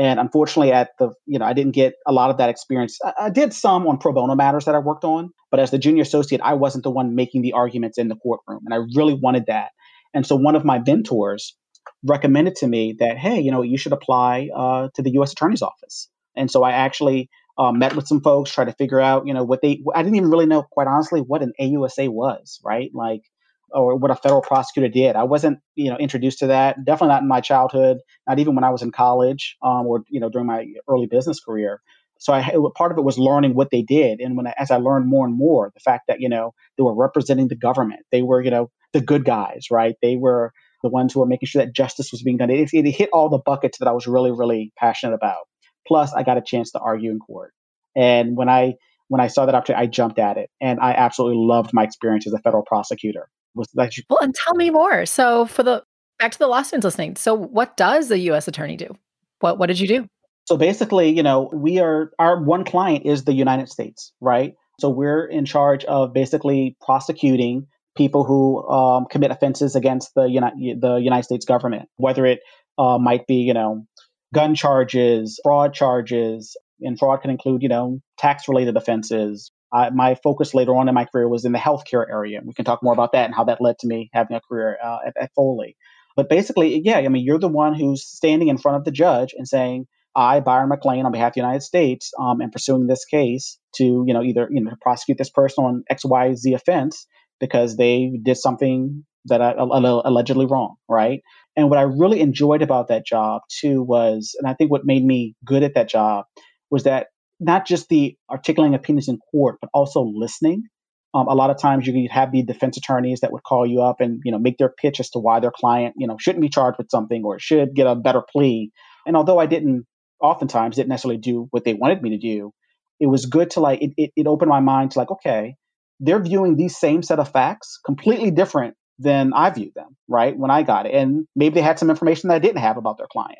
And 0.00 0.18
unfortunately, 0.18 0.72
at 0.72 0.96
the 0.98 1.10
you 1.26 1.38
know, 1.38 1.44
I 1.44 1.52
didn't 1.52 1.74
get 1.74 1.92
a 2.06 2.12
lot 2.12 2.30
of 2.30 2.38
that 2.38 2.48
experience. 2.48 2.98
I, 3.04 3.12
I, 3.26 3.30
did 3.30 3.52
some 3.52 3.86
on 3.86 3.98
pro 3.98 4.14
bono 4.14 4.34
matters 4.34 4.64
that 4.64 4.74
I 4.74 4.78
worked 4.78 5.04
on, 5.04 5.28
but 5.50 5.60
as 5.60 5.72
the 5.72 5.78
junior 5.78 6.00
associate, 6.00 6.40
I 6.42 6.54
wasn't 6.54 6.84
the 6.84 6.90
one 6.90 7.14
making 7.14 7.42
the 7.42 7.52
arguments 7.52 7.98
in 7.98 8.08
the 8.08 8.16
courtroom, 8.16 8.60
and 8.64 8.72
I 8.72 8.78
really 8.96 9.12
wanted 9.12 9.44
that. 9.48 9.72
And 10.14 10.26
so 10.26 10.36
one 10.36 10.56
of 10.56 10.64
my 10.64 10.80
mentors 10.86 11.54
recommended 12.02 12.56
to 12.56 12.66
me 12.66 12.96
that, 12.98 13.18
hey, 13.18 13.40
you 13.40 13.50
know, 13.50 13.60
you 13.60 13.76
should 13.76 13.92
apply 13.92 14.48
uh, 14.56 14.88
to 14.94 15.02
the 15.02 15.10
U.S. 15.12 15.32
Attorney's 15.32 15.60
Office. 15.60 16.08
And 16.34 16.50
so 16.50 16.62
I 16.62 16.70
actually 16.72 17.28
uh, 17.58 17.70
met 17.70 17.94
with 17.94 18.08
some 18.08 18.22
folks, 18.22 18.50
tried 18.50 18.68
to 18.68 18.72
figure 18.72 19.00
out, 19.00 19.26
you 19.26 19.34
know, 19.34 19.44
what 19.44 19.60
they, 19.60 19.82
I 19.94 20.02
didn't 20.02 20.16
even 20.16 20.30
really 20.30 20.46
know, 20.46 20.62
quite 20.62 20.86
honestly, 20.86 21.20
what 21.20 21.42
an 21.42 21.52
AUSA 21.60 22.08
was, 22.08 22.58
right? 22.64 22.90
Like, 22.94 23.24
or 23.72 23.96
what 23.96 24.10
a 24.10 24.16
federal 24.16 24.42
prosecutor 24.42 24.88
did. 24.88 25.16
I 25.16 25.24
wasn't, 25.24 25.60
you 25.74 25.90
know, 25.90 25.96
introduced 25.96 26.38
to 26.40 26.48
that. 26.48 26.84
Definitely 26.84 27.14
not 27.14 27.22
in 27.22 27.28
my 27.28 27.40
childhood, 27.40 27.98
not 28.28 28.38
even 28.38 28.54
when 28.54 28.64
I 28.64 28.70
was 28.70 28.82
in 28.82 28.90
college 28.90 29.56
um, 29.62 29.86
or, 29.86 30.02
you 30.08 30.20
know, 30.20 30.28
during 30.28 30.46
my 30.46 30.66
early 30.88 31.06
business 31.06 31.40
career. 31.40 31.80
So 32.20 32.34
I, 32.34 32.54
part 32.76 32.92
of 32.92 32.98
it 32.98 33.04
was 33.04 33.18
learning 33.18 33.54
what 33.54 33.70
they 33.70 33.80
did, 33.80 34.20
and 34.20 34.36
when 34.36 34.46
I, 34.46 34.54
as 34.58 34.70
I 34.70 34.76
learned 34.76 35.08
more 35.08 35.26
and 35.26 35.34
more, 35.34 35.72
the 35.72 35.80
fact 35.80 36.04
that 36.06 36.20
you 36.20 36.28
know 36.28 36.52
they 36.76 36.82
were 36.82 36.94
representing 36.94 37.48
the 37.48 37.56
government, 37.56 38.02
they 38.12 38.20
were 38.20 38.42
you 38.42 38.50
know 38.50 38.70
the 38.92 39.00
good 39.00 39.24
guys, 39.24 39.68
right? 39.70 39.96
They 40.02 40.16
were 40.16 40.52
the 40.82 40.90
ones 40.90 41.14
who 41.14 41.20
were 41.20 41.26
making 41.26 41.46
sure 41.46 41.64
that 41.64 41.74
justice 41.74 42.12
was 42.12 42.22
being 42.22 42.36
done. 42.36 42.50
It, 42.50 42.68
it 42.74 42.90
hit 42.90 43.08
all 43.14 43.30
the 43.30 43.38
buckets 43.38 43.78
that 43.78 43.88
I 43.88 43.92
was 43.92 44.06
really 44.06 44.32
really 44.32 44.70
passionate 44.78 45.14
about. 45.14 45.46
Plus, 45.88 46.12
I 46.12 46.22
got 46.22 46.36
a 46.36 46.42
chance 46.42 46.72
to 46.72 46.78
argue 46.78 47.10
in 47.10 47.20
court, 47.20 47.54
and 47.96 48.36
when 48.36 48.50
I 48.50 48.74
when 49.08 49.22
I 49.22 49.28
saw 49.28 49.46
that 49.46 49.54
opportunity, 49.54 49.82
I 49.82 49.86
jumped 49.86 50.18
at 50.18 50.36
it, 50.36 50.50
and 50.60 50.78
I 50.78 50.92
absolutely 50.92 51.42
loved 51.42 51.72
my 51.72 51.84
experience 51.84 52.26
as 52.26 52.34
a 52.34 52.38
federal 52.38 52.64
prosecutor. 52.64 53.30
Was 53.54 53.68
that 53.74 53.92
well, 54.08 54.20
and 54.20 54.34
tell 54.34 54.54
me 54.54 54.70
more. 54.70 55.06
So 55.06 55.46
for 55.46 55.62
the 55.62 55.82
back 56.18 56.32
to 56.32 56.38
the 56.38 56.46
law 56.46 56.62
students 56.62 56.84
listening, 56.84 57.16
so 57.16 57.34
what 57.34 57.76
does 57.76 58.08
the 58.08 58.18
U.S. 58.18 58.46
attorney 58.46 58.76
do? 58.76 58.96
What 59.40 59.58
what 59.58 59.66
did 59.66 59.80
you 59.80 59.88
do? 59.88 60.06
So 60.44 60.56
basically, 60.56 61.10
you 61.10 61.22
know, 61.22 61.50
we 61.52 61.78
are 61.78 62.12
our 62.18 62.42
one 62.42 62.64
client 62.64 63.06
is 63.06 63.24
the 63.24 63.32
United 63.32 63.68
States, 63.68 64.12
right? 64.20 64.54
So 64.78 64.88
we're 64.88 65.26
in 65.26 65.44
charge 65.44 65.84
of 65.84 66.12
basically 66.12 66.76
prosecuting 66.80 67.66
people 67.96 68.24
who 68.24 68.66
um, 68.68 69.06
commit 69.10 69.30
offenses 69.30 69.76
against 69.76 70.14
the 70.14 70.24
United 70.24 70.80
the 70.80 70.96
United 70.96 71.24
States 71.24 71.44
government, 71.44 71.88
whether 71.96 72.24
it 72.24 72.40
uh, 72.78 72.98
might 72.98 73.26
be, 73.26 73.36
you 73.36 73.54
know, 73.54 73.84
gun 74.32 74.54
charges, 74.54 75.38
fraud 75.42 75.74
charges, 75.74 76.56
and 76.80 76.98
fraud 76.98 77.20
can 77.22 77.30
include, 77.30 77.62
you 77.62 77.68
know, 77.68 78.00
tax 78.18 78.48
related 78.48 78.76
offenses. 78.76 79.52
My 79.72 80.14
focus 80.16 80.54
later 80.54 80.74
on 80.76 80.88
in 80.88 80.94
my 80.94 81.04
career 81.04 81.28
was 81.28 81.44
in 81.44 81.52
the 81.52 81.58
healthcare 81.58 82.04
area. 82.08 82.40
We 82.44 82.54
can 82.54 82.64
talk 82.64 82.82
more 82.82 82.92
about 82.92 83.12
that 83.12 83.26
and 83.26 83.34
how 83.34 83.44
that 83.44 83.60
led 83.60 83.78
to 83.80 83.86
me 83.86 84.10
having 84.12 84.36
a 84.36 84.40
career 84.40 84.78
uh, 84.82 84.98
at, 85.06 85.14
at 85.20 85.30
Foley. 85.34 85.76
But 86.16 86.28
basically, 86.28 86.80
yeah, 86.84 86.98
I 86.98 87.08
mean, 87.08 87.24
you're 87.24 87.38
the 87.38 87.48
one 87.48 87.74
who's 87.74 88.04
standing 88.04 88.48
in 88.48 88.58
front 88.58 88.78
of 88.78 88.84
the 88.84 88.90
judge 88.90 89.34
and 89.36 89.46
saying, 89.46 89.86
I, 90.14 90.40
Byron 90.40 90.70
McLain, 90.70 91.04
on 91.04 91.12
behalf 91.12 91.30
of 91.30 91.34
the 91.34 91.40
United 91.40 91.62
States, 91.62 92.10
um, 92.18 92.40
am 92.42 92.50
pursuing 92.50 92.88
this 92.88 93.04
case 93.04 93.58
to, 93.76 94.04
you 94.06 94.12
know, 94.12 94.22
either 94.22 94.48
you 94.50 94.60
know 94.60 94.72
prosecute 94.80 95.18
this 95.18 95.30
person 95.30 95.64
on 95.64 95.84
X, 95.88 96.04
Y, 96.04 96.34
Z 96.34 96.52
offense 96.52 97.06
because 97.38 97.76
they 97.76 98.18
did 98.22 98.36
something 98.36 99.04
that 99.26 99.40
allegedly 99.58 100.46
wrong, 100.46 100.76
right? 100.88 101.20
And 101.56 101.68
what 101.68 101.78
I 101.78 101.82
really 101.82 102.20
enjoyed 102.20 102.62
about 102.62 102.88
that 102.88 103.06
job 103.06 103.42
too 103.48 103.82
was, 103.82 104.34
and 104.38 104.48
I 104.48 104.54
think 104.54 104.70
what 104.70 104.84
made 104.84 105.04
me 105.04 105.34
good 105.44 105.62
at 105.62 105.74
that 105.74 105.88
job 105.88 106.24
was 106.70 106.84
that 106.84 107.08
not 107.40 107.66
just 107.66 107.88
the 107.88 108.16
articulating 108.30 108.74
opinions 108.74 109.08
in 109.08 109.18
court, 109.32 109.56
but 109.60 109.70
also 109.72 110.02
listening. 110.02 110.64
Um, 111.12 111.26
a 111.26 111.34
lot 111.34 111.50
of 111.50 111.58
times 111.58 111.86
you 111.86 111.92
could 111.92 112.12
have 112.12 112.30
the 112.30 112.44
defense 112.44 112.76
attorneys 112.76 113.20
that 113.20 113.32
would 113.32 113.42
call 113.42 113.66
you 113.66 113.82
up 113.82 114.00
and 114.00 114.20
you 114.24 114.30
know 114.30 114.38
make 114.38 114.58
their 114.58 114.68
pitch 114.68 115.00
as 115.00 115.10
to 115.10 115.18
why 115.18 115.40
their 115.40 115.50
client 115.50 115.94
you 115.96 116.06
know 116.06 116.16
shouldn't 116.20 116.42
be 116.42 116.48
charged 116.48 116.78
with 116.78 116.90
something 116.90 117.24
or 117.24 117.40
should 117.40 117.74
get 117.74 117.88
a 117.88 117.96
better 117.96 118.22
plea. 118.22 118.70
And 119.06 119.16
although 119.16 119.38
I 119.38 119.46
didn't 119.46 119.86
oftentimes 120.20 120.76
didn't 120.76 120.88
necessarily 120.88 121.18
do 121.18 121.48
what 121.50 121.64
they 121.64 121.74
wanted 121.74 122.02
me 122.02 122.10
to 122.10 122.18
do, 122.18 122.52
it 123.00 123.06
was 123.06 123.26
good 123.26 123.50
to 123.52 123.60
like, 123.60 123.82
it, 123.82 123.92
it, 123.96 124.10
it 124.14 124.26
opened 124.26 124.50
my 124.50 124.60
mind 124.60 124.92
to 124.92 124.98
like, 124.98 125.10
okay, 125.10 125.56
they're 125.98 126.22
viewing 126.22 126.56
these 126.56 126.76
same 126.76 127.02
set 127.02 127.18
of 127.18 127.30
facts 127.30 127.78
completely 127.84 128.30
different 128.30 128.74
than 128.98 129.32
I 129.32 129.50
viewed 129.50 129.74
them, 129.74 129.96
right? 130.08 130.36
When 130.36 130.50
I 130.50 130.62
got 130.62 130.86
it. 130.86 130.94
And 130.94 131.26
maybe 131.34 131.54
they 131.54 131.62
had 131.62 131.78
some 131.78 131.90
information 131.90 132.28
that 132.28 132.34
I 132.34 132.38
didn't 132.38 132.58
have 132.58 132.76
about 132.76 132.98
their 132.98 133.08
client. 133.10 133.38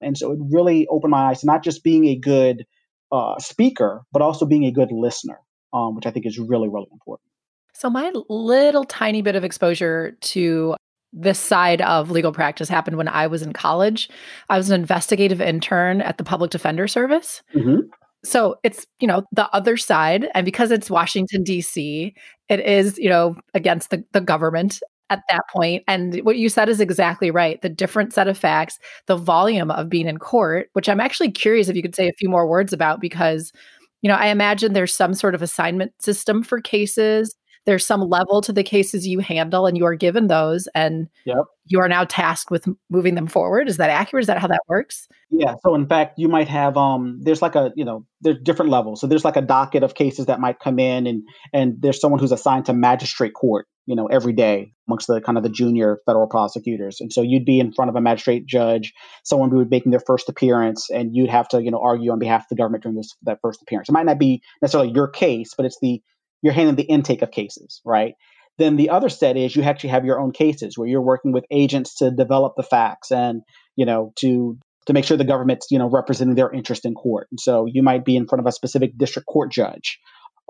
And 0.00 0.16
so 0.16 0.32
it 0.32 0.38
really 0.50 0.86
opened 0.88 1.10
my 1.10 1.30
eyes 1.30 1.40
to 1.40 1.46
not 1.46 1.64
just 1.64 1.82
being 1.82 2.06
a 2.06 2.16
good 2.16 2.64
uh, 3.12 3.38
speaker, 3.38 4.02
but 4.12 4.22
also 4.22 4.46
being 4.46 4.64
a 4.64 4.72
good 4.72 4.90
listener, 4.90 5.38
um, 5.72 5.94
which 5.94 6.06
I 6.06 6.10
think 6.10 6.26
is 6.26 6.38
really, 6.38 6.68
really 6.68 6.88
important. 6.90 7.28
So, 7.74 7.88
my 7.88 8.12
little 8.28 8.84
tiny 8.84 9.22
bit 9.22 9.36
of 9.36 9.44
exposure 9.44 10.16
to 10.20 10.76
this 11.12 11.38
side 11.38 11.82
of 11.82 12.10
legal 12.10 12.32
practice 12.32 12.68
happened 12.68 12.96
when 12.96 13.08
I 13.08 13.26
was 13.26 13.42
in 13.42 13.52
college. 13.52 14.08
I 14.48 14.56
was 14.56 14.70
an 14.70 14.80
investigative 14.80 15.40
intern 15.40 16.00
at 16.00 16.16
the 16.16 16.24
Public 16.24 16.50
Defender 16.50 16.88
Service. 16.88 17.42
Mm-hmm. 17.54 17.80
So 18.24 18.56
it's, 18.62 18.86
you 19.00 19.08
know, 19.08 19.24
the 19.32 19.52
other 19.54 19.76
side. 19.76 20.28
And 20.34 20.44
because 20.44 20.70
it's 20.70 20.88
Washington, 20.88 21.42
D.C., 21.42 22.14
it 22.48 22.60
is, 22.60 22.98
you 22.98 23.08
know, 23.08 23.36
against 23.52 23.90
the, 23.90 24.04
the 24.12 24.20
government 24.20 24.80
at 25.12 25.22
that 25.28 25.42
point. 25.54 25.84
And 25.86 26.16
what 26.24 26.38
you 26.38 26.48
said 26.48 26.68
is 26.68 26.80
exactly 26.80 27.30
right. 27.30 27.60
The 27.60 27.68
different 27.68 28.14
set 28.14 28.28
of 28.28 28.38
facts, 28.38 28.78
the 29.06 29.16
volume 29.16 29.70
of 29.70 29.90
being 29.90 30.08
in 30.08 30.18
court, 30.18 30.70
which 30.72 30.88
I'm 30.88 31.00
actually 31.00 31.30
curious 31.30 31.68
if 31.68 31.76
you 31.76 31.82
could 31.82 31.94
say 31.94 32.08
a 32.08 32.14
few 32.18 32.30
more 32.30 32.46
words 32.48 32.72
about 32.72 33.00
because, 33.00 33.52
you 34.00 34.08
know, 34.08 34.16
I 34.16 34.28
imagine 34.28 34.72
there's 34.72 34.94
some 34.94 35.14
sort 35.14 35.34
of 35.34 35.42
assignment 35.42 35.92
system 36.02 36.42
for 36.42 36.60
cases. 36.60 37.34
There's 37.66 37.86
some 37.86 38.00
level 38.00 38.40
to 38.40 38.52
the 38.52 38.64
cases 38.64 39.06
you 39.06 39.20
handle 39.20 39.66
and 39.66 39.76
you 39.76 39.84
are 39.84 39.94
given 39.94 40.26
those 40.26 40.66
and 40.74 41.08
yep. 41.26 41.44
you 41.66 41.78
are 41.78 41.88
now 41.88 42.04
tasked 42.04 42.50
with 42.50 42.66
moving 42.90 43.14
them 43.14 43.28
forward. 43.28 43.68
Is 43.68 43.76
that 43.76 43.90
accurate? 43.90 44.22
Is 44.22 44.26
that 44.26 44.38
how 44.38 44.48
that 44.48 44.62
works? 44.66 45.06
Yeah. 45.30 45.54
So 45.62 45.74
in 45.74 45.86
fact 45.86 46.18
you 46.18 46.28
might 46.28 46.48
have 46.48 46.76
um 46.76 47.20
there's 47.22 47.40
like 47.40 47.54
a 47.54 47.70
you 47.76 47.84
know 47.84 48.04
there's 48.22 48.38
different 48.42 48.72
levels. 48.72 49.00
So 49.00 49.06
there's 49.06 49.24
like 49.24 49.36
a 49.36 49.42
docket 49.42 49.84
of 49.84 49.94
cases 49.94 50.26
that 50.26 50.40
might 50.40 50.58
come 50.58 50.80
in 50.80 51.06
and 51.06 51.22
and 51.52 51.74
there's 51.78 52.00
someone 52.00 52.18
who's 52.18 52.32
assigned 52.32 52.64
to 52.66 52.72
magistrate 52.72 53.34
court 53.34 53.68
you 53.86 53.96
know 53.96 54.06
every 54.06 54.32
day 54.32 54.72
amongst 54.88 55.06
the 55.06 55.20
kind 55.20 55.36
of 55.36 55.44
the 55.44 55.50
junior 55.50 55.98
federal 56.06 56.26
prosecutors 56.26 57.00
and 57.00 57.12
so 57.12 57.22
you'd 57.22 57.44
be 57.44 57.60
in 57.60 57.72
front 57.72 57.88
of 57.88 57.96
a 57.96 58.00
magistrate 58.00 58.46
judge 58.46 58.92
someone 59.24 59.50
who 59.50 59.56
would 59.56 59.70
be 59.70 59.76
making 59.76 59.90
their 59.90 60.02
first 60.06 60.28
appearance 60.28 60.88
and 60.90 61.10
you'd 61.14 61.30
have 61.30 61.48
to 61.48 61.62
you 61.62 61.70
know 61.70 61.80
argue 61.82 62.12
on 62.12 62.18
behalf 62.18 62.42
of 62.42 62.48
the 62.50 62.56
government 62.56 62.82
during 62.82 62.96
this 62.96 63.14
that 63.22 63.38
first 63.42 63.60
appearance 63.62 63.88
it 63.88 63.92
might 63.92 64.06
not 64.06 64.18
be 64.18 64.42
necessarily 64.60 64.92
your 64.92 65.08
case 65.08 65.54
but 65.56 65.66
it's 65.66 65.78
the 65.80 66.00
you're 66.42 66.52
handling 66.52 66.76
the 66.76 66.82
intake 66.82 67.22
of 67.22 67.30
cases, 67.30 67.80
right? 67.84 68.14
Then 68.58 68.76
the 68.76 68.90
other 68.90 69.08
set 69.08 69.36
is 69.36 69.56
you 69.56 69.62
actually 69.62 69.90
have 69.90 70.04
your 70.04 70.20
own 70.20 70.32
cases 70.32 70.76
where 70.76 70.88
you're 70.88 71.00
working 71.00 71.32
with 71.32 71.44
agents 71.50 71.96
to 71.96 72.10
develop 72.10 72.54
the 72.56 72.62
facts 72.62 73.10
and 73.10 73.42
you 73.76 73.86
know 73.86 74.12
to 74.16 74.58
to 74.86 74.92
make 74.92 75.04
sure 75.04 75.16
the 75.16 75.24
government's 75.24 75.68
you 75.70 75.78
know 75.78 75.88
representing 75.88 76.34
their 76.34 76.52
interest 76.52 76.84
in 76.84 76.94
court. 76.94 77.28
And 77.30 77.40
so 77.40 77.66
you 77.66 77.82
might 77.82 78.04
be 78.04 78.16
in 78.16 78.26
front 78.26 78.40
of 78.40 78.46
a 78.46 78.52
specific 78.52 78.98
district 78.98 79.26
court 79.26 79.50
judge. 79.50 79.98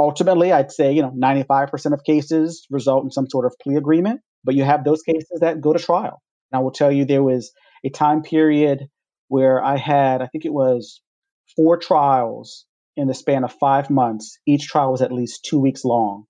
Ultimately, 0.02 0.50
I'd 0.50 0.72
say 0.72 0.92
you 0.92 1.00
know 1.00 1.12
95% 1.12 1.92
of 1.92 2.02
cases 2.02 2.66
result 2.70 3.04
in 3.04 3.12
some 3.12 3.30
sort 3.30 3.46
of 3.46 3.54
plea 3.62 3.76
agreement, 3.76 4.20
but 4.42 4.56
you 4.56 4.64
have 4.64 4.82
those 4.82 5.00
cases 5.02 5.38
that 5.40 5.60
go 5.60 5.72
to 5.72 5.78
trial. 5.78 6.20
And 6.50 6.58
I 6.58 6.62
will 6.62 6.72
tell 6.72 6.90
you 6.90 7.04
there 7.04 7.22
was 7.22 7.52
a 7.84 7.88
time 7.88 8.22
period 8.22 8.88
where 9.28 9.62
I 9.62 9.76
had 9.76 10.20
I 10.20 10.26
think 10.26 10.44
it 10.44 10.52
was 10.52 11.00
four 11.54 11.76
trials 11.76 12.66
in 12.96 13.06
the 13.06 13.14
span 13.14 13.44
of 13.44 13.52
five 13.52 13.90
months. 13.90 14.40
Each 14.44 14.66
trial 14.66 14.90
was 14.90 15.02
at 15.02 15.12
least 15.12 15.44
two 15.44 15.60
weeks 15.60 15.84
long, 15.84 16.24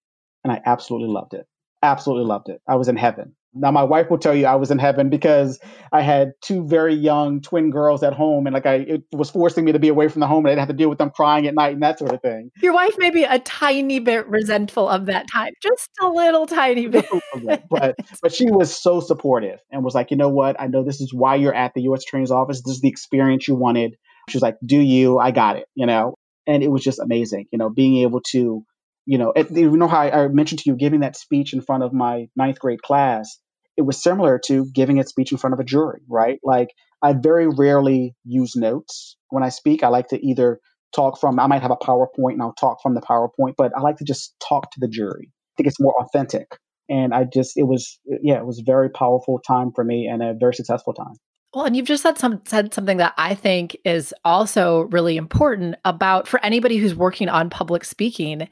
and 0.44 0.52
I 0.52 0.60
absolutely 0.66 1.08
loved 1.08 1.32
it. 1.32 1.46
Absolutely 1.82 2.26
loved 2.26 2.50
it. 2.50 2.60
I 2.68 2.76
was 2.76 2.88
in 2.88 2.96
heaven. 2.96 3.34
Now, 3.54 3.70
my 3.70 3.82
wife 3.82 4.10
will 4.10 4.18
tell 4.18 4.34
you 4.34 4.46
I 4.46 4.54
was 4.54 4.70
in 4.70 4.78
heaven 4.78 5.10
because 5.10 5.60
I 5.92 6.00
had 6.00 6.32
two 6.42 6.66
very 6.66 6.94
young 6.94 7.40
twin 7.40 7.70
girls 7.70 8.02
at 8.02 8.14
home, 8.14 8.46
and 8.46 8.54
like 8.54 8.66
I, 8.66 8.74
it 8.76 9.02
was 9.12 9.30
forcing 9.30 9.64
me 9.64 9.72
to 9.72 9.78
be 9.78 9.88
away 9.88 10.08
from 10.08 10.20
the 10.20 10.26
home, 10.26 10.46
and 10.46 10.48
I 10.48 10.50
didn't 10.52 10.60
have 10.60 10.68
to 10.68 10.74
deal 10.74 10.88
with 10.88 10.98
them 10.98 11.10
crying 11.10 11.46
at 11.46 11.54
night 11.54 11.74
and 11.74 11.82
that 11.82 11.98
sort 11.98 12.12
of 12.12 12.22
thing. 12.22 12.50
Your 12.62 12.72
wife 12.72 12.94
may 12.98 13.10
be 13.10 13.24
a 13.24 13.38
tiny 13.40 13.98
bit 13.98 14.26
resentful 14.26 14.88
of 14.88 15.06
that 15.06 15.26
time, 15.30 15.52
just 15.62 15.90
a 16.00 16.08
little 16.08 16.46
tiny 16.46 16.86
bit, 16.86 17.06
but 17.70 17.96
but 18.22 18.32
she 18.32 18.50
was 18.50 18.74
so 18.74 19.00
supportive 19.00 19.58
and 19.70 19.84
was 19.84 19.94
like, 19.94 20.10
you 20.10 20.16
know 20.16 20.30
what? 20.30 20.58
I 20.58 20.66
know 20.66 20.82
this 20.82 21.00
is 21.00 21.12
why 21.12 21.36
you're 21.36 21.54
at 21.54 21.74
the 21.74 21.82
U.S. 21.82 22.04
Attorney's 22.06 22.30
Office. 22.30 22.62
This 22.62 22.76
is 22.76 22.80
the 22.80 22.88
experience 22.88 23.46
you 23.46 23.54
wanted. 23.54 23.96
She 24.28 24.36
was 24.36 24.42
like, 24.42 24.56
"Do 24.64 24.78
you? 24.78 25.18
I 25.18 25.30
got 25.30 25.56
it." 25.56 25.66
You 25.74 25.86
know, 25.86 26.16
and 26.46 26.62
it 26.62 26.70
was 26.70 26.82
just 26.82 26.98
amazing. 26.98 27.46
You 27.52 27.58
know, 27.58 27.70
being 27.70 27.98
able 27.98 28.20
to, 28.30 28.64
you 29.06 29.18
know, 29.18 29.32
you 29.50 29.76
know 29.76 29.88
how 29.88 30.00
I, 30.00 30.28
mentioned 30.28 30.60
to 30.60 30.70
you 30.70 30.76
giving 30.76 31.00
that 31.00 31.16
speech 31.16 31.52
in 31.52 31.60
front 31.60 31.82
of 31.82 31.92
my 31.92 32.28
ninth 32.36 32.58
grade 32.58 32.82
class. 32.82 33.38
It 33.76 33.82
was 33.82 34.02
similar 34.02 34.40
to 34.46 34.66
giving 34.72 34.98
a 34.98 35.04
speech 35.04 35.32
in 35.32 35.38
front 35.38 35.54
of 35.54 35.60
a 35.60 35.64
jury, 35.64 36.02
right? 36.08 36.38
Like 36.42 36.68
I 37.02 37.14
very 37.14 37.48
rarely 37.48 38.14
use 38.24 38.54
notes 38.54 39.16
when 39.30 39.42
I 39.42 39.48
speak. 39.48 39.82
I 39.82 39.88
like 39.88 40.08
to 40.08 40.24
either 40.24 40.60
talk 40.94 41.18
from. 41.18 41.40
I 41.40 41.46
might 41.46 41.62
have 41.62 41.70
a 41.70 41.76
PowerPoint 41.76 42.34
and 42.34 42.42
I'll 42.42 42.54
talk 42.54 42.78
from 42.82 42.94
the 42.94 43.00
PowerPoint, 43.00 43.54
but 43.56 43.72
I 43.76 43.80
like 43.80 43.96
to 43.96 44.04
just 44.04 44.34
talk 44.46 44.70
to 44.72 44.80
the 44.80 44.88
jury. 44.88 45.30
I 45.30 45.52
think 45.56 45.66
it's 45.66 45.80
more 45.80 45.94
authentic. 46.00 46.56
And 46.88 47.14
I 47.14 47.24
just, 47.24 47.56
it 47.56 47.64
was, 47.64 47.98
yeah, 48.22 48.36
it 48.36 48.46
was 48.46 48.58
a 48.58 48.64
very 48.64 48.90
powerful 48.90 49.40
time 49.46 49.72
for 49.74 49.84
me 49.84 50.06
and 50.06 50.22
a 50.22 50.34
very 50.38 50.54
successful 50.54 50.92
time. 50.92 51.14
Well, 51.54 51.66
and 51.66 51.76
you've 51.76 51.86
just 51.86 52.02
said 52.02 52.18
some 52.18 52.40
said 52.46 52.72
something 52.72 52.96
that 52.96 53.12
I 53.18 53.34
think 53.34 53.76
is 53.84 54.14
also 54.24 54.82
really 54.90 55.18
important 55.18 55.76
about 55.84 56.26
for 56.26 56.42
anybody 56.44 56.78
who's 56.78 56.94
working 56.94 57.28
on 57.28 57.50
public 57.50 57.84
speaking. 57.84 58.48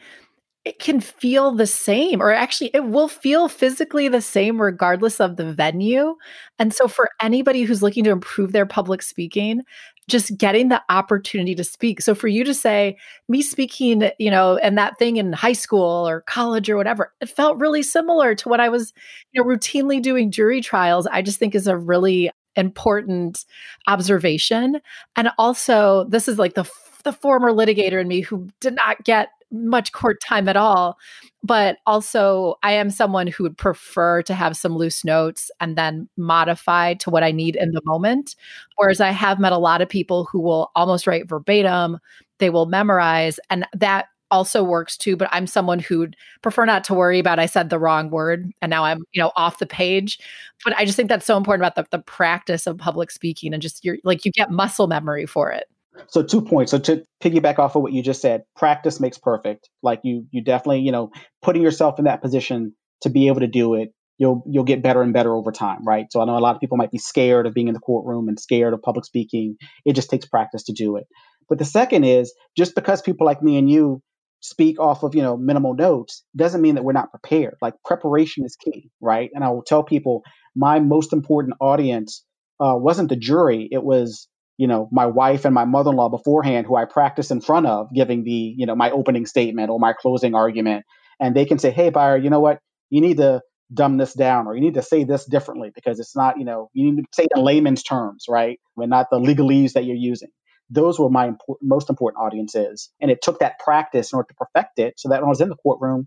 It 0.66 0.78
can 0.78 1.00
feel 1.00 1.52
the 1.52 1.66
same, 1.66 2.20
or 2.20 2.32
actually, 2.32 2.70
it 2.74 2.84
will 2.84 3.08
feel 3.08 3.48
physically 3.48 4.08
the 4.08 4.20
same 4.20 4.60
regardless 4.60 5.18
of 5.18 5.36
the 5.36 5.50
venue. 5.50 6.16
And 6.58 6.74
so, 6.74 6.86
for 6.86 7.08
anybody 7.20 7.62
who's 7.62 7.82
looking 7.82 8.04
to 8.04 8.10
improve 8.10 8.52
their 8.52 8.66
public 8.66 9.00
speaking, 9.00 9.62
just 10.10 10.36
getting 10.36 10.68
the 10.68 10.82
opportunity 10.90 11.54
to 11.54 11.64
speak. 11.64 12.02
So 12.02 12.14
for 12.14 12.28
you 12.28 12.44
to 12.44 12.52
say, 12.52 12.98
me 13.28 13.40
speaking, 13.42 14.10
you 14.18 14.30
know, 14.30 14.56
and 14.56 14.76
that 14.76 14.98
thing 14.98 15.16
in 15.16 15.32
high 15.32 15.52
school 15.52 16.06
or 16.06 16.22
college 16.22 16.68
or 16.68 16.76
whatever, 16.76 17.12
it 17.20 17.28
felt 17.30 17.58
really 17.58 17.82
similar 17.82 18.34
to 18.34 18.48
what 18.48 18.60
I 18.60 18.68
was, 18.68 18.92
you 19.32 19.42
know, 19.42 19.48
routinely 19.48 20.02
doing 20.02 20.30
jury 20.30 20.60
trials. 20.60 21.06
I 21.06 21.22
just 21.22 21.38
think 21.38 21.54
is 21.54 21.68
a 21.68 21.76
really 21.76 22.30
important 22.56 23.44
observation. 23.86 24.80
And 25.16 25.30
also, 25.38 26.04
this 26.08 26.28
is 26.28 26.38
like 26.38 26.54
the 26.54 26.68
the 27.04 27.12
former 27.12 27.50
litigator 27.50 27.98
in 27.98 28.08
me 28.08 28.20
who 28.20 28.48
did 28.60 28.74
not 28.74 29.02
get 29.04 29.30
much 29.50 29.92
court 29.92 30.20
time 30.20 30.48
at 30.48 30.56
all. 30.56 30.98
But 31.42 31.78
also, 31.86 32.56
I 32.62 32.72
am 32.72 32.90
someone 32.90 33.26
who 33.26 33.44
would 33.44 33.56
prefer 33.56 34.22
to 34.22 34.34
have 34.34 34.56
some 34.56 34.76
loose 34.76 35.04
notes 35.04 35.50
and 35.60 35.76
then 35.76 36.08
modify 36.16 36.94
to 36.94 37.10
what 37.10 37.22
I 37.22 37.32
need 37.32 37.56
in 37.56 37.72
the 37.72 37.82
moment. 37.84 38.36
Whereas 38.76 39.00
I 39.00 39.10
have 39.10 39.38
met 39.40 39.52
a 39.52 39.58
lot 39.58 39.82
of 39.82 39.88
people 39.88 40.28
who 40.30 40.40
will 40.40 40.70
almost 40.76 41.06
write 41.06 41.28
verbatim, 41.28 41.98
they 42.38 42.50
will 42.50 42.66
memorize, 42.66 43.40
and 43.48 43.66
that 43.74 44.06
also 44.30 44.62
works 44.62 44.96
too 44.96 45.16
but 45.16 45.28
i'm 45.32 45.46
someone 45.46 45.78
who'd 45.78 46.16
prefer 46.42 46.64
not 46.64 46.84
to 46.84 46.94
worry 46.94 47.18
about 47.18 47.38
i 47.38 47.46
said 47.46 47.68
the 47.68 47.78
wrong 47.78 48.10
word 48.10 48.50
and 48.62 48.70
now 48.70 48.84
i'm 48.84 49.02
you 49.12 49.20
know 49.20 49.32
off 49.36 49.58
the 49.58 49.66
page 49.66 50.18
but 50.64 50.76
i 50.76 50.84
just 50.84 50.96
think 50.96 51.08
that's 51.08 51.26
so 51.26 51.36
important 51.36 51.62
about 51.64 51.74
the, 51.74 51.96
the 51.96 52.02
practice 52.04 52.66
of 52.66 52.78
public 52.78 53.10
speaking 53.10 53.52
and 53.52 53.62
just 53.62 53.84
you're 53.84 53.98
like 54.04 54.24
you 54.24 54.30
get 54.32 54.50
muscle 54.50 54.86
memory 54.86 55.26
for 55.26 55.50
it 55.50 55.64
so 56.08 56.22
two 56.22 56.42
points. 56.42 56.70
So 56.70 56.78
to 56.78 57.04
piggyback 57.22 57.58
off 57.58 57.76
of 57.76 57.82
what 57.82 57.92
you 57.92 58.02
just 58.02 58.20
said, 58.20 58.42
practice 58.56 59.00
makes 59.00 59.18
perfect. 59.18 59.68
Like 59.82 60.00
you, 60.04 60.26
you 60.30 60.42
definitely, 60.42 60.80
you 60.80 60.92
know, 60.92 61.10
putting 61.42 61.62
yourself 61.62 61.98
in 61.98 62.04
that 62.04 62.22
position 62.22 62.74
to 63.02 63.10
be 63.10 63.28
able 63.28 63.40
to 63.40 63.46
do 63.46 63.74
it, 63.74 63.90
you'll 64.18 64.42
you'll 64.46 64.64
get 64.64 64.82
better 64.82 65.02
and 65.02 65.12
better 65.12 65.34
over 65.34 65.50
time, 65.50 65.84
right? 65.84 66.06
So 66.10 66.20
I 66.20 66.26
know 66.26 66.36
a 66.36 66.38
lot 66.38 66.54
of 66.54 66.60
people 66.60 66.76
might 66.76 66.90
be 66.90 66.98
scared 66.98 67.46
of 67.46 67.54
being 67.54 67.68
in 67.68 67.74
the 67.74 67.80
courtroom 67.80 68.28
and 68.28 68.38
scared 68.38 68.74
of 68.74 68.82
public 68.82 69.04
speaking. 69.04 69.56
It 69.84 69.94
just 69.94 70.10
takes 70.10 70.26
practice 70.26 70.64
to 70.64 70.72
do 70.72 70.96
it. 70.96 71.04
But 71.48 71.58
the 71.58 71.64
second 71.64 72.04
is 72.04 72.32
just 72.56 72.74
because 72.74 73.02
people 73.02 73.26
like 73.26 73.42
me 73.42 73.58
and 73.58 73.68
you 73.68 74.02
speak 74.40 74.78
off 74.78 75.02
of 75.02 75.14
you 75.14 75.22
know 75.22 75.36
minimal 75.36 75.74
notes 75.74 76.22
doesn't 76.36 76.60
mean 76.60 76.74
that 76.74 76.84
we're 76.84 76.92
not 76.92 77.10
prepared. 77.10 77.56
Like 77.62 77.74
preparation 77.84 78.44
is 78.44 78.56
key, 78.56 78.90
right? 79.00 79.30
And 79.34 79.42
I 79.42 79.48
will 79.48 79.64
tell 79.64 79.82
people 79.82 80.22
my 80.54 80.80
most 80.80 81.12
important 81.12 81.56
audience 81.60 82.24
uh, 82.60 82.74
wasn't 82.76 83.08
the 83.08 83.16
jury; 83.16 83.68
it 83.72 83.82
was 83.82 84.28
you 84.60 84.66
know, 84.66 84.88
my 84.92 85.06
wife 85.06 85.46
and 85.46 85.54
my 85.54 85.64
mother-in-law 85.64 86.10
beforehand, 86.10 86.66
who 86.66 86.76
I 86.76 86.84
practice 86.84 87.30
in 87.30 87.40
front 87.40 87.66
of, 87.66 87.88
giving 87.94 88.24
the, 88.24 88.54
you 88.58 88.66
know, 88.66 88.76
my 88.76 88.90
opening 88.90 89.24
statement 89.24 89.70
or 89.70 89.80
my 89.80 89.94
closing 89.94 90.34
argument, 90.34 90.84
and 91.18 91.34
they 91.34 91.46
can 91.46 91.58
say, 91.58 91.70
"Hey, 91.70 91.88
Byron, 91.88 92.22
you 92.22 92.28
know 92.28 92.40
what? 92.40 92.58
You 92.90 93.00
need 93.00 93.16
to 93.16 93.40
dumb 93.72 93.96
this 93.96 94.12
down, 94.12 94.46
or 94.46 94.54
you 94.54 94.60
need 94.60 94.74
to 94.74 94.82
say 94.82 95.04
this 95.04 95.24
differently 95.24 95.70
because 95.74 95.98
it's 95.98 96.14
not, 96.14 96.38
you 96.38 96.44
know, 96.44 96.68
you 96.74 96.92
need 96.92 97.02
to 97.02 97.08
say 97.12 97.26
in 97.34 97.42
layman's 97.42 97.82
terms, 97.82 98.26
right, 98.28 98.58
and 98.76 98.90
not 98.90 99.06
the 99.10 99.18
legalese 99.18 99.72
that 99.72 99.86
you're 99.86 99.96
using." 100.12 100.28
Those 100.68 100.98
were 101.00 101.08
my 101.10 101.32
most 101.62 101.88
important 101.88 102.22
audiences, 102.22 102.90
and 103.00 103.10
it 103.10 103.22
took 103.22 103.38
that 103.38 103.58
practice 103.60 104.12
in 104.12 104.18
order 104.18 104.28
to 104.28 104.34
perfect 104.34 104.78
it, 104.78 104.92
so 105.00 105.08
that 105.08 105.20
when 105.22 105.28
I 105.28 105.34
was 105.36 105.40
in 105.40 105.48
the 105.48 105.56
courtroom, 105.56 106.06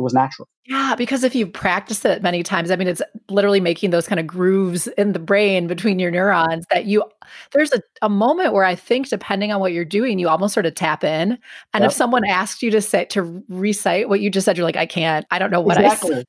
it 0.00 0.02
was 0.02 0.14
natural. 0.14 0.48
Yeah, 0.66 0.94
because 0.96 1.24
if 1.24 1.34
you 1.34 1.46
practice 1.46 2.04
it 2.04 2.22
many 2.22 2.42
times, 2.42 2.70
I 2.70 2.76
mean, 2.76 2.88
it's 2.88 3.02
literally 3.28 3.60
making 3.60 3.90
those 3.90 4.08
kind 4.08 4.18
of 4.18 4.26
grooves 4.26 4.86
in 4.86 5.12
the 5.12 5.18
brain 5.18 5.66
between 5.66 5.98
your 5.98 6.10
neurons 6.10 6.64
that 6.72 6.86
you, 6.86 7.04
there's 7.52 7.72
a, 7.72 7.82
a 8.02 8.08
moment 8.08 8.54
where 8.54 8.64
I 8.64 8.74
think, 8.74 9.08
depending 9.08 9.52
on 9.52 9.60
what 9.60 9.72
you're 9.72 9.84
doing, 9.84 10.18
you 10.18 10.28
almost 10.28 10.54
sort 10.54 10.66
of 10.66 10.74
tap 10.74 11.04
in. 11.04 11.38
And 11.74 11.82
yep. 11.82 11.90
if 11.90 11.92
someone 11.92 12.24
asks 12.26 12.62
you 12.62 12.70
to 12.70 12.80
say, 12.80 13.04
to 13.06 13.44
recite 13.48 14.08
what 14.08 14.20
you 14.20 14.30
just 14.30 14.46
said, 14.46 14.56
you're 14.56 14.66
like, 14.66 14.76
I 14.76 14.86
can't, 14.86 15.26
I 15.30 15.38
don't 15.38 15.50
know 15.50 15.60
what 15.60 15.78
exactly. 15.78 16.12
I 16.12 16.14
said. 16.16 16.26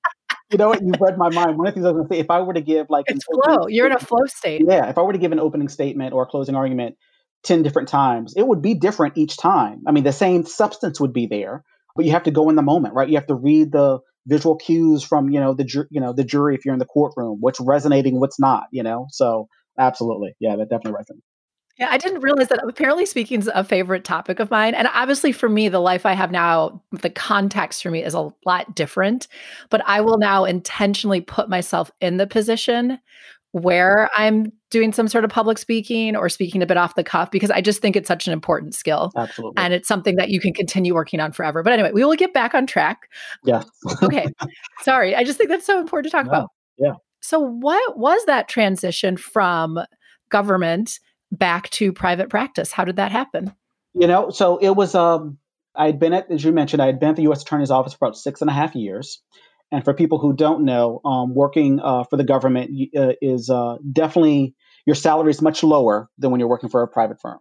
you 0.52 0.58
know 0.58 0.68
what? 0.68 0.82
You 0.82 0.92
read 1.00 1.18
my 1.18 1.30
mind. 1.30 1.58
One 1.58 1.68
of 1.68 1.74
the 1.74 1.80
things 1.80 1.86
I 1.86 1.92
was 1.92 1.98
going 2.00 2.10
to 2.10 2.14
say, 2.16 2.20
if 2.20 2.30
I 2.30 2.42
were 2.42 2.54
to 2.54 2.62
give 2.62 2.88
like 2.90 3.06
it's 3.08 3.24
flow, 3.24 3.68
you're 3.68 3.88
in 3.88 3.94
a 3.94 4.00
flow 4.00 4.26
state. 4.26 4.64
Yeah. 4.68 4.90
If 4.90 4.98
I 4.98 5.02
were 5.02 5.14
to 5.14 5.20
give 5.20 5.32
an 5.32 5.40
opening 5.40 5.70
statement 5.70 6.14
or 6.14 6.24
a 6.24 6.26
closing 6.26 6.56
argument 6.56 6.98
10 7.44 7.64
different 7.64 7.88
times, 7.88 8.34
it 8.36 8.46
would 8.46 8.62
be 8.62 8.74
different 8.74 9.18
each 9.18 9.38
time. 9.38 9.82
I 9.88 9.92
mean, 9.92 10.04
the 10.04 10.12
same 10.12 10.46
substance 10.46 11.00
would 11.00 11.14
be 11.14 11.28
there, 11.28 11.64
but 11.95 12.06
you 12.06 12.12
have 12.12 12.23
to 12.23 12.32
go 12.32 12.49
in 12.49 12.56
the 12.56 12.62
moment, 12.62 12.93
right? 12.93 13.10
You 13.10 13.15
have 13.15 13.27
to 13.27 13.36
read 13.36 13.71
the 13.71 13.99
visual 14.27 14.56
cues 14.56 15.04
from 15.04 15.30
you 15.30 15.39
know 15.39 15.54
the 15.54 15.63
ju- 15.63 15.88
you 15.89 15.99
know 15.99 16.13
the 16.13 16.23
jury 16.23 16.56
if 16.56 16.65
you're 16.65 16.73
in 16.73 16.80
the 16.80 16.86
courtroom, 16.86 17.38
what's 17.39 17.60
resonating, 17.60 18.19
what's 18.19 18.39
not, 18.39 18.65
you 18.71 18.84
know. 18.84 19.08
So 19.12 19.47
absolutely, 19.77 20.36
yeah, 20.39 20.56
that 20.56 20.69
definitely 20.69 20.99
resonates. 20.99 21.21
Yeah, 21.80 21.88
I 21.89 21.97
didn't 21.97 22.21
realize 22.21 22.49
that 22.49 22.63
apparently 22.67 23.06
speaking 23.06 23.39
is 23.39 23.49
a 23.54 23.63
favorite 23.63 24.04
topic 24.04 24.39
of 24.39 24.51
mine. 24.51 24.75
And 24.75 24.88
obviously, 24.93 25.32
for 25.32 25.49
me, 25.49 25.69
the 25.69 25.80
life 25.80 26.06
I 26.06 26.13
have 26.13 26.30
now, 26.30 26.84
the 26.91 27.10
context 27.10 27.82
for 27.82 27.89
me 27.89 28.04
is 28.04 28.13
a 28.13 28.32
lot 28.45 28.75
different. 28.75 29.27
But 29.69 29.82
I 29.88 30.01
will 30.01 30.17
now 30.17 30.45
intentionally 30.45 31.21
put 31.21 31.49
myself 31.49 31.89
in 32.01 32.17
the 32.17 32.27
position 32.27 32.99
where 33.51 34.10
I'm 34.15 34.51
doing 34.72 34.92
some 34.92 35.08
sort 35.08 35.24
of 35.24 35.30
public 35.30 35.58
speaking 35.58 36.16
or 36.16 36.30
speaking 36.30 36.64
a 36.64 36.66
bit 36.66 36.78
off 36.78 36.96
the 36.96 37.04
cuff 37.04 37.30
because 37.30 37.52
I 37.52 37.62
just 37.62 37.82
think 37.82 37.96
it's 37.96 38.08
such 38.08 38.26
an 38.26 38.34
important 38.34 38.74
skill. 38.74 39.12
Absolutely. 39.16 39.62
And 39.62 39.74
it's 39.74 39.88
something 39.88 40.16
that 40.16 40.30
you 40.30 40.40
can 40.40 40.54
continue 40.54 40.96
working 40.96 41.20
on 41.20 41.32
forever. 41.32 41.62
But 41.62 41.74
anyway, 41.74 41.92
we 41.94 42.04
will 42.04 42.16
get 42.16 42.34
back 42.34 42.56
on 42.56 42.66
track. 42.66 43.10
Yeah. 43.44 43.64
okay. 44.04 44.26
Sorry. 44.82 45.16
I 45.16 45.24
just 45.24 45.38
think 45.38 45.50
that's 45.50 45.66
so 45.66 45.80
important 45.80 46.12
to 46.12 46.18
talk 46.18 46.26
about. 46.26 46.50
Yeah. 46.80 46.94
So, 47.20 47.40
what 47.40 47.98
was 47.98 48.26
that 48.26 48.48
transition 48.48 49.16
from 49.16 49.80
government 50.30 51.00
back 51.32 51.70
to 51.72 51.94
private 51.94 52.30
practice? 52.30 52.72
How 52.72 52.84
did 52.84 52.96
that 52.96 53.12
happen? 53.12 53.54
You 53.94 54.08
know, 54.08 54.30
so 54.30 54.58
it 54.58 54.72
was, 54.72 54.96
um, 54.96 55.38
I'd 55.76 56.00
been 56.00 56.14
at, 56.14 56.32
as 56.32 56.44
you 56.44 56.52
mentioned, 56.52 56.82
I 56.82 56.88
had 56.88 57.00
been 57.00 57.10
at 57.10 57.16
the 57.18 57.24
U.S. 57.24 57.44
Attorney's 57.44 57.72
Office 57.72 57.94
for 57.94 58.06
about 58.06 58.18
six 58.18 58.42
and 58.42 58.50
a 58.50 58.54
half 58.54 58.74
years. 58.74 59.22
And 59.72 59.86
for 59.86 59.94
people 59.94 60.18
who 60.18 60.34
don't 60.34 60.66
know, 60.66 61.00
um, 61.06 61.34
working 61.34 61.80
uh, 61.80 62.04
for 62.04 62.18
the 62.18 62.26
government 62.26 62.72
uh, 62.98 63.14
is 63.22 63.50
uh, 63.50 63.78
definitely 63.92 64.54
your 64.86 64.96
salary 64.96 65.32
is 65.32 65.41
much 65.41 65.63
lower 65.63 66.10
than 66.17 66.32
when 66.32 66.39
you're 66.39 66.50
working 66.50 66.70
for 66.70 66.82
a 66.82 66.88
private 66.88 67.20
firm. 67.22 67.39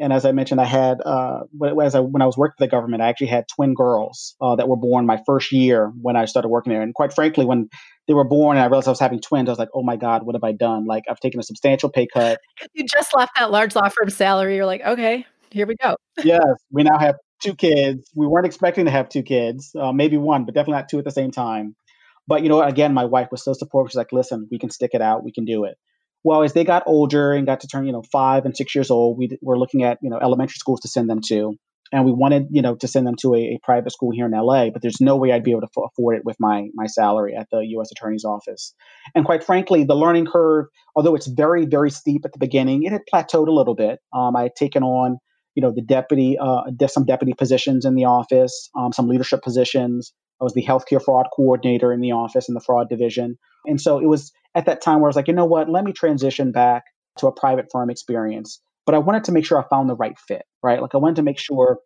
And 0.00 0.12
as 0.12 0.24
I 0.24 0.32
mentioned, 0.32 0.60
I 0.60 0.64
had 0.64 1.00
uh, 1.04 1.40
as 1.82 1.94
I, 1.94 2.00
when 2.00 2.22
I 2.22 2.26
was 2.26 2.36
working 2.36 2.54
for 2.58 2.64
the 2.64 2.70
government, 2.70 3.02
I 3.02 3.08
actually 3.08 3.26
had 3.26 3.44
twin 3.48 3.74
girls 3.74 4.34
uh, 4.40 4.56
that 4.56 4.68
were 4.68 4.76
born 4.76 5.06
my 5.06 5.20
first 5.26 5.52
year 5.52 5.92
when 6.00 6.16
I 6.16 6.24
started 6.24 6.48
working 6.48 6.72
there. 6.72 6.82
And 6.82 6.94
quite 6.94 7.12
frankly, 7.12 7.44
when 7.44 7.68
they 8.08 8.14
were 8.14 8.24
born 8.24 8.56
and 8.56 8.64
I 8.64 8.66
realized 8.66 8.88
I 8.88 8.90
was 8.90 9.00
having 9.00 9.20
twins, 9.20 9.48
I 9.48 9.52
was 9.52 9.58
like, 9.58 9.68
"Oh 9.74 9.82
my 9.82 9.96
God, 9.96 10.24
what 10.24 10.34
have 10.34 10.44
I 10.44 10.52
done? 10.52 10.86
Like, 10.86 11.04
I've 11.10 11.20
taken 11.20 11.38
a 11.40 11.42
substantial 11.42 11.90
pay 11.90 12.06
cut." 12.06 12.40
You 12.74 12.84
just 12.90 13.14
left 13.14 13.32
that 13.36 13.50
large 13.50 13.74
law 13.74 13.88
firm 13.88 14.08
salary. 14.08 14.56
You're 14.56 14.66
like, 14.66 14.80
"Okay, 14.82 15.26
here 15.50 15.66
we 15.66 15.76
go." 15.76 15.96
yes, 16.24 16.42
we 16.70 16.84
now 16.84 16.98
have 16.98 17.16
two 17.42 17.54
kids. 17.54 18.10
We 18.14 18.26
weren't 18.26 18.46
expecting 18.46 18.86
to 18.86 18.90
have 18.90 19.08
two 19.08 19.22
kids, 19.22 19.74
uh, 19.78 19.92
maybe 19.92 20.16
one, 20.16 20.44
but 20.44 20.54
definitely 20.54 20.80
not 20.80 20.88
two 20.88 20.98
at 20.98 21.04
the 21.04 21.10
same 21.10 21.30
time. 21.30 21.76
But 22.26 22.42
you 22.42 22.48
know, 22.48 22.62
again, 22.62 22.94
my 22.94 23.04
wife 23.04 23.28
was 23.30 23.44
so 23.44 23.52
supportive. 23.52 23.90
She's 23.90 23.96
like, 23.96 24.12
"Listen, 24.12 24.48
we 24.50 24.58
can 24.58 24.70
stick 24.70 24.92
it 24.94 25.02
out. 25.02 25.22
We 25.22 25.32
can 25.32 25.44
do 25.44 25.64
it." 25.64 25.76
Well, 26.24 26.42
as 26.42 26.52
they 26.52 26.64
got 26.64 26.84
older 26.86 27.32
and 27.32 27.46
got 27.46 27.60
to 27.60 27.66
turn, 27.66 27.86
you 27.86 27.92
know, 27.92 28.02
five 28.12 28.44
and 28.44 28.56
six 28.56 28.74
years 28.74 28.90
old, 28.90 29.18
we 29.18 29.36
were 29.40 29.58
looking 29.58 29.82
at 29.82 29.98
you 30.02 30.10
know 30.10 30.18
elementary 30.20 30.56
schools 30.56 30.80
to 30.80 30.88
send 30.88 31.10
them 31.10 31.20
to, 31.26 31.54
and 31.92 32.04
we 32.04 32.12
wanted 32.12 32.46
you 32.50 32.62
know 32.62 32.76
to 32.76 32.88
send 32.88 33.06
them 33.06 33.16
to 33.22 33.34
a, 33.34 33.38
a 33.38 33.58
private 33.62 33.92
school 33.92 34.10
here 34.12 34.26
in 34.26 34.32
LA. 34.32 34.70
But 34.70 34.82
there's 34.82 35.00
no 35.00 35.16
way 35.16 35.32
I'd 35.32 35.42
be 35.42 35.50
able 35.50 35.62
to 35.62 35.68
f- 35.76 35.90
afford 35.92 36.16
it 36.16 36.24
with 36.24 36.36
my 36.38 36.68
my 36.74 36.86
salary 36.86 37.34
at 37.34 37.48
the 37.50 37.60
U.S. 37.70 37.90
Attorney's 37.90 38.24
Office. 38.24 38.74
And 39.14 39.24
quite 39.24 39.42
frankly, 39.42 39.84
the 39.84 39.96
learning 39.96 40.26
curve, 40.26 40.66
although 40.94 41.14
it's 41.14 41.26
very 41.26 41.66
very 41.66 41.90
steep 41.90 42.24
at 42.24 42.32
the 42.32 42.38
beginning, 42.38 42.84
it 42.84 42.92
had 42.92 43.02
plateaued 43.12 43.48
a 43.48 43.52
little 43.52 43.74
bit. 43.74 43.98
Um, 44.14 44.36
I 44.36 44.42
had 44.42 44.54
taken 44.54 44.82
on 44.82 45.18
you 45.54 45.62
know 45.62 45.72
the 45.74 45.82
deputy 45.82 46.36
uh, 46.40 46.62
some 46.86 47.04
deputy 47.04 47.34
positions 47.34 47.84
in 47.84 47.94
the 47.94 48.04
office 48.04 48.70
um, 48.76 48.92
some 48.92 49.08
leadership 49.08 49.42
positions 49.42 50.12
i 50.40 50.44
was 50.44 50.54
the 50.54 50.64
healthcare 50.64 51.02
fraud 51.02 51.26
coordinator 51.34 51.92
in 51.92 52.00
the 52.00 52.12
office 52.12 52.48
in 52.48 52.54
the 52.54 52.60
fraud 52.60 52.88
division 52.88 53.36
and 53.66 53.80
so 53.80 53.98
it 53.98 54.06
was 54.06 54.32
at 54.54 54.66
that 54.66 54.82
time 54.82 55.00
where 55.00 55.08
i 55.08 55.10
was 55.10 55.16
like 55.16 55.28
you 55.28 55.34
know 55.34 55.44
what 55.44 55.68
let 55.68 55.84
me 55.84 55.92
transition 55.92 56.52
back 56.52 56.84
to 57.18 57.26
a 57.26 57.32
private 57.32 57.66
firm 57.70 57.90
experience 57.90 58.60
but 58.86 58.94
i 58.94 58.98
wanted 58.98 59.24
to 59.24 59.32
make 59.32 59.44
sure 59.44 59.58
i 59.58 59.68
found 59.68 59.88
the 59.88 59.96
right 59.96 60.18
fit 60.18 60.42
right 60.62 60.80
like 60.80 60.94
i 60.94 60.98
wanted 60.98 61.16
to 61.16 61.22
make 61.22 61.38
sure 61.38 61.78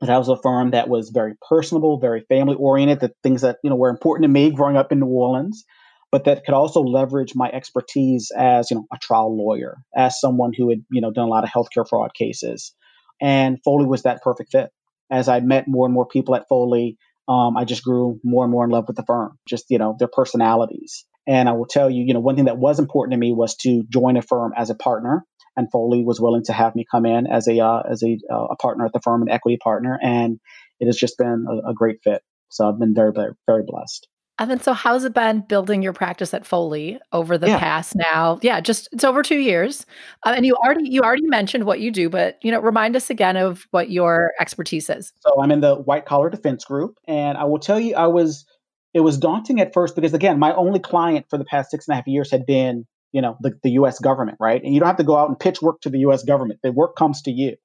that 0.00 0.10
I 0.10 0.18
was 0.18 0.28
a 0.28 0.36
firm 0.36 0.72
that 0.72 0.88
was 0.88 1.10
very 1.10 1.34
personable, 1.48 2.00
very 2.00 2.24
family 2.28 2.56
oriented, 2.56 2.98
the 2.98 3.12
things 3.22 3.42
that 3.42 3.58
you 3.62 3.70
know 3.70 3.76
were 3.76 3.88
important 3.88 4.24
to 4.24 4.28
me 4.28 4.50
growing 4.50 4.76
up 4.76 4.90
in 4.90 4.98
New 4.98 5.06
Orleans, 5.06 5.64
but 6.10 6.24
that 6.24 6.44
could 6.44 6.54
also 6.54 6.80
leverage 6.80 7.36
my 7.36 7.48
expertise 7.48 8.32
as 8.36 8.68
you 8.68 8.78
know 8.78 8.86
a 8.92 8.98
trial 8.98 9.36
lawyer, 9.36 9.76
as 9.94 10.20
someone 10.20 10.52
who 10.56 10.70
had 10.70 10.80
you 10.90 11.00
know 11.00 11.12
done 11.12 11.28
a 11.28 11.30
lot 11.30 11.44
of 11.44 11.50
healthcare 11.50 11.88
fraud 11.88 12.14
cases, 12.14 12.74
and 13.20 13.58
Foley 13.64 13.86
was 13.86 14.02
that 14.02 14.22
perfect 14.22 14.50
fit. 14.50 14.70
As 15.08 15.28
I 15.28 15.38
met 15.38 15.68
more 15.68 15.86
and 15.86 15.94
more 15.94 16.06
people 16.06 16.34
at 16.34 16.48
Foley, 16.48 16.98
um, 17.28 17.56
I 17.56 17.64
just 17.64 17.84
grew 17.84 18.18
more 18.24 18.44
and 18.44 18.50
more 18.50 18.64
in 18.64 18.70
love 18.70 18.84
with 18.88 18.96
the 18.96 19.04
firm, 19.04 19.38
just, 19.46 19.66
you 19.68 19.78
know, 19.78 19.94
their 19.98 20.08
personalities. 20.08 21.04
And 21.26 21.48
I 21.48 21.52
will 21.52 21.66
tell 21.66 21.88
you, 21.88 22.04
you 22.04 22.14
know, 22.14 22.20
one 22.20 22.36
thing 22.36 22.46
that 22.46 22.58
was 22.58 22.78
important 22.78 23.12
to 23.12 23.18
me 23.18 23.32
was 23.32 23.56
to 23.58 23.84
join 23.88 24.16
a 24.16 24.22
firm 24.22 24.52
as 24.56 24.70
a 24.70 24.74
partner. 24.74 25.24
And 25.56 25.70
Foley 25.70 26.02
was 26.02 26.20
willing 26.20 26.44
to 26.44 26.52
have 26.52 26.74
me 26.74 26.84
come 26.90 27.04
in 27.04 27.26
as 27.26 27.46
a 27.46 27.60
uh, 27.60 27.82
as 27.90 28.02
a, 28.02 28.18
uh, 28.32 28.46
a 28.52 28.56
partner 28.56 28.86
at 28.86 28.92
the 28.92 29.00
firm, 29.00 29.22
an 29.22 29.28
equity 29.28 29.58
partner, 29.62 29.98
and 30.02 30.40
it 30.80 30.86
has 30.86 30.96
just 30.96 31.18
been 31.18 31.44
a, 31.48 31.70
a 31.70 31.74
great 31.74 31.98
fit. 32.02 32.22
So 32.48 32.68
I've 32.68 32.78
been 32.78 32.94
very, 32.94 33.12
very, 33.12 33.32
very 33.46 33.62
blessed. 33.66 34.08
And 34.38 34.50
then, 34.50 34.60
so 34.60 34.72
how's 34.72 35.04
it 35.04 35.12
been 35.12 35.42
building 35.42 35.82
your 35.82 35.92
practice 35.92 36.32
at 36.32 36.46
Foley 36.46 36.98
over 37.12 37.36
the 37.36 37.48
yeah. 37.48 37.58
past 37.58 37.94
now? 37.94 38.38
Yeah, 38.42 38.60
just 38.60 38.88
it's 38.90 39.04
over 39.04 39.22
two 39.22 39.38
years, 39.38 39.84
uh, 40.24 40.32
and 40.34 40.46
you 40.46 40.54
already 40.56 40.88
you 40.90 41.02
already 41.02 41.26
mentioned 41.26 41.64
what 41.64 41.80
you 41.80 41.90
do, 41.90 42.08
but 42.08 42.38
you 42.42 42.50
know, 42.50 42.58
remind 42.60 42.96
us 42.96 43.10
again 43.10 43.36
of 43.36 43.66
what 43.70 43.90
your 43.90 44.32
expertise 44.40 44.88
is. 44.88 45.12
So 45.20 45.40
I'm 45.40 45.50
in 45.50 45.60
the 45.60 45.76
white 45.76 46.06
collar 46.06 46.30
defense 46.30 46.64
group, 46.64 46.96
and 47.06 47.36
I 47.36 47.44
will 47.44 47.58
tell 47.58 47.78
you, 47.78 47.94
I 47.94 48.06
was 48.06 48.46
it 48.94 49.00
was 49.00 49.18
daunting 49.18 49.60
at 49.60 49.72
first 49.72 49.94
because 49.94 50.14
again, 50.14 50.38
my 50.38 50.54
only 50.54 50.80
client 50.80 51.26
for 51.30 51.38
the 51.38 51.44
past 51.44 51.70
six 51.70 51.88
and 51.88 51.94
a 51.94 51.96
half 51.96 52.06
years 52.06 52.30
had 52.30 52.46
been 52.46 52.86
you 53.12 53.20
know 53.20 53.36
the, 53.40 53.52
the 53.62 53.70
U.S. 53.72 53.98
government, 53.98 54.38
right? 54.40 54.62
And 54.62 54.72
you 54.72 54.80
don't 54.80 54.86
have 54.86 54.96
to 54.96 55.04
go 55.04 55.16
out 55.16 55.28
and 55.28 55.38
pitch 55.38 55.60
work 55.62 55.80
to 55.82 55.90
the 55.90 55.98
U.S. 56.00 56.22
government; 56.22 56.60
the 56.62 56.72
work 56.72 56.96
comes 56.96 57.22
to 57.22 57.30
you. 57.30 57.56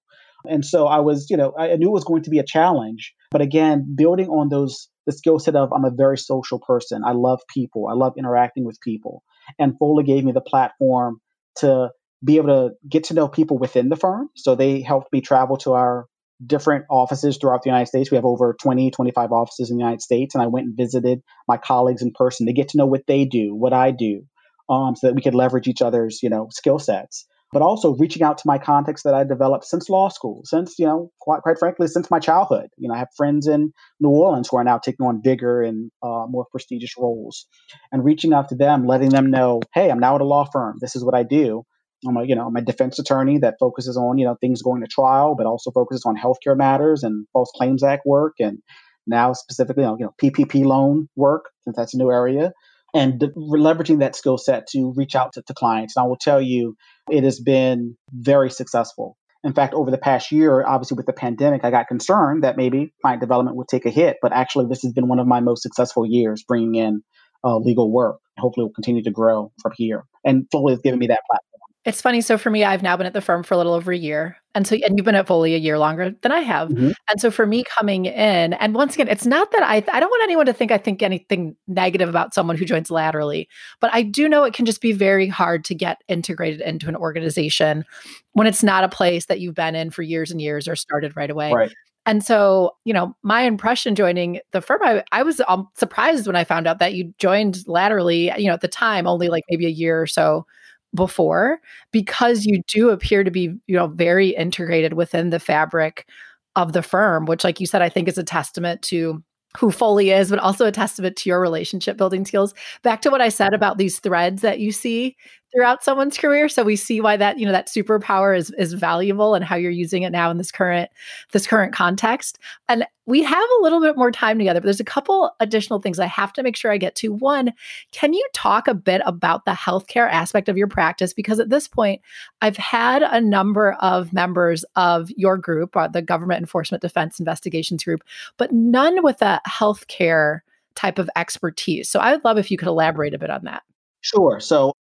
And 0.46 0.66
so 0.66 0.88
I 0.88 1.00
was, 1.00 1.30
you 1.30 1.38
know, 1.38 1.54
I 1.58 1.76
knew 1.76 1.88
it 1.88 1.92
was 1.92 2.04
going 2.04 2.24
to 2.24 2.30
be 2.30 2.40
a 2.40 2.46
challenge, 2.46 3.14
but 3.32 3.42
again, 3.42 3.96
building 3.98 4.28
on 4.28 4.50
those 4.50 4.90
the 5.06 5.12
skill 5.12 5.40
set 5.40 5.56
of 5.56 5.72
I'm 5.74 5.86
a 5.86 5.92
very 5.92 6.18
social 6.18 6.60
person. 6.60 7.04
I 7.06 7.14
love 7.14 7.42
people. 7.54 7.88
I 7.90 7.94
love 7.94 8.14
interacting 8.18 8.66
with 8.66 8.80
people. 8.82 9.24
And 9.58 9.78
Foley 9.80 10.04
gave 10.04 10.24
me 10.24 10.34
the 10.34 10.42
platform 10.42 11.20
to 11.58 11.90
be 12.24 12.38
able 12.38 12.50
to 12.50 12.76
get 12.88 13.06
to 13.06 13.14
know 13.14 13.28
people 13.28 13.58
within 13.58 13.90
the 13.90 13.96
firm. 13.96 14.30
So 14.36 14.56
they 14.56 14.82
helped 14.82 15.12
me 15.14 15.22
travel 15.22 15.58
to 15.58 15.74
our 15.74 16.08
different 16.46 16.86
offices 16.90 17.38
throughout 17.38 17.64
the 17.64 17.70
United 17.70 17.88
States. 17.88 18.12
We 18.12 18.16
have 18.16 18.26
over 18.26 18.56
20, 18.60 18.92
25 18.92 19.32
offices 19.32 19.72
in 19.72 19.78
the 19.78 19.84
United 19.84 20.02
States. 20.02 20.36
And 20.36 20.42
I 20.42 20.48
went 20.48 20.68
and 20.68 20.78
visited 20.78 21.22
my 21.48 21.58
colleagues 21.58 22.02
in 22.02 22.12
person 22.14 22.46
to 22.48 22.54
get 22.54 22.70
to 22.70 22.78
know 22.78 22.86
what 22.86 23.08
they 23.08 23.26
do, 23.26 23.56
what 23.56 23.74
I 23.74 23.92
do, 23.92 24.24
um, 24.70 24.96
so 24.96 25.08
that 25.08 25.16
we 25.16 25.22
could 25.22 25.36
leverage 25.36 25.68
each 25.68 25.82
other's, 25.82 26.22
you 26.22 26.30
know, 26.30 26.48
skill 26.52 26.80
sets. 26.80 27.26
But 27.54 27.62
also 27.62 27.96
reaching 27.96 28.24
out 28.24 28.38
to 28.40 28.44
my 28.46 28.58
contacts 28.58 29.04
that 29.04 29.14
I 29.14 29.24
developed 29.24 29.64
since 29.64 29.90
law 29.90 30.10
school, 30.10 30.42
since, 30.44 30.78
you 30.78 30.86
know, 30.86 31.12
quite, 31.22 31.44
quite 31.44 31.58
frankly, 31.58 31.88
since 31.88 32.12
my 32.12 32.20
childhood. 32.20 32.68
You 32.78 32.90
know, 32.90 32.94
I 32.94 32.98
have 32.98 33.08
friends 33.16 33.48
in 33.48 33.72
New 34.02 34.10
Orleans 34.10 34.50
who 34.52 34.58
are 34.58 34.66
now 34.66 34.78
taking 34.78 35.06
on 35.06 35.22
bigger 35.22 35.62
and 35.62 35.90
uh, 36.04 36.26
more 36.28 36.46
prestigious 36.52 36.92
roles. 36.98 37.48
And 37.94 38.04
reaching 38.04 38.34
out 38.34 38.50
to 38.50 38.56
them, 38.56 38.86
letting 38.86 39.10
them 39.10 39.32
know, 39.32 39.62
hey, 39.74 39.90
I'm 39.90 40.00
now 40.00 40.16
at 40.16 40.22
a 40.22 40.26
law 40.26 40.44
firm. 40.52 40.78
This 40.82 40.98
is 40.98 41.06
what 41.06 41.16
I 41.16 41.24
do 41.24 41.64
I'm 42.06 42.18
a 42.18 42.26
you 42.26 42.36
know 42.36 42.48
I'm 42.48 42.56
a 42.56 42.62
defense 42.62 43.00
attorney 43.00 43.40
that 43.40 43.56
focuses 43.60 43.98
on 43.98 44.18
you 44.18 44.26
know 44.26 44.36
things 44.40 44.62
going 44.62 44.82
to 44.82 44.88
trial, 44.88 45.36
but 45.36 45.46
also 45.46 45.72
focuses 45.72 46.06
on 46.06 46.16
healthcare 46.16 46.58
matters 46.58 47.04
and 47.04 47.26
False 47.34 47.52
Claims 47.56 47.84
Act 47.84 48.04
work, 48.06 48.34
and 48.40 48.60
now 49.08 49.34
specifically 49.34 49.84
you 49.84 49.98
know, 50.00 50.14
PPP 50.22 50.66
loan 50.66 51.08
work 51.16 51.46
since 51.64 51.76
that's 51.76 51.94
a 51.94 51.98
new 51.98 52.12
area, 52.12 52.52
and 52.94 53.20
de- 53.20 53.30
leveraging 53.30 54.00
that 54.00 54.16
skill 54.16 54.38
set 54.38 54.68
to 54.68 54.94
reach 54.96 55.16
out 55.16 55.34
to, 55.34 55.42
to 55.44 55.54
clients. 55.54 55.96
And 55.96 56.04
I 56.04 56.08
will 56.08 56.18
tell 56.18 56.42
you, 56.42 56.76
it 57.10 57.24
has 57.24 57.40
been 57.40 57.96
very 58.12 58.50
successful. 58.50 59.18
In 59.44 59.54
fact, 59.54 59.74
over 59.74 59.92
the 59.92 59.98
past 59.98 60.32
year, 60.32 60.66
obviously 60.66 60.96
with 60.96 61.06
the 61.06 61.14
pandemic, 61.14 61.64
I 61.64 61.72
got 61.72 61.88
concerned 61.88 62.44
that 62.44 62.58
maybe 62.58 62.94
client 63.02 63.22
development 63.22 63.56
would 63.56 63.68
take 63.68 63.86
a 63.86 63.90
hit. 63.90 64.18
But 64.22 64.34
actually, 64.34 64.66
this 64.68 64.82
has 64.82 64.94
been 64.94 65.08
one 65.08 65.20
of 65.20 65.28
my 65.28 65.40
most 65.40 65.64
successful 65.64 66.06
years 66.06 66.44
bringing 66.46 66.76
in 66.76 67.02
uh, 67.44 67.58
legal 67.58 67.92
work. 67.92 68.18
Hopefully, 68.38 68.66
will 68.66 68.74
continue 68.74 69.04
to 69.04 69.12
grow 69.12 69.52
from 69.62 69.72
here. 69.76 70.04
And 70.26 70.48
Foley 70.52 70.74
has 70.74 70.82
given 70.82 71.00
me 71.00 71.08
that 71.08 71.22
platform. 71.30 71.57
It's 71.88 72.02
funny. 72.02 72.20
So 72.20 72.38
for 72.38 72.50
me, 72.50 72.66
I've 72.66 72.84
now 72.84 72.98
been 72.98 73.08
at 73.08 73.14
the 73.14 73.22
firm 73.22 73.44
for 73.44 73.54
a 73.54 73.58
little 73.58 73.74
over 73.74 73.94
a 73.94 73.98
year. 73.98 74.36
And 74.54 74.68
so, 74.68 74.76
and 74.76 74.98
you've 74.98 75.06
been 75.06 75.16
at 75.16 75.26
Foley 75.26 75.56
a 75.56 75.58
year 75.58 75.80
longer 75.80 76.14
than 76.22 76.34
I 76.34 76.42
have. 76.42 76.68
Mm-hmm. 76.68 76.92
And 77.10 77.22
so 77.22 77.32
for 77.32 77.46
me 77.46 77.64
coming 77.64 78.08
in, 78.08 78.52
and 78.52 78.76
once 78.76 78.96
again, 78.96 79.08
it's 79.08 79.26
not 79.26 79.52
that 79.52 79.64
I, 79.64 79.78
I 79.78 80.02
don't 80.02 80.10
want 80.10 80.24
anyone 80.24 80.48
to 80.48 80.54
think 80.54 80.70
I 80.70 80.80
think 80.80 81.02
anything 81.02 81.56
negative 81.66 82.10
about 82.10 82.34
someone 82.34 82.58
who 82.58 82.66
joins 82.66 82.92
laterally, 82.92 83.48
but 83.80 83.90
I 83.94 84.02
do 84.02 84.28
know 84.28 84.44
it 84.44 84.54
can 84.54 84.66
just 84.66 84.82
be 84.82 84.92
very 84.92 85.30
hard 85.30 85.64
to 85.64 85.76
get 85.76 86.02
integrated 86.10 86.60
into 86.60 86.90
an 86.90 86.98
organization 86.98 87.86
when 88.34 88.48
it's 88.48 88.64
not 88.64 88.84
a 88.84 88.90
place 88.90 89.28
that 89.28 89.40
you've 89.40 89.56
been 89.56 89.74
in 89.74 89.90
for 89.90 90.02
years 90.02 90.30
and 90.30 90.42
years 90.42 90.68
or 90.68 90.76
started 90.76 91.16
right 91.16 91.30
away. 91.30 91.54
Right. 91.54 91.74
And 92.06 92.22
so, 92.22 92.76
you 92.84 92.94
know, 92.94 93.16
my 93.24 93.44
impression 93.44 93.96
joining 93.96 94.42
the 94.52 94.60
firm, 94.60 94.80
I, 94.84 95.06
I 95.14 95.24
was 95.24 95.42
um, 95.48 95.70
surprised 95.76 96.28
when 96.28 96.36
I 96.36 96.44
found 96.44 96.68
out 96.68 96.80
that 96.80 96.96
you 96.96 97.14
joined 97.18 97.66
laterally, 97.66 98.30
you 98.38 98.48
know, 98.48 98.54
at 98.54 98.62
the 98.62 98.68
time, 98.68 99.08
only 99.08 99.30
like 99.30 99.46
maybe 99.50 99.68
a 99.68 99.70
year 99.70 100.02
or 100.02 100.08
so 100.08 100.46
before 100.94 101.60
because 101.92 102.46
you 102.46 102.62
do 102.68 102.90
appear 102.90 103.24
to 103.24 103.32
be 103.32 103.54
you 103.68 103.76
know 103.76 103.88
very 103.88 104.30
integrated 104.30 104.94
within 104.94 105.30
the 105.30 105.40
fabric 105.40 106.08
of 106.56 106.74
the 106.74 106.82
firm 106.82 107.26
which 107.26 107.44
like 107.44 107.60
you 107.60 107.68
said 107.68 107.82
i 107.82 107.90
think 107.90 108.08
is 108.08 108.18
a 108.18 108.24
testament 108.24 108.82
to 108.82 109.22
who 109.58 109.72
Foley 109.72 110.12
is, 110.12 110.30
but 110.30 110.40
also 110.40 110.66
a 110.66 110.72
testament 110.72 111.16
to 111.16 111.30
your 111.30 111.40
relationship 111.40 111.98
building 111.98 112.26
skills. 112.26 112.54
Back 112.84 113.02
to 113.02 113.10
what 113.10 113.22
I 113.22 113.30
said 113.30 113.54
about 113.54 113.78
these 113.78 114.00
threads 114.00 114.42
that 114.42 114.60
you 114.60 114.72
see 114.72 115.16
throughout 115.54 115.84
someone's 115.84 116.18
career. 116.18 116.50
So 116.50 116.64
we 116.64 116.76
see 116.76 117.00
why 117.02 117.18
that, 117.18 117.40
you 117.40 117.46
know, 117.46 117.52
that 117.52 117.68
superpower 117.68 118.38
is 118.38 118.52
is 118.58 118.74
valuable 118.74 119.34
and 119.34 119.44
how 119.44 119.56
you're 119.56 119.72
using 119.72 120.04
it 120.04 120.12
now 120.12 120.30
in 120.30 120.38
this 120.38 120.52
current 120.52 120.90
this 121.32 121.48
current 121.48 121.74
context. 121.74 122.38
And 122.68 122.86
we 123.06 123.24
have 123.24 123.50
a 123.60 123.64
little 123.64 123.80
bit 123.80 123.96
more 123.98 124.12
time 124.12 124.38
together, 124.38 124.60
but 124.60 124.66
there's 124.66 124.82
a 124.82 124.86
couple 124.86 125.32
additional 125.40 125.80
things 125.80 125.98
I 125.98 126.08
have 126.08 126.34
to 126.34 126.44
make 126.44 126.58
sure 126.58 126.72
I 126.72 126.78
get 126.78 126.96
to. 126.96 127.14
One, 127.14 127.54
can 127.94 128.14
you 128.14 128.28
talk 128.34 128.68
a 128.68 128.74
bit 128.74 129.02
about 129.06 129.46
the 129.46 129.52
healthcare 129.52 130.12
aspect 130.12 130.50
of 130.50 130.58
your 130.58 130.68
practice? 130.68 131.14
Because 131.14 131.40
at 131.40 131.50
this 131.50 131.68
point, 131.68 132.02
I've 132.42 132.58
had 132.58 133.04
a 133.04 133.22
number 133.22 133.74
of 133.80 134.12
members 134.12 134.66
of 134.76 135.10
your 135.16 135.38
group, 135.38 135.78
uh, 135.78 135.88
the 135.88 136.02
Government 136.02 136.40
Enforcement 136.40 136.82
Defense 136.82 137.20
Investigations 137.20 137.84
Group, 137.84 138.02
but 138.36 138.52
none 138.52 139.02
with 139.04 139.22
a 139.22 139.40
healthcare 139.48 140.42
type 140.76 141.00
of 141.00 141.10
expertise. 141.16 141.90
So 141.90 142.00
I 142.00 142.12
would 142.12 142.26
love 142.26 142.38
if 142.38 142.52
you 142.52 142.58
could 142.58 142.68
elaborate 142.68 143.14
a 143.14 143.18
bit 143.18 143.30
on 143.30 143.46
that. 143.46 143.64
Sure. 144.02 144.40
So 144.40 144.74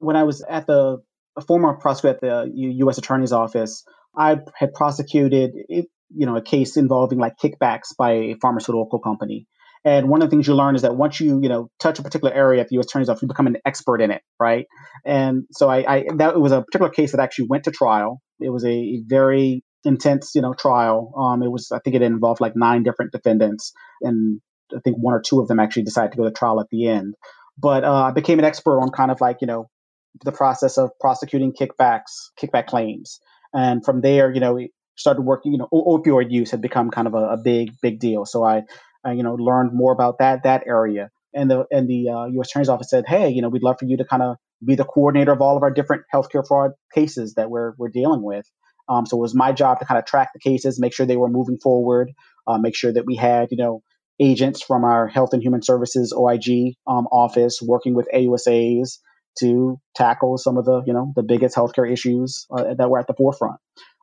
when 0.00 0.16
I 0.16 0.24
was 0.24 0.42
at 0.42 0.66
the 0.66 0.98
former 1.46 1.74
prosecutor 1.74 2.14
at 2.14 2.20
the 2.20 2.50
U.S. 2.54 2.98
Attorney's 2.98 3.32
Office, 3.32 3.84
I 4.16 4.38
had 4.56 4.74
prosecuted, 4.74 5.52
you 5.68 5.86
know, 6.26 6.36
a 6.36 6.42
case 6.42 6.76
involving 6.76 7.18
like 7.18 7.34
kickbacks 7.42 7.96
by 7.96 8.12
a 8.12 8.34
pharmaceutical 8.40 8.98
company. 8.98 9.46
And 9.84 10.08
one 10.08 10.20
of 10.20 10.28
the 10.28 10.30
things 10.30 10.46
you 10.46 10.54
learn 10.54 10.74
is 10.74 10.82
that 10.82 10.96
once 10.96 11.20
you, 11.20 11.40
you 11.42 11.48
know, 11.48 11.70
touch 11.78 11.98
a 11.98 12.02
particular 12.02 12.34
area 12.34 12.60
at 12.60 12.68
the 12.68 12.74
U.S. 12.74 12.86
Attorney's 12.86 13.08
Office, 13.08 13.22
you 13.22 13.28
become 13.28 13.46
an 13.46 13.56
expert 13.64 14.02
in 14.02 14.10
it, 14.10 14.20
right? 14.38 14.66
And 15.06 15.44
so 15.52 15.70
I, 15.70 15.96
I 15.96 16.04
that 16.16 16.34
it 16.34 16.40
was 16.40 16.52
a 16.52 16.62
particular 16.62 16.90
case 16.90 17.12
that 17.12 17.20
actually 17.20 17.46
went 17.48 17.64
to 17.64 17.70
trial. 17.70 18.20
It 18.40 18.50
was 18.50 18.64
a 18.64 19.02
very 19.06 19.62
intense, 19.84 20.32
you 20.34 20.42
know, 20.42 20.52
trial. 20.52 21.14
Um, 21.16 21.42
it 21.42 21.50
was, 21.50 21.72
I 21.72 21.78
think, 21.78 21.96
it 21.96 22.02
involved 22.02 22.42
like 22.42 22.52
nine 22.56 22.82
different 22.82 23.12
defendants, 23.12 23.72
and 24.02 24.40
I 24.74 24.80
think 24.84 24.96
one 24.98 25.14
or 25.14 25.22
two 25.22 25.40
of 25.40 25.48
them 25.48 25.60
actually 25.60 25.84
decided 25.84 26.12
to 26.12 26.18
go 26.18 26.24
to 26.24 26.30
trial 26.30 26.60
at 26.60 26.66
the 26.70 26.88
end. 26.88 27.14
But 27.56 27.84
uh, 27.84 27.92
I 27.92 28.10
became 28.10 28.38
an 28.38 28.44
expert 28.44 28.80
on 28.80 28.90
kind 28.90 29.10
of 29.10 29.20
like, 29.20 29.38
you 29.40 29.46
know, 29.46 29.68
the 30.24 30.32
process 30.32 30.78
of 30.78 30.90
prosecuting 31.00 31.52
kickbacks, 31.52 32.30
kickback 32.40 32.66
claims. 32.66 33.20
And 33.52 33.84
from 33.84 34.00
there, 34.00 34.32
you 34.32 34.40
know, 34.40 34.54
we 34.54 34.72
started 34.96 35.22
working, 35.22 35.52
you 35.52 35.58
know, 35.58 35.68
opioid 35.72 36.30
use 36.30 36.50
had 36.50 36.60
become 36.60 36.90
kind 36.90 37.06
of 37.06 37.14
a, 37.14 37.30
a 37.30 37.36
big, 37.36 37.72
big 37.80 37.98
deal. 37.98 38.24
So 38.26 38.44
I, 38.44 38.62
I, 39.04 39.12
you 39.12 39.22
know, 39.22 39.34
learned 39.34 39.72
more 39.72 39.92
about 39.92 40.18
that, 40.18 40.42
that 40.44 40.64
area. 40.66 41.10
And 41.32 41.50
the, 41.50 41.64
and 41.70 41.88
the 41.88 42.08
uh, 42.08 42.24
U.S. 42.26 42.50
Attorney's 42.50 42.68
Office 42.68 42.90
said, 42.90 43.04
hey, 43.06 43.30
you 43.30 43.40
know, 43.40 43.48
we'd 43.48 43.62
love 43.62 43.76
for 43.78 43.86
you 43.86 43.96
to 43.96 44.04
kind 44.04 44.22
of 44.22 44.36
be 44.64 44.74
the 44.74 44.84
coordinator 44.84 45.32
of 45.32 45.40
all 45.40 45.56
of 45.56 45.62
our 45.62 45.70
different 45.70 46.02
healthcare 46.12 46.46
fraud 46.46 46.72
cases 46.94 47.34
that 47.34 47.50
we're, 47.50 47.72
we're 47.78 47.88
dealing 47.88 48.22
with. 48.22 48.44
Um, 48.88 49.06
so 49.06 49.16
it 49.16 49.20
was 49.20 49.34
my 49.34 49.52
job 49.52 49.78
to 49.78 49.84
kind 49.84 49.98
of 49.98 50.04
track 50.04 50.30
the 50.34 50.40
cases, 50.40 50.80
make 50.80 50.92
sure 50.92 51.06
they 51.06 51.16
were 51.16 51.28
moving 51.28 51.58
forward, 51.58 52.10
uh, 52.46 52.58
make 52.58 52.76
sure 52.76 52.92
that 52.92 53.06
we 53.06 53.14
had, 53.14 53.48
you 53.52 53.56
know, 53.56 53.82
agents 54.20 54.60
from 54.60 54.84
our 54.84 55.06
Health 55.06 55.32
and 55.32 55.42
Human 55.42 55.62
Services 55.62 56.12
OIG 56.12 56.74
um, 56.86 57.06
office 57.10 57.60
working 57.62 57.94
with 57.94 58.08
AUSAs, 58.12 58.98
to 59.38 59.80
tackle 59.94 60.38
some 60.38 60.56
of 60.56 60.64
the 60.64 60.82
you 60.86 60.92
know 60.92 61.12
the 61.16 61.22
biggest 61.22 61.56
healthcare 61.56 61.90
issues 61.90 62.46
uh, 62.50 62.74
that 62.74 62.90
were 62.90 62.98
at 62.98 63.06
the 63.06 63.14
forefront. 63.14 63.56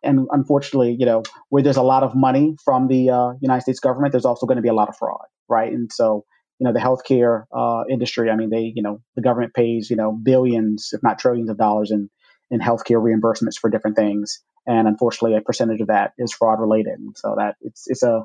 And 0.03 0.27
unfortunately, 0.31 0.95
you 0.97 1.05
know, 1.05 1.23
where 1.49 1.63
there's 1.63 1.77
a 1.77 1.83
lot 1.83 2.03
of 2.03 2.15
money 2.15 2.55
from 2.63 2.87
the 2.87 3.09
uh, 3.09 3.33
United 3.41 3.61
States 3.61 3.79
government, 3.79 4.11
there's 4.11 4.25
also 4.25 4.45
going 4.45 4.57
to 4.57 4.61
be 4.61 4.69
a 4.69 4.73
lot 4.73 4.89
of 4.89 4.95
fraud, 4.95 5.25
right? 5.49 5.71
And 5.71 5.91
so, 5.91 6.23
you 6.59 6.65
know, 6.65 6.71
the 6.71 6.79
healthcare 6.79 7.45
uh, 7.51 7.83
industry, 7.89 8.29
I 8.29 8.35
mean, 8.35 8.49
they, 8.51 8.71
you 8.75 8.83
know, 8.83 9.01
the 9.15 9.23
government 9.23 9.53
pays, 9.55 9.89
you 9.89 9.95
know, 9.95 10.11
billions, 10.11 10.91
if 10.93 11.01
not 11.01 11.19
trillions 11.19 11.49
of 11.49 11.57
dollars 11.57 11.91
in 11.91 12.09
in 12.49 12.61
healthcare 12.61 13.01
reimbursements 13.01 13.59
for 13.59 13.69
different 13.69 13.97
things, 13.97 14.41
and 14.65 14.87
unfortunately, 14.87 15.35
a 15.37 15.41
percentage 15.41 15.81
of 15.81 15.87
that 15.87 16.13
is 16.17 16.33
fraud 16.33 16.59
related. 16.59 16.99
And 16.99 17.17
so 17.17 17.35
that 17.37 17.55
it's 17.61 17.85
it's 17.87 18.03
a 18.03 18.23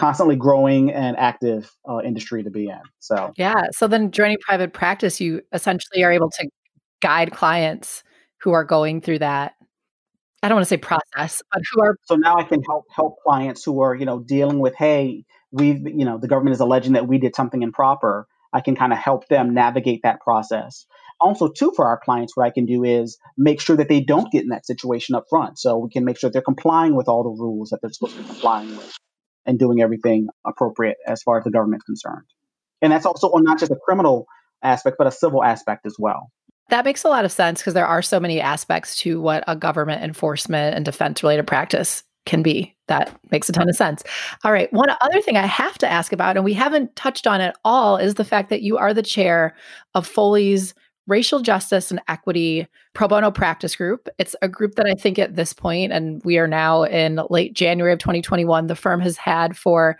constantly 0.00 0.34
growing 0.34 0.90
and 0.90 1.14
active 1.18 1.70
uh, 1.88 2.00
industry 2.02 2.42
to 2.42 2.50
be 2.50 2.68
in. 2.68 2.80
So 3.00 3.32
yeah. 3.36 3.64
So 3.72 3.86
then 3.86 4.10
joining 4.10 4.38
private 4.40 4.72
practice, 4.72 5.20
you 5.20 5.42
essentially 5.52 6.02
are 6.02 6.10
able 6.10 6.30
to 6.30 6.48
guide 7.02 7.32
clients 7.32 8.02
who 8.40 8.52
are 8.52 8.64
going 8.64 9.02
through 9.02 9.18
that. 9.18 9.52
I 10.42 10.48
don't 10.48 10.56
want 10.56 10.64
to 10.64 10.70
say 10.70 10.78
process, 10.78 11.42
but 11.52 11.62
who 11.70 11.82
are. 11.82 11.96
So 12.06 12.16
now 12.16 12.36
I 12.36 12.44
can 12.44 12.62
help 12.62 12.86
help 12.90 13.16
clients 13.22 13.62
who 13.62 13.82
are 13.82 13.94
you 13.94 14.06
know 14.06 14.20
dealing 14.20 14.58
with 14.58 14.74
hey 14.74 15.24
we've 15.52 15.86
you 15.86 16.06
know 16.06 16.16
the 16.16 16.28
government 16.28 16.54
is 16.54 16.60
alleging 16.60 16.94
that 16.94 17.06
we 17.06 17.18
did 17.18 17.36
something 17.36 17.62
improper. 17.62 18.26
I 18.52 18.62
can 18.62 18.74
kind 18.74 18.92
of 18.92 18.98
help 18.98 19.28
them 19.28 19.54
navigate 19.54 20.00
that 20.02 20.20
process. 20.20 20.86
Also, 21.20 21.48
too, 21.48 21.72
for 21.76 21.86
our 21.86 22.00
clients, 22.02 22.34
what 22.34 22.46
I 22.46 22.50
can 22.50 22.64
do 22.64 22.82
is 22.82 23.18
make 23.36 23.60
sure 23.60 23.76
that 23.76 23.90
they 23.90 24.00
don't 24.00 24.32
get 24.32 24.42
in 24.42 24.48
that 24.48 24.66
situation 24.66 25.14
up 25.14 25.26
front. 25.28 25.58
So 25.58 25.76
we 25.76 25.90
can 25.90 26.04
make 26.06 26.18
sure 26.18 26.30
they're 26.30 26.40
complying 26.40 26.96
with 26.96 27.06
all 27.08 27.22
the 27.22 27.28
rules 27.38 27.68
that 27.68 27.80
they're 27.82 27.92
supposed 27.92 28.16
to 28.16 28.22
be 28.22 28.28
complying 28.28 28.70
with 28.70 28.96
and 29.46 29.58
doing 29.58 29.80
everything 29.80 30.28
appropriate 30.46 30.96
as 31.06 31.22
far 31.22 31.38
as 31.38 31.44
the 31.44 31.50
government's 31.50 31.84
concerned. 31.84 32.26
And 32.82 32.92
that's 32.92 33.06
also 33.06 33.28
on 33.28 33.44
not 33.44 33.58
just 33.58 33.72
a 33.72 33.76
criminal 33.76 34.26
aspect, 34.62 34.96
but 34.98 35.06
a 35.06 35.10
civil 35.10 35.42
aspect 35.44 35.86
as 35.86 35.96
well. 35.98 36.30
That 36.68 36.84
makes 36.84 37.04
a 37.04 37.08
lot 37.08 37.24
of 37.24 37.32
sense 37.32 37.60
because 37.60 37.74
there 37.74 37.86
are 37.86 38.02
so 38.02 38.20
many 38.20 38.40
aspects 38.40 38.96
to 38.98 39.20
what 39.20 39.42
a 39.48 39.56
government 39.56 40.02
enforcement 40.02 40.76
and 40.76 40.84
defense 40.84 41.22
related 41.22 41.46
practice 41.46 42.04
can 42.26 42.42
be. 42.42 42.76
That 42.86 43.18
makes 43.30 43.48
a 43.48 43.52
ton 43.52 43.68
of 43.68 43.74
sense. 43.74 44.02
All 44.44 44.52
right. 44.52 44.72
One 44.72 44.90
other 45.00 45.20
thing 45.20 45.36
I 45.36 45.46
have 45.46 45.78
to 45.78 45.90
ask 45.90 46.12
about, 46.12 46.36
and 46.36 46.44
we 46.44 46.54
haven't 46.54 46.94
touched 46.94 47.26
on 47.26 47.40
at 47.40 47.56
all, 47.64 47.96
is 47.96 48.14
the 48.14 48.24
fact 48.24 48.50
that 48.50 48.62
you 48.62 48.76
are 48.76 48.94
the 48.94 49.02
chair 49.02 49.56
of 49.94 50.06
Foley's 50.06 50.74
Racial 51.06 51.40
Justice 51.40 51.90
and 51.90 52.00
Equity 52.08 52.66
Pro 52.94 53.08
Bono 53.08 53.30
Practice 53.30 53.74
Group. 53.74 54.08
It's 54.18 54.36
a 54.42 54.48
group 54.48 54.74
that 54.76 54.86
I 54.86 54.94
think 54.94 55.18
at 55.18 55.36
this 55.36 55.52
point, 55.52 55.92
and 55.92 56.22
we 56.24 56.38
are 56.38 56.46
now 56.46 56.84
in 56.84 57.20
late 57.30 57.54
January 57.54 57.92
of 57.92 57.98
2021, 57.98 58.66
the 58.66 58.76
firm 58.76 59.00
has 59.00 59.16
had 59.16 59.56
for, 59.56 59.98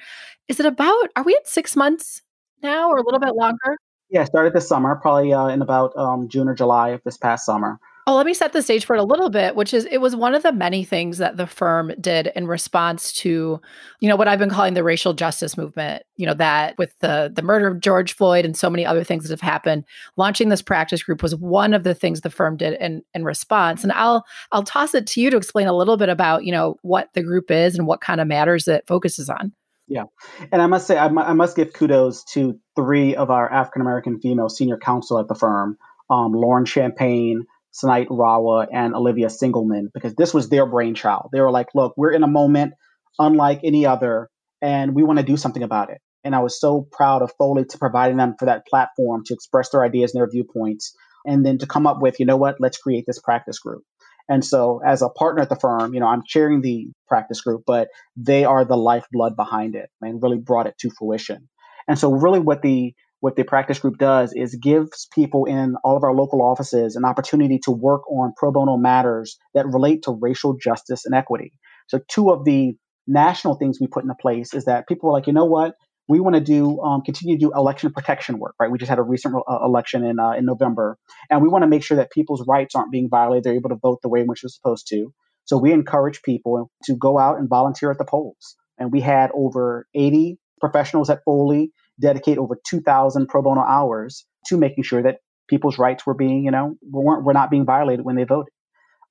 is 0.48 0.60
it 0.60 0.66
about, 0.66 1.08
are 1.16 1.24
we 1.24 1.34
at 1.34 1.48
six 1.48 1.74
months 1.74 2.22
now 2.62 2.90
or 2.90 2.98
a 2.98 3.02
little 3.02 3.20
bit 3.20 3.34
longer? 3.34 3.76
Yeah, 4.10 4.24
started 4.24 4.52
this 4.52 4.68
summer, 4.68 4.96
probably 4.96 5.32
uh, 5.32 5.46
in 5.46 5.62
about 5.62 5.96
um, 5.96 6.28
June 6.28 6.48
or 6.48 6.54
July 6.54 6.90
of 6.90 7.02
this 7.04 7.16
past 7.16 7.46
summer. 7.46 7.78
Oh, 8.10 8.16
let 8.16 8.26
me 8.26 8.34
set 8.34 8.52
the 8.52 8.60
stage 8.60 8.86
for 8.86 8.96
it 8.96 8.98
a 8.98 9.04
little 9.04 9.30
bit, 9.30 9.54
which 9.54 9.72
is 9.72 9.86
it 9.88 9.98
was 9.98 10.16
one 10.16 10.34
of 10.34 10.42
the 10.42 10.50
many 10.50 10.82
things 10.82 11.18
that 11.18 11.36
the 11.36 11.46
firm 11.46 11.92
did 12.00 12.32
in 12.34 12.48
response 12.48 13.12
to, 13.12 13.60
you 14.00 14.08
know, 14.08 14.16
what 14.16 14.26
I've 14.26 14.40
been 14.40 14.50
calling 14.50 14.74
the 14.74 14.82
racial 14.82 15.12
justice 15.12 15.56
movement, 15.56 16.02
you 16.16 16.26
know, 16.26 16.34
that 16.34 16.76
with 16.76 16.92
the 16.98 17.30
the 17.32 17.42
murder 17.42 17.68
of 17.68 17.78
George 17.78 18.16
Floyd 18.16 18.44
and 18.44 18.56
so 18.56 18.68
many 18.68 18.84
other 18.84 19.04
things 19.04 19.22
that 19.22 19.30
have 19.30 19.40
happened, 19.40 19.84
launching 20.16 20.48
this 20.48 20.60
practice 20.60 21.04
group 21.04 21.22
was 21.22 21.36
one 21.36 21.72
of 21.72 21.84
the 21.84 21.94
things 21.94 22.22
the 22.22 22.30
firm 22.30 22.56
did 22.56 22.76
in 22.80 23.04
in 23.14 23.22
response. 23.24 23.84
And 23.84 23.92
I'll 23.92 24.26
I'll 24.50 24.64
toss 24.64 24.92
it 24.92 25.06
to 25.06 25.20
you 25.20 25.30
to 25.30 25.36
explain 25.36 25.68
a 25.68 25.76
little 25.76 25.96
bit 25.96 26.08
about, 26.08 26.44
you 26.44 26.50
know, 26.50 26.78
what 26.82 27.10
the 27.14 27.22
group 27.22 27.48
is 27.48 27.78
and 27.78 27.86
what 27.86 28.00
kind 28.00 28.20
of 28.20 28.26
matters 28.26 28.66
it 28.66 28.88
focuses 28.88 29.30
on. 29.30 29.52
Yeah. 29.86 30.06
And 30.50 30.60
I 30.60 30.66
must 30.66 30.88
say, 30.88 30.98
I, 30.98 31.06
I 31.06 31.32
must 31.32 31.54
give 31.54 31.74
kudos 31.74 32.24
to 32.32 32.58
three 32.74 33.14
of 33.14 33.30
our 33.30 33.48
African 33.52 33.82
American 33.82 34.18
female 34.18 34.48
senior 34.48 34.78
counsel 34.78 35.20
at 35.20 35.28
the 35.28 35.36
firm 35.36 35.78
um, 36.10 36.32
Lauren 36.32 36.64
Champagne, 36.64 37.46
Sanait 37.72 38.08
Rawa 38.08 38.66
and 38.72 38.94
Olivia 38.94 39.28
Singleman 39.28 39.88
because 39.94 40.14
this 40.14 40.34
was 40.34 40.48
their 40.48 40.66
brainchild. 40.66 41.30
They 41.32 41.40
were 41.40 41.50
like, 41.50 41.68
look, 41.74 41.94
we're 41.96 42.12
in 42.12 42.22
a 42.22 42.28
moment 42.28 42.74
unlike 43.18 43.60
any 43.64 43.86
other, 43.86 44.28
and 44.62 44.94
we 44.94 45.02
want 45.02 45.18
to 45.18 45.24
do 45.24 45.36
something 45.36 45.62
about 45.62 45.90
it. 45.90 45.98
And 46.24 46.34
I 46.34 46.40
was 46.40 46.60
so 46.60 46.86
proud 46.92 47.22
of 47.22 47.32
Foley 47.38 47.64
to 47.64 47.78
providing 47.78 48.16
them 48.16 48.34
for 48.38 48.46
that 48.46 48.66
platform 48.66 49.22
to 49.26 49.34
express 49.34 49.70
their 49.70 49.84
ideas 49.84 50.12
and 50.14 50.20
their 50.20 50.30
viewpoints, 50.30 50.94
and 51.24 51.44
then 51.44 51.58
to 51.58 51.66
come 51.66 51.86
up 51.86 52.00
with, 52.00 52.20
you 52.20 52.26
know 52.26 52.36
what, 52.36 52.56
let's 52.60 52.78
create 52.78 53.04
this 53.06 53.20
practice 53.20 53.58
group. 53.58 53.82
And 54.28 54.44
so, 54.44 54.80
as 54.86 55.02
a 55.02 55.08
partner 55.08 55.42
at 55.42 55.48
the 55.48 55.56
firm, 55.56 55.92
you 55.92 56.00
know, 56.00 56.06
I'm 56.06 56.22
chairing 56.24 56.60
the 56.60 56.88
practice 57.08 57.40
group, 57.40 57.62
but 57.66 57.88
they 58.16 58.44
are 58.44 58.64
the 58.64 58.76
lifeblood 58.76 59.34
behind 59.34 59.74
it 59.74 59.90
and 60.00 60.22
really 60.22 60.38
brought 60.38 60.68
it 60.68 60.78
to 60.78 60.90
fruition. 60.90 61.48
And 61.88 61.98
so, 61.98 62.12
really, 62.12 62.38
what 62.38 62.62
the 62.62 62.94
what 63.20 63.36
the 63.36 63.44
practice 63.44 63.78
group 63.78 63.98
does 63.98 64.32
is 64.34 64.54
gives 64.54 65.06
people 65.14 65.44
in 65.44 65.76
all 65.84 65.96
of 65.96 66.02
our 66.02 66.14
local 66.14 66.42
offices 66.42 66.96
an 66.96 67.04
opportunity 67.04 67.58
to 67.64 67.70
work 67.70 68.10
on 68.10 68.32
pro 68.36 68.50
bono 68.50 68.76
matters 68.76 69.38
that 69.54 69.66
relate 69.66 70.02
to 70.02 70.18
racial 70.20 70.56
justice 70.56 71.04
and 71.04 71.14
equity. 71.14 71.52
So, 71.88 72.00
two 72.08 72.30
of 72.30 72.44
the 72.44 72.76
national 73.06 73.56
things 73.56 73.78
we 73.80 73.86
put 73.86 74.04
into 74.04 74.14
place 74.14 74.54
is 74.54 74.64
that 74.64 74.88
people 74.88 75.10
are 75.10 75.12
like, 75.12 75.26
you 75.26 75.32
know 75.32 75.44
what? 75.44 75.74
We 76.08 76.18
want 76.18 76.34
to 76.34 76.40
do 76.40 76.80
um, 76.80 77.02
continue 77.02 77.36
to 77.36 77.40
do 77.46 77.52
election 77.54 77.92
protection 77.92 78.38
work, 78.38 78.54
right? 78.58 78.70
We 78.70 78.78
just 78.78 78.88
had 78.88 78.98
a 78.98 79.02
recent 79.02 79.34
uh, 79.34 79.58
election 79.64 80.04
in 80.04 80.18
uh, 80.18 80.32
in 80.32 80.44
November, 80.44 80.98
and 81.28 81.42
we 81.42 81.48
want 81.48 81.62
to 81.62 81.68
make 81.68 81.84
sure 81.84 81.98
that 81.98 82.10
people's 82.10 82.44
rights 82.48 82.74
aren't 82.74 82.90
being 82.90 83.08
violated. 83.08 83.44
They're 83.44 83.54
able 83.54 83.70
to 83.70 83.76
vote 83.76 84.00
the 84.02 84.08
way 84.08 84.20
in 84.20 84.26
which 84.26 84.42
they're 84.42 84.48
supposed 84.48 84.88
to. 84.88 85.12
So 85.44 85.58
we 85.58 85.72
encourage 85.72 86.22
people 86.22 86.70
to 86.84 86.96
go 86.96 87.18
out 87.18 87.38
and 87.38 87.48
volunteer 87.48 87.90
at 87.90 87.98
the 87.98 88.04
polls. 88.04 88.56
And 88.78 88.92
we 88.92 89.00
had 89.00 89.30
over 89.34 89.86
80 89.94 90.38
professionals 90.60 91.10
at 91.10 91.20
Foley 91.24 91.72
dedicate 92.00 92.38
over 92.38 92.56
2,000 92.66 93.28
pro 93.28 93.42
bono 93.42 93.60
hours 93.60 94.24
to 94.46 94.56
making 94.56 94.84
sure 94.84 95.02
that 95.02 95.18
people's 95.48 95.78
rights 95.78 96.06
were 96.06 96.14
being, 96.14 96.44
you 96.44 96.50
know, 96.50 96.76
weren't 96.82 97.24
were 97.24 97.34
not 97.34 97.50
being 97.50 97.66
violated 97.66 98.04
when 98.04 98.16
they 98.16 98.24
voted. 98.24 98.52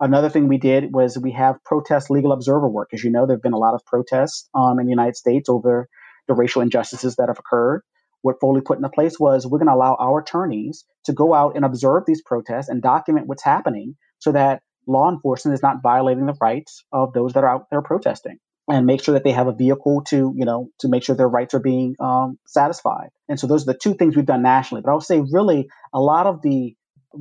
Another 0.02 0.30
thing 0.30 0.48
we 0.48 0.58
did 0.58 0.94
was 0.94 1.18
we 1.18 1.34
have 1.34 1.64
protest 1.66 2.10
legal 2.10 2.32
observer 2.32 2.70
work. 2.70 2.90
As 2.94 3.04
you 3.04 3.12
know, 3.12 3.26
there 3.26 3.36
have 3.36 3.44
been 3.44 3.54
a 3.54 3.58
lot 3.58 3.74
of 3.74 3.86
protests 3.86 4.50
um, 4.56 4.80
in 4.80 4.86
the 4.86 4.92
United 4.92 5.18
States 5.18 5.50
over 5.50 5.90
the 6.28 6.34
racial 6.34 6.62
injustices 6.62 7.18
that 7.18 7.28
have 7.28 7.38
occurred. 7.38 7.82
What 8.22 8.40
Foley 8.40 8.62
put 8.62 8.78
into 8.78 8.90
place 8.90 9.20
was 9.20 9.46
we're 9.46 9.60
going 9.60 9.68
to 9.68 9.74
allow 9.74 9.96
our 10.00 10.20
attorneys 10.20 10.86
to 11.06 11.14
go 11.14 11.34
out 11.34 11.56
and 11.56 11.66
observe 11.66 12.04
these 12.06 12.22
protests 12.22 12.70
and 12.70 12.82
document 12.82 13.28
what's 13.28 13.44
happening 13.44 13.96
so 14.20 14.32
that 14.32 14.62
law 14.88 15.10
enforcement 15.12 15.54
is 15.54 15.62
not 15.62 15.82
violating 15.84 16.26
the 16.26 16.36
rights 16.42 16.84
of 16.92 17.14
those 17.14 17.34
that 17.34 17.44
are 17.44 17.56
out 17.56 17.68
there 17.70 17.82
protesting 17.82 18.40
and 18.70 18.86
make 18.86 19.03
sure 19.03 19.13
that 19.13 19.24
they 19.24 19.32
have 19.32 19.47
a 19.47 19.53
vehicle 19.53 20.03
to 20.07 20.34
you 20.38 20.45
know 20.45 20.70
to 20.80 20.88
make 20.88 21.03
sure 21.03 21.15
their 21.15 21.28
rights 21.28 21.53
are 21.53 21.59
being 21.59 21.95
um, 21.99 22.38
satisfied. 22.45 23.09
And 23.28 23.39
so 23.39 23.47
those 23.47 23.63
are 23.63 23.74
the 23.74 23.80
two 23.82 23.95
things 23.95 24.15
we've 24.15 24.26
done 24.26 24.43
nationally. 24.43 24.82
But 24.84 24.91
i 24.91 24.93
would 24.93 25.03
say 25.03 25.22
really 25.32 25.67
a 25.93 25.99
lot 25.99 26.28
of 26.28 26.41
the 26.41 26.76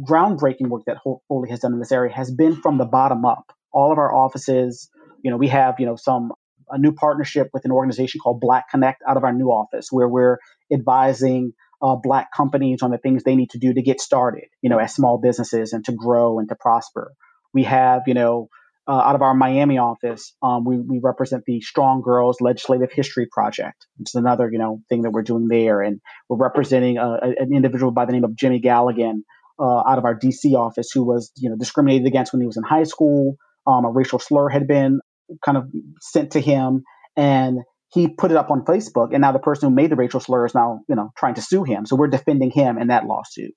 groundbreaking 0.07 0.69
work 0.69 0.83
that 0.87 0.99
Foley 1.03 1.49
has 1.49 1.61
done 1.61 1.73
in 1.73 1.79
this 1.79 1.93
area 1.93 2.15
has 2.15 2.31
been 2.31 2.61
from 2.61 2.77
the 2.79 2.85
bottom 2.85 3.25
up. 3.25 3.53
All 3.73 3.91
of 3.91 3.99
our 3.99 4.15
offices 4.15 4.91
you 5.23 5.31
know 5.31 5.37
we 5.37 5.49
have 5.49 5.77
you 5.79 5.87
know 5.87 5.97
some 5.97 6.33
a 6.71 6.79
new 6.79 6.93
partnership 6.93 7.49
with 7.55 7.65
an 7.65 7.73
organization 7.73 8.21
called 8.21 8.41
black 8.41 8.71
connect 8.71 9.03
out 9.09 9.17
of 9.17 9.25
our 9.25 9.33
new 9.33 9.47
office 9.47 9.89
where 9.91 10.07
we're 10.07 10.39
advising 10.71 11.53
uh, 11.81 11.97
black 11.97 12.29
companies 12.37 12.83
on 12.83 12.91
the 12.91 12.99
things 12.99 13.25
they 13.25 13.37
need 13.37 13.51
to 13.51 13.59
do 13.59 13.73
to 13.73 13.83
get 13.83 14.01
started 14.01 14.45
you 14.61 14.69
know 14.69 14.79
as 14.79 14.95
small 14.95 15.19
businesses 15.19 15.73
and 15.73 15.85
to 15.85 15.93
grow 15.93 16.39
and 16.39 16.49
to 16.49 16.55
prosper. 16.55 17.13
We 17.55 17.65
have 17.65 18.03
you 18.07 18.15
know 18.15 18.49
uh, 18.89 18.93
out 18.93 19.15
of 19.15 19.23
our 19.23 19.35
Miami 19.35 19.77
office, 19.77 20.35
um, 20.43 20.65
we, 20.65 20.79
we 20.79 20.99
represent 21.03 21.45
the 21.47 21.61
Strong 21.61 22.01
Girls 22.01 22.39
Legislative 22.41 22.91
History 22.91 23.27
Project, 23.31 23.87
which 23.99 24.09
is 24.11 24.15
another 24.15 24.49
you 24.51 24.59
know 24.59 24.81
thing 24.89 25.03
that 25.03 25.11
we're 25.11 25.23
doing 25.23 25.49
there, 25.49 25.83
and 25.83 26.01
we're 26.29 26.39
representing 26.39 26.97
a, 26.97 27.07
a, 27.07 27.29
an 27.39 27.55
individual 27.55 27.93
by 27.93 28.07
the 28.07 28.13
name 28.13 28.25
of 28.25 28.35
Jimmy 28.35 28.61
Galligan 28.61 29.21
uh, 29.61 29.83
out 29.87 29.99
of 29.99 30.05
our 30.05 30.19
DC 30.19 30.55
office 30.55 30.91
who 30.93 31.05
was 31.05 31.31
you 31.37 31.51
know 31.51 31.57
discriminated 31.57 32.07
against 32.07 32.33
when 32.33 32.41
he 32.41 32.47
was 32.47 32.57
in 32.57 32.63
high 32.63 32.85
school. 32.85 33.37
Um, 33.67 33.85
a 33.85 33.91
racial 33.91 34.19
slur 34.19 34.49
had 34.49 34.67
been 34.67 35.01
kind 35.45 35.59
of 35.59 35.65
sent 36.01 36.33
to 36.33 36.41
him, 36.41 36.83
and 37.15 37.59
he 37.91 38.09
put 38.09 38.31
it 38.31 38.39
up 38.39 38.51
on 38.51 38.65
Facebook, 38.65 39.13
and 39.13 39.21
now 39.21 39.33
the 39.33 39.39
person 39.39 39.69
who 39.69 39.75
made 39.75 39.91
the 39.91 39.97
racial 39.97 40.21
slur 40.21 40.47
is 40.47 40.55
now 40.55 40.81
you 40.89 40.97
know 40.97 41.11
trying 41.19 41.35
to 41.35 41.43
sue 41.43 41.63
him. 41.63 41.85
So 41.85 41.95
we're 41.95 42.09
defending 42.09 42.51
him 42.51 42.79
in 42.79 42.89
that 42.89 43.05
lawsuit. 43.05 43.53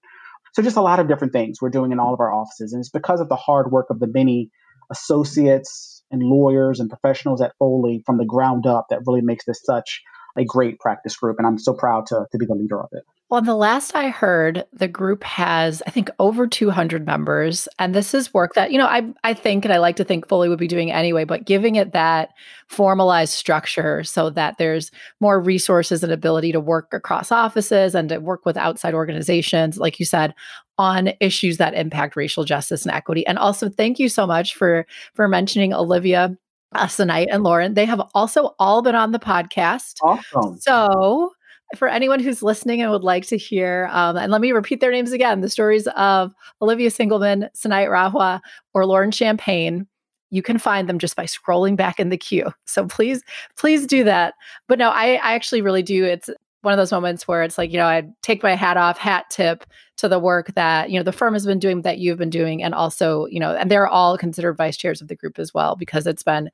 So 0.54 0.62
just 0.62 0.76
a 0.76 0.82
lot 0.82 1.00
of 1.00 1.08
different 1.08 1.32
things 1.32 1.60
we're 1.62 1.70
doing 1.70 1.94
in 1.94 2.00
all 2.00 2.14
of 2.14 2.20
our 2.20 2.34
offices, 2.34 2.74
and 2.74 2.82
it's 2.82 2.90
because 2.90 3.22
of 3.22 3.30
the 3.30 3.38
hard 3.38 3.72
work 3.72 3.86
of 3.90 4.02
the 4.02 4.08
many 4.14 4.50
associates 4.92 6.04
and 6.12 6.22
lawyers 6.22 6.80
and 6.80 6.90
professionals 6.90 7.42
at 7.42 7.54
Foley 7.58 8.04
from 8.06 8.18
the 8.18 8.26
ground 8.26 8.68
up 8.68 8.88
that 8.90 9.02
really 9.08 9.22
makes 9.22 9.46
this 9.46 9.62
such 9.64 10.02
a 10.38 10.44
great 10.44 10.80
practice 10.80 11.16
group. 11.16 11.38
And 11.38 11.48
I'm 11.48 11.58
so 11.58 11.74
proud 11.74 12.06
to, 12.08 12.26
to 12.32 12.38
be 12.38 12.46
the 12.46 12.56
leader 12.56 12.80
of 12.80 12.90
it. 12.92 13.04
Well, 13.32 13.42
the 13.42 13.56
last 13.56 13.96
I 13.96 14.10
heard, 14.10 14.66
the 14.74 14.90
group 14.90 15.24
has, 15.24 15.82
I 15.88 15.90
think, 15.90 16.10
over 16.20 16.48
200 16.48 17.06
members. 17.06 17.66
And 17.80 17.96
this 17.96 18.14
is 18.14 18.34
work 18.34 18.56
that, 18.56 18.74
you 18.74 18.78
know, 18.78 18.88
I, 18.88 19.14
I 19.24 19.34
think, 19.34 19.64
and 19.64 19.74
I 19.74 19.78
like 19.78 19.96
to 19.96 20.04
think 20.04 20.28
Foley 20.28 20.50
would 20.50 20.60
be 20.60 20.68
doing 20.68 20.92
anyway, 20.92 21.24
but 21.24 21.46
giving 21.46 21.78
it 21.78 21.94
that 21.94 22.32
formalized 22.68 23.32
structure 23.32 24.04
so 24.04 24.30
that 24.32 24.58
there's 24.58 24.92
more 25.22 25.40
resources 25.40 26.04
and 26.04 26.12
ability 26.12 26.52
to 26.52 26.60
work 26.60 26.90
across 26.92 27.32
offices 27.32 27.96
and 27.96 28.10
to 28.10 28.18
work 28.18 28.46
with 28.46 28.58
outside 28.58 28.94
organizations, 28.94 29.78
like 29.78 29.98
you 29.98 30.06
said, 30.06 30.36
on 30.78 31.14
issues 31.22 31.56
that 31.56 31.74
impact 31.74 32.18
racial 32.18 32.44
justice 32.44 32.86
and 32.86 32.94
equity. 32.94 33.26
And 33.26 33.38
also, 33.38 33.70
thank 33.70 33.98
you 33.98 34.10
so 34.10 34.28
much 34.28 34.56
for 34.56 34.86
for 35.14 35.30
mentioning 35.30 35.74
Olivia 35.74 36.36
uh, 36.74 36.86
Asanite 36.86 37.28
and 37.32 37.44
Lauren. 37.44 37.76
They 37.76 37.86
have 37.86 38.02
also 38.14 38.56
all 38.60 38.82
been 38.82 38.96
on 38.96 39.14
the 39.14 39.20
podcast. 39.20 39.94
Awesome. 40.02 40.58
So 40.60 41.32
for 41.76 41.88
anyone 41.88 42.20
who's 42.20 42.44
listening 42.44 42.82
and 42.82 42.92
would 42.92 43.04
like 43.04 43.26
to 43.28 43.38
hear, 43.38 43.90
um, 43.92 44.18
and 44.18 44.32
let 44.32 44.42
me 44.42 44.52
repeat 44.52 44.82
their 44.82 44.92
names 44.92 45.12
again 45.12 45.42
the 45.42 45.50
stories 45.50 45.88
of 45.96 46.34
Olivia 46.62 46.90
Singleman, 46.90 47.50
Sanait 47.56 47.90
Rahwa, 47.90 48.42
or 48.74 48.86
Lauren 48.86 49.12
Champagne. 49.12 49.88
You 50.30 50.42
can 50.42 50.58
find 50.58 50.88
them 50.88 51.00
just 51.00 51.16
by 51.16 51.26
scrolling 51.26 51.76
back 51.76 52.00
in 52.00 52.10
the 52.10 52.18
queue. 52.18 52.52
So 52.66 52.86
please, 52.88 53.22
please 53.58 53.86
do 53.86 54.04
that. 54.06 54.34
But 54.68 54.80
no, 54.80 54.90
I, 54.90 55.16
I 55.16 55.34
actually 55.34 55.62
really 55.62 55.84
do. 55.84 56.06
It's 56.06 56.30
one 56.62 56.74
of 56.74 56.78
those 56.78 56.92
moments 56.92 57.28
where 57.28 57.44
it's 57.44 57.58
like, 57.58 57.72
you 57.72 57.78
know, 57.78 57.88
I 57.88 58.04
take 58.22 58.44
my 58.44 58.56
hat 58.56 58.78
off, 58.78 58.98
hat 58.98 59.26
tip 59.30 59.66
to 59.98 60.08
the 60.08 60.20
work 60.20 60.54
that, 60.54 60.90
you 60.90 60.98
know, 60.98 61.04
the 61.04 61.12
firm 61.12 61.34
has 61.34 61.46
been 61.46 61.60
doing, 61.60 61.82
that 61.82 61.98
you've 61.98 62.18
been 62.18 62.30
doing. 62.30 62.64
And 62.64 62.74
also, 62.74 63.26
you 63.26 63.40
know, 63.40 63.56
and 63.56 63.70
they're 63.70 63.88
all 63.88 64.18
considered 64.18 64.58
vice 64.58 64.78
chairs 64.78 65.02
of 65.02 65.08
the 65.08 65.16
group 65.16 65.40
as 65.40 65.54
well, 65.54 65.76
because 65.76 66.08
it's 66.08 66.24
been 66.24 66.50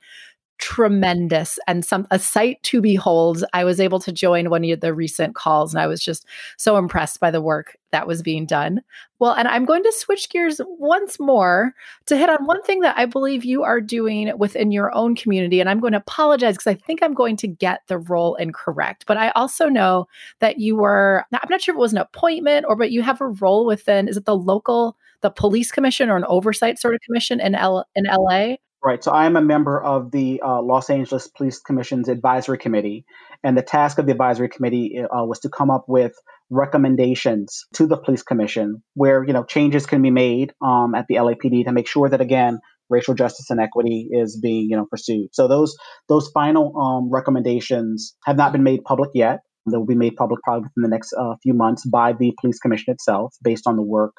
tremendous 0.57 1.59
and 1.67 1.85
some 1.85 2.07
a 2.11 2.19
sight 2.19 2.61
to 2.63 2.81
behold. 2.81 3.43
I 3.53 3.63
was 3.63 3.79
able 3.79 3.99
to 3.99 4.11
join 4.11 4.49
one 4.49 4.63
of 4.65 4.79
the 4.81 4.93
recent 4.93 5.35
calls 5.35 5.73
and 5.73 5.81
I 5.81 5.87
was 5.87 6.01
just 6.01 6.25
so 6.57 6.77
impressed 6.77 7.19
by 7.19 7.31
the 7.31 7.41
work 7.41 7.77
that 7.91 8.07
was 8.07 8.21
being 8.21 8.45
done. 8.45 8.81
Well, 9.19 9.33
and 9.33 9.47
I'm 9.47 9.65
going 9.65 9.83
to 9.83 9.91
switch 9.91 10.29
gears 10.29 10.59
once 10.65 11.19
more 11.19 11.73
to 12.07 12.17
hit 12.17 12.29
on 12.29 12.45
one 12.45 12.61
thing 12.63 12.81
that 12.81 12.97
I 12.97 13.05
believe 13.05 13.45
you 13.45 13.63
are 13.63 13.79
doing 13.79 14.31
within 14.37 14.71
your 14.71 14.93
own 14.95 15.15
community 15.15 15.59
and 15.59 15.69
I'm 15.69 15.79
going 15.79 15.93
to 15.93 15.99
apologize 15.99 16.55
because 16.55 16.67
I 16.67 16.75
think 16.75 17.01
I'm 17.01 17.13
going 17.13 17.37
to 17.37 17.47
get 17.47 17.81
the 17.87 17.97
role 17.99 18.35
incorrect. 18.35 19.05
But 19.07 19.17
I 19.17 19.29
also 19.31 19.69
know 19.69 20.07
that 20.39 20.59
you 20.59 20.75
were 20.75 21.25
I'm 21.31 21.49
not 21.49 21.61
sure 21.61 21.73
if 21.73 21.77
it 21.77 21.81
was 21.81 21.93
an 21.93 21.99
appointment 21.99 22.65
or 22.67 22.75
but 22.75 22.91
you 22.91 23.01
have 23.03 23.21
a 23.21 23.27
role 23.27 23.65
within 23.65 24.07
is 24.07 24.17
it 24.17 24.25
the 24.25 24.35
local 24.35 24.97
the 25.21 25.29
police 25.29 25.71
commission 25.71 26.09
or 26.09 26.17
an 26.17 26.25
oversight 26.27 26.79
sort 26.79 26.95
of 26.95 27.01
commission 27.01 27.39
in 27.39 27.55
L 27.55 27.85
in 27.95 28.05
LA? 28.05 28.55
Right. 28.87 29.03
So 29.03 29.11
I 29.11 29.25
am 29.25 29.35
a 29.35 29.41
member 29.41 29.83
of 29.83 30.11
the 30.11 30.41
uh, 30.41 30.61
Los 30.61 30.89
Angeles 30.89 31.27
Police 31.27 31.59
Commission's 31.59 32.07
advisory 32.07 32.57
committee, 32.57 33.03
and 33.43 33.57
the 33.57 33.61
task 33.61 33.97
of 33.97 34.05
the 34.05 34.13
advisory 34.13 34.47
committee 34.47 34.97
uh, 34.97 35.25
was 35.25 35.41
to 35.41 35.49
come 35.49 35.69
up 35.69 35.83
with 35.89 36.13
recommendations 36.49 37.65
to 37.73 37.85
the 37.85 37.97
police 37.97 38.23
commission 38.23 38.81
where 38.93 39.25
you 39.25 39.33
know 39.33 39.43
changes 39.43 39.85
can 39.85 40.01
be 40.01 40.09
made 40.09 40.53
um, 40.61 40.95
at 40.95 41.05
the 41.09 41.15
LAPD 41.15 41.65
to 41.65 41.73
make 41.73 41.85
sure 41.85 42.07
that 42.07 42.21
again 42.21 42.59
racial 42.89 43.13
justice 43.13 43.49
and 43.49 43.59
equity 43.59 44.07
is 44.09 44.39
being 44.41 44.67
you 44.69 44.77
know 44.77 44.85
pursued. 44.89 45.35
So 45.35 45.49
those 45.49 45.75
those 46.07 46.29
final 46.33 46.71
um, 46.79 47.11
recommendations 47.11 48.15
have 48.23 48.37
not 48.37 48.53
been 48.53 48.63
made 48.63 48.85
public 48.85 49.09
yet. 49.13 49.39
They 49.69 49.75
will 49.75 49.85
be 49.85 49.95
made 49.95 50.15
public 50.15 50.39
probably 50.45 50.69
within 50.69 50.89
the 50.89 50.95
next 50.95 51.11
uh, 51.11 51.35
few 51.43 51.53
months 51.53 51.85
by 51.85 52.13
the 52.13 52.33
police 52.39 52.59
commission 52.59 52.93
itself, 52.93 53.35
based 53.43 53.67
on 53.67 53.75
the 53.75 53.83
work 53.83 54.13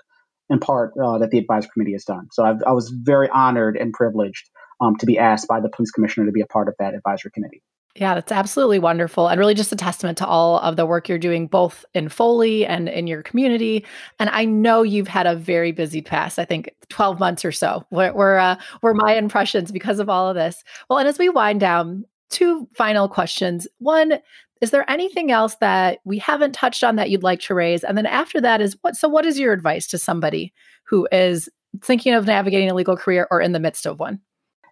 in 0.51 0.59
part 0.59 0.93
uh, 1.03 1.19
that 1.19 1.31
the 1.31 1.39
advisory 1.39 1.71
committee 1.73 1.93
has 1.93 2.05
done. 2.05 2.29
So 2.33 2.45
I've, 2.45 2.63
i 2.67 2.73
was 2.73 2.91
very 2.91 3.29
honored 3.29 3.77
and 3.77 3.93
privileged 3.93 4.49
um, 4.81 4.97
to 4.97 5.07
be 5.07 5.19
asked 5.19 5.49
by 5.49 5.61
the 5.61 5.69
police 5.69 5.91
commissioner 5.91 6.27
to 6.27 6.33
be 6.33 6.41
a 6.41 6.47
part 6.47 6.69
of 6.69 6.75
that 6.79 6.95
advisory 6.95 7.31
committee. 7.33 7.63
Yeah, 7.97 8.15
that's 8.15 8.31
absolutely 8.31 8.79
wonderful. 8.79 9.27
And 9.27 9.41
really 9.41 9.55
just 9.55 9.73
a 9.73 9.77
testament 9.77 10.19
to 10.19 10.27
all 10.27 10.61
of 10.61 10.77
the 10.77 10.87
work 10.87 11.09
you're 11.09 11.19
doing, 11.19 11.49
both 11.49 11.85
in 11.95 12.09
Foley 12.09 12.65
and 12.65 12.89
in 12.89 13.09
your 13.09 13.23
community. 13.23 13.85
And 14.21 14.31
I 14.31 14.45
know 14.45 14.83
you've 14.83 15.09
had 15.09 15.27
a 15.27 15.35
very 15.35 15.73
busy 15.73 16.01
past, 16.01 16.39
I 16.39 16.45
think 16.45 16.71
12 16.91 17.19
months 17.19 17.45
or 17.45 17.51
so, 17.51 17.85
were, 17.91 18.13
were, 18.13 18.39
uh, 18.39 18.57
were 18.83 18.95
my 18.95 19.15
impressions 19.17 19.73
because 19.73 19.99
of 19.99 20.09
all 20.09 20.29
of 20.29 20.37
this. 20.37 20.63
Well, 20.89 21.01
and 21.01 21.09
as 21.09 21.19
we 21.19 21.29
wind 21.29 21.59
down, 21.59 22.05
two 22.31 22.69
final 22.75 23.09
questions. 23.09 23.67
One, 23.79 24.21
is 24.61 24.71
there 24.71 24.89
anything 24.91 25.31
else 25.31 25.57
that 25.61 25.99
we 26.05 26.19
haven't 26.19 26.53
touched 26.53 26.83
on 26.83 26.97
that 26.97 27.11
you'd 27.11 27.23
like 27.23 27.41
to 27.41 27.55
raise? 27.55 27.85
And 27.85 27.97
then 27.97 28.07
after 28.07 28.41
that 28.41 28.61
is 28.61 28.77
what 28.83 28.97
so 28.97 29.09
what 29.09 29.27
is 29.27 29.39
your 29.39 29.53
advice 29.53 29.87
to 29.89 29.99
somebody 29.99 30.53
who 30.89 31.09
is 31.13 31.49
thinking 31.83 32.15
of 32.15 32.27
navigating 32.27 32.71
a 32.71 32.75
legal 32.75 32.97
career 32.97 33.27
or 33.31 33.41
in 33.41 33.53
the 33.53 33.61
midst 33.61 33.87
of 33.87 33.99
one? 33.99 34.21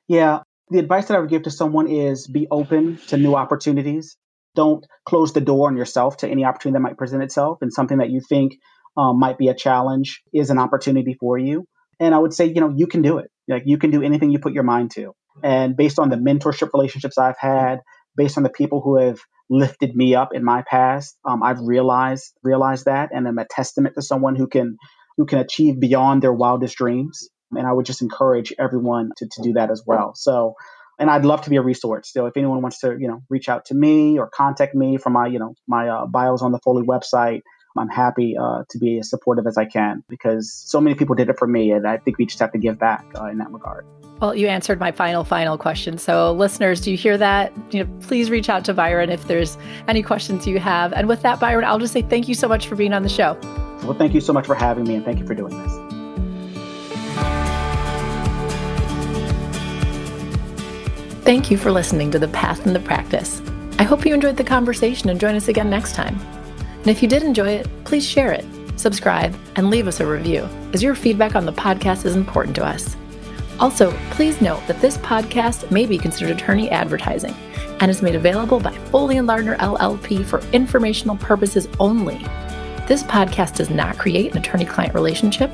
Yeah, 0.08 0.40
the 0.70 0.78
advice 0.78 1.06
that 1.06 1.16
I 1.16 1.20
would 1.20 1.30
give 1.30 1.42
to 1.42 1.50
someone 1.50 1.88
is 1.88 2.26
be 2.26 2.46
open 2.50 2.98
to 3.08 3.16
new 3.16 3.34
opportunities. 3.34 4.16
Don't 4.54 4.86
close 5.04 5.32
the 5.32 5.40
door 5.40 5.68
on 5.68 5.76
yourself 5.76 6.18
to 6.18 6.28
any 6.28 6.44
opportunity 6.44 6.76
that 6.76 6.82
might 6.82 6.96
present 6.96 7.22
itself 7.22 7.58
and 7.60 7.72
something 7.72 7.98
that 7.98 8.10
you 8.10 8.20
think 8.20 8.58
um, 8.96 9.18
might 9.18 9.38
be 9.38 9.48
a 9.48 9.54
challenge 9.54 10.22
is 10.32 10.50
an 10.50 10.58
opportunity 10.58 11.14
for 11.20 11.38
you. 11.38 11.66
And 12.00 12.14
I 12.14 12.18
would 12.18 12.32
say, 12.32 12.46
you 12.46 12.60
know, 12.60 12.72
you 12.74 12.86
can 12.86 13.02
do 13.02 13.18
it. 13.18 13.30
Like 13.48 13.64
you 13.66 13.78
can 13.78 13.90
do 13.90 14.02
anything 14.02 14.30
you 14.30 14.38
put 14.38 14.52
your 14.52 14.64
mind 14.64 14.90
to. 14.92 15.12
And 15.42 15.76
based 15.76 15.98
on 15.98 16.08
the 16.08 16.16
mentorship 16.16 16.72
relationships 16.72 17.18
I've 17.18 17.38
had, 17.38 17.80
based 18.16 18.38
on 18.38 18.42
the 18.42 18.50
people 18.50 18.80
who 18.80 18.98
have 18.98 19.18
lifted 19.48 19.94
me 19.94 20.14
up 20.14 20.34
in 20.34 20.44
my 20.44 20.62
past, 20.62 21.16
um, 21.24 21.42
I've 21.42 21.60
realized 21.60 22.32
realized 22.42 22.86
that, 22.86 23.10
and 23.12 23.26
I'm 23.26 23.38
a 23.38 23.46
testament 23.46 23.94
to 23.94 24.02
someone 24.02 24.36
who 24.36 24.46
can 24.46 24.76
who 25.16 25.26
can 25.26 25.38
achieve 25.38 25.80
beyond 25.80 26.22
their 26.22 26.32
wildest 26.32 26.76
dreams. 26.76 27.28
And 27.52 27.66
I 27.66 27.72
would 27.72 27.86
just 27.86 28.02
encourage 28.02 28.52
everyone 28.58 29.10
to, 29.18 29.28
to 29.30 29.42
do 29.42 29.52
that 29.52 29.70
as 29.70 29.82
well. 29.86 30.14
So, 30.16 30.54
and 30.98 31.08
I'd 31.08 31.24
love 31.24 31.42
to 31.42 31.50
be 31.50 31.56
a 31.56 31.62
resource. 31.62 32.12
So 32.12 32.26
if 32.26 32.36
anyone 32.36 32.60
wants 32.60 32.80
to, 32.80 32.96
you 32.98 33.06
know, 33.06 33.22
reach 33.30 33.48
out 33.48 33.66
to 33.66 33.74
me 33.74 34.18
or 34.18 34.28
contact 34.28 34.74
me 34.74 34.96
from 34.96 35.12
my, 35.12 35.28
you 35.28 35.38
know, 35.38 35.54
my 35.68 35.88
uh, 35.88 36.06
bios 36.06 36.42
on 36.42 36.50
the 36.50 36.58
Foley 36.58 36.82
website, 36.82 37.42
I'm 37.78 37.88
happy 37.88 38.36
uh, 38.36 38.64
to 38.70 38.78
be 38.78 38.98
as 38.98 39.10
supportive 39.10 39.46
as 39.46 39.58
I 39.58 39.66
can 39.66 40.02
because 40.08 40.52
so 40.52 40.80
many 40.80 40.96
people 40.96 41.14
did 41.14 41.28
it 41.28 41.38
for 41.38 41.46
me, 41.46 41.70
and 41.72 41.86
I 41.86 41.98
think 41.98 42.18
we 42.18 42.26
just 42.26 42.40
have 42.40 42.52
to 42.52 42.58
give 42.58 42.78
back 42.78 43.04
uh, 43.14 43.26
in 43.26 43.38
that 43.38 43.50
regard. 43.50 43.86
Well, 44.20 44.34
you 44.34 44.46
answered 44.48 44.80
my 44.80 44.92
final, 44.92 45.24
final 45.24 45.58
question. 45.58 45.98
So, 45.98 46.32
listeners, 46.32 46.80
do 46.80 46.90
you 46.90 46.96
hear 46.96 47.18
that? 47.18 47.52
You 47.70 47.84
know, 47.84 47.98
please 48.00 48.30
reach 48.30 48.48
out 48.48 48.64
to 48.64 48.72
Byron 48.72 49.10
if 49.10 49.28
there's 49.28 49.58
any 49.88 50.02
questions 50.02 50.46
you 50.46 50.58
have. 50.58 50.94
And 50.94 51.06
with 51.06 51.20
that, 51.20 51.38
Byron, 51.38 51.64
I'll 51.64 51.78
just 51.78 51.92
say 51.92 52.00
thank 52.00 52.26
you 52.26 52.34
so 52.34 52.48
much 52.48 52.66
for 52.66 52.76
being 52.76 52.94
on 52.94 53.02
the 53.02 53.10
show. 53.10 53.38
Well, 53.82 53.92
thank 53.92 54.14
you 54.14 54.22
so 54.22 54.32
much 54.32 54.46
for 54.46 54.54
having 54.54 54.84
me, 54.84 54.94
and 54.94 55.04
thank 55.04 55.18
you 55.18 55.26
for 55.26 55.34
doing 55.34 55.62
this. 55.62 55.72
Thank 61.22 61.50
you 61.50 61.58
for 61.58 61.70
listening 61.70 62.10
to 62.12 62.18
The 62.18 62.28
Path 62.28 62.64
and 62.64 62.74
the 62.74 62.80
Practice. 62.80 63.42
I 63.78 63.82
hope 63.82 64.06
you 64.06 64.14
enjoyed 64.14 64.38
the 64.38 64.44
conversation 64.44 65.10
and 65.10 65.20
join 65.20 65.34
us 65.34 65.48
again 65.48 65.68
next 65.68 65.94
time. 65.94 66.18
And 66.78 66.86
if 66.86 67.02
you 67.02 67.08
did 67.08 67.22
enjoy 67.22 67.48
it, 67.48 67.68
please 67.84 68.08
share 68.08 68.32
it, 68.32 68.46
subscribe, 68.76 69.36
and 69.56 69.68
leave 69.68 69.88
us 69.88 70.00
a 70.00 70.06
review, 70.06 70.48
as 70.72 70.82
your 70.82 70.94
feedback 70.94 71.36
on 71.36 71.44
the 71.44 71.52
podcast 71.52 72.06
is 72.06 72.16
important 72.16 72.56
to 72.56 72.64
us. 72.64 72.96
Also, 73.58 73.90
please 74.10 74.40
note 74.40 74.66
that 74.66 74.80
this 74.80 74.98
podcast 74.98 75.70
may 75.70 75.86
be 75.86 75.96
considered 75.96 76.36
attorney 76.36 76.70
advertising 76.70 77.34
and 77.80 77.90
is 77.90 78.02
made 78.02 78.14
available 78.14 78.60
by 78.60 78.72
Foley 78.90 79.16
and 79.16 79.26
Lardner 79.26 79.56
LLP 79.56 80.24
for 80.24 80.40
informational 80.52 81.16
purposes 81.16 81.68
only. 81.80 82.18
This 82.86 83.02
podcast 83.02 83.56
does 83.56 83.70
not 83.70 83.98
create 83.98 84.32
an 84.32 84.38
attorney 84.38 84.64
client 84.64 84.94
relationship. 84.94 85.50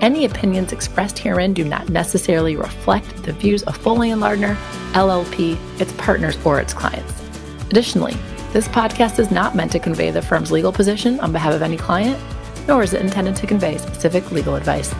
Any 0.00 0.24
opinions 0.24 0.72
expressed 0.72 1.18
herein 1.18 1.54
do 1.54 1.64
not 1.64 1.88
necessarily 1.88 2.56
reflect 2.56 3.22
the 3.22 3.32
views 3.32 3.62
of 3.64 3.76
Foley 3.76 4.10
and 4.10 4.20
Lardner, 4.20 4.56
LLP, 4.92 5.58
its 5.80 5.92
partners, 5.92 6.38
or 6.44 6.60
its 6.60 6.74
clients. 6.74 7.22
Additionally, 7.70 8.16
this 8.52 8.68
podcast 8.68 9.18
is 9.18 9.30
not 9.30 9.54
meant 9.54 9.72
to 9.72 9.78
convey 9.78 10.10
the 10.10 10.22
firm's 10.22 10.50
legal 10.50 10.72
position 10.72 11.20
on 11.20 11.32
behalf 11.32 11.54
of 11.54 11.62
any 11.62 11.76
client, 11.76 12.18
nor 12.66 12.82
is 12.82 12.94
it 12.94 13.02
intended 13.02 13.36
to 13.36 13.46
convey 13.46 13.78
specific 13.78 14.30
legal 14.32 14.56
advice. 14.56 14.94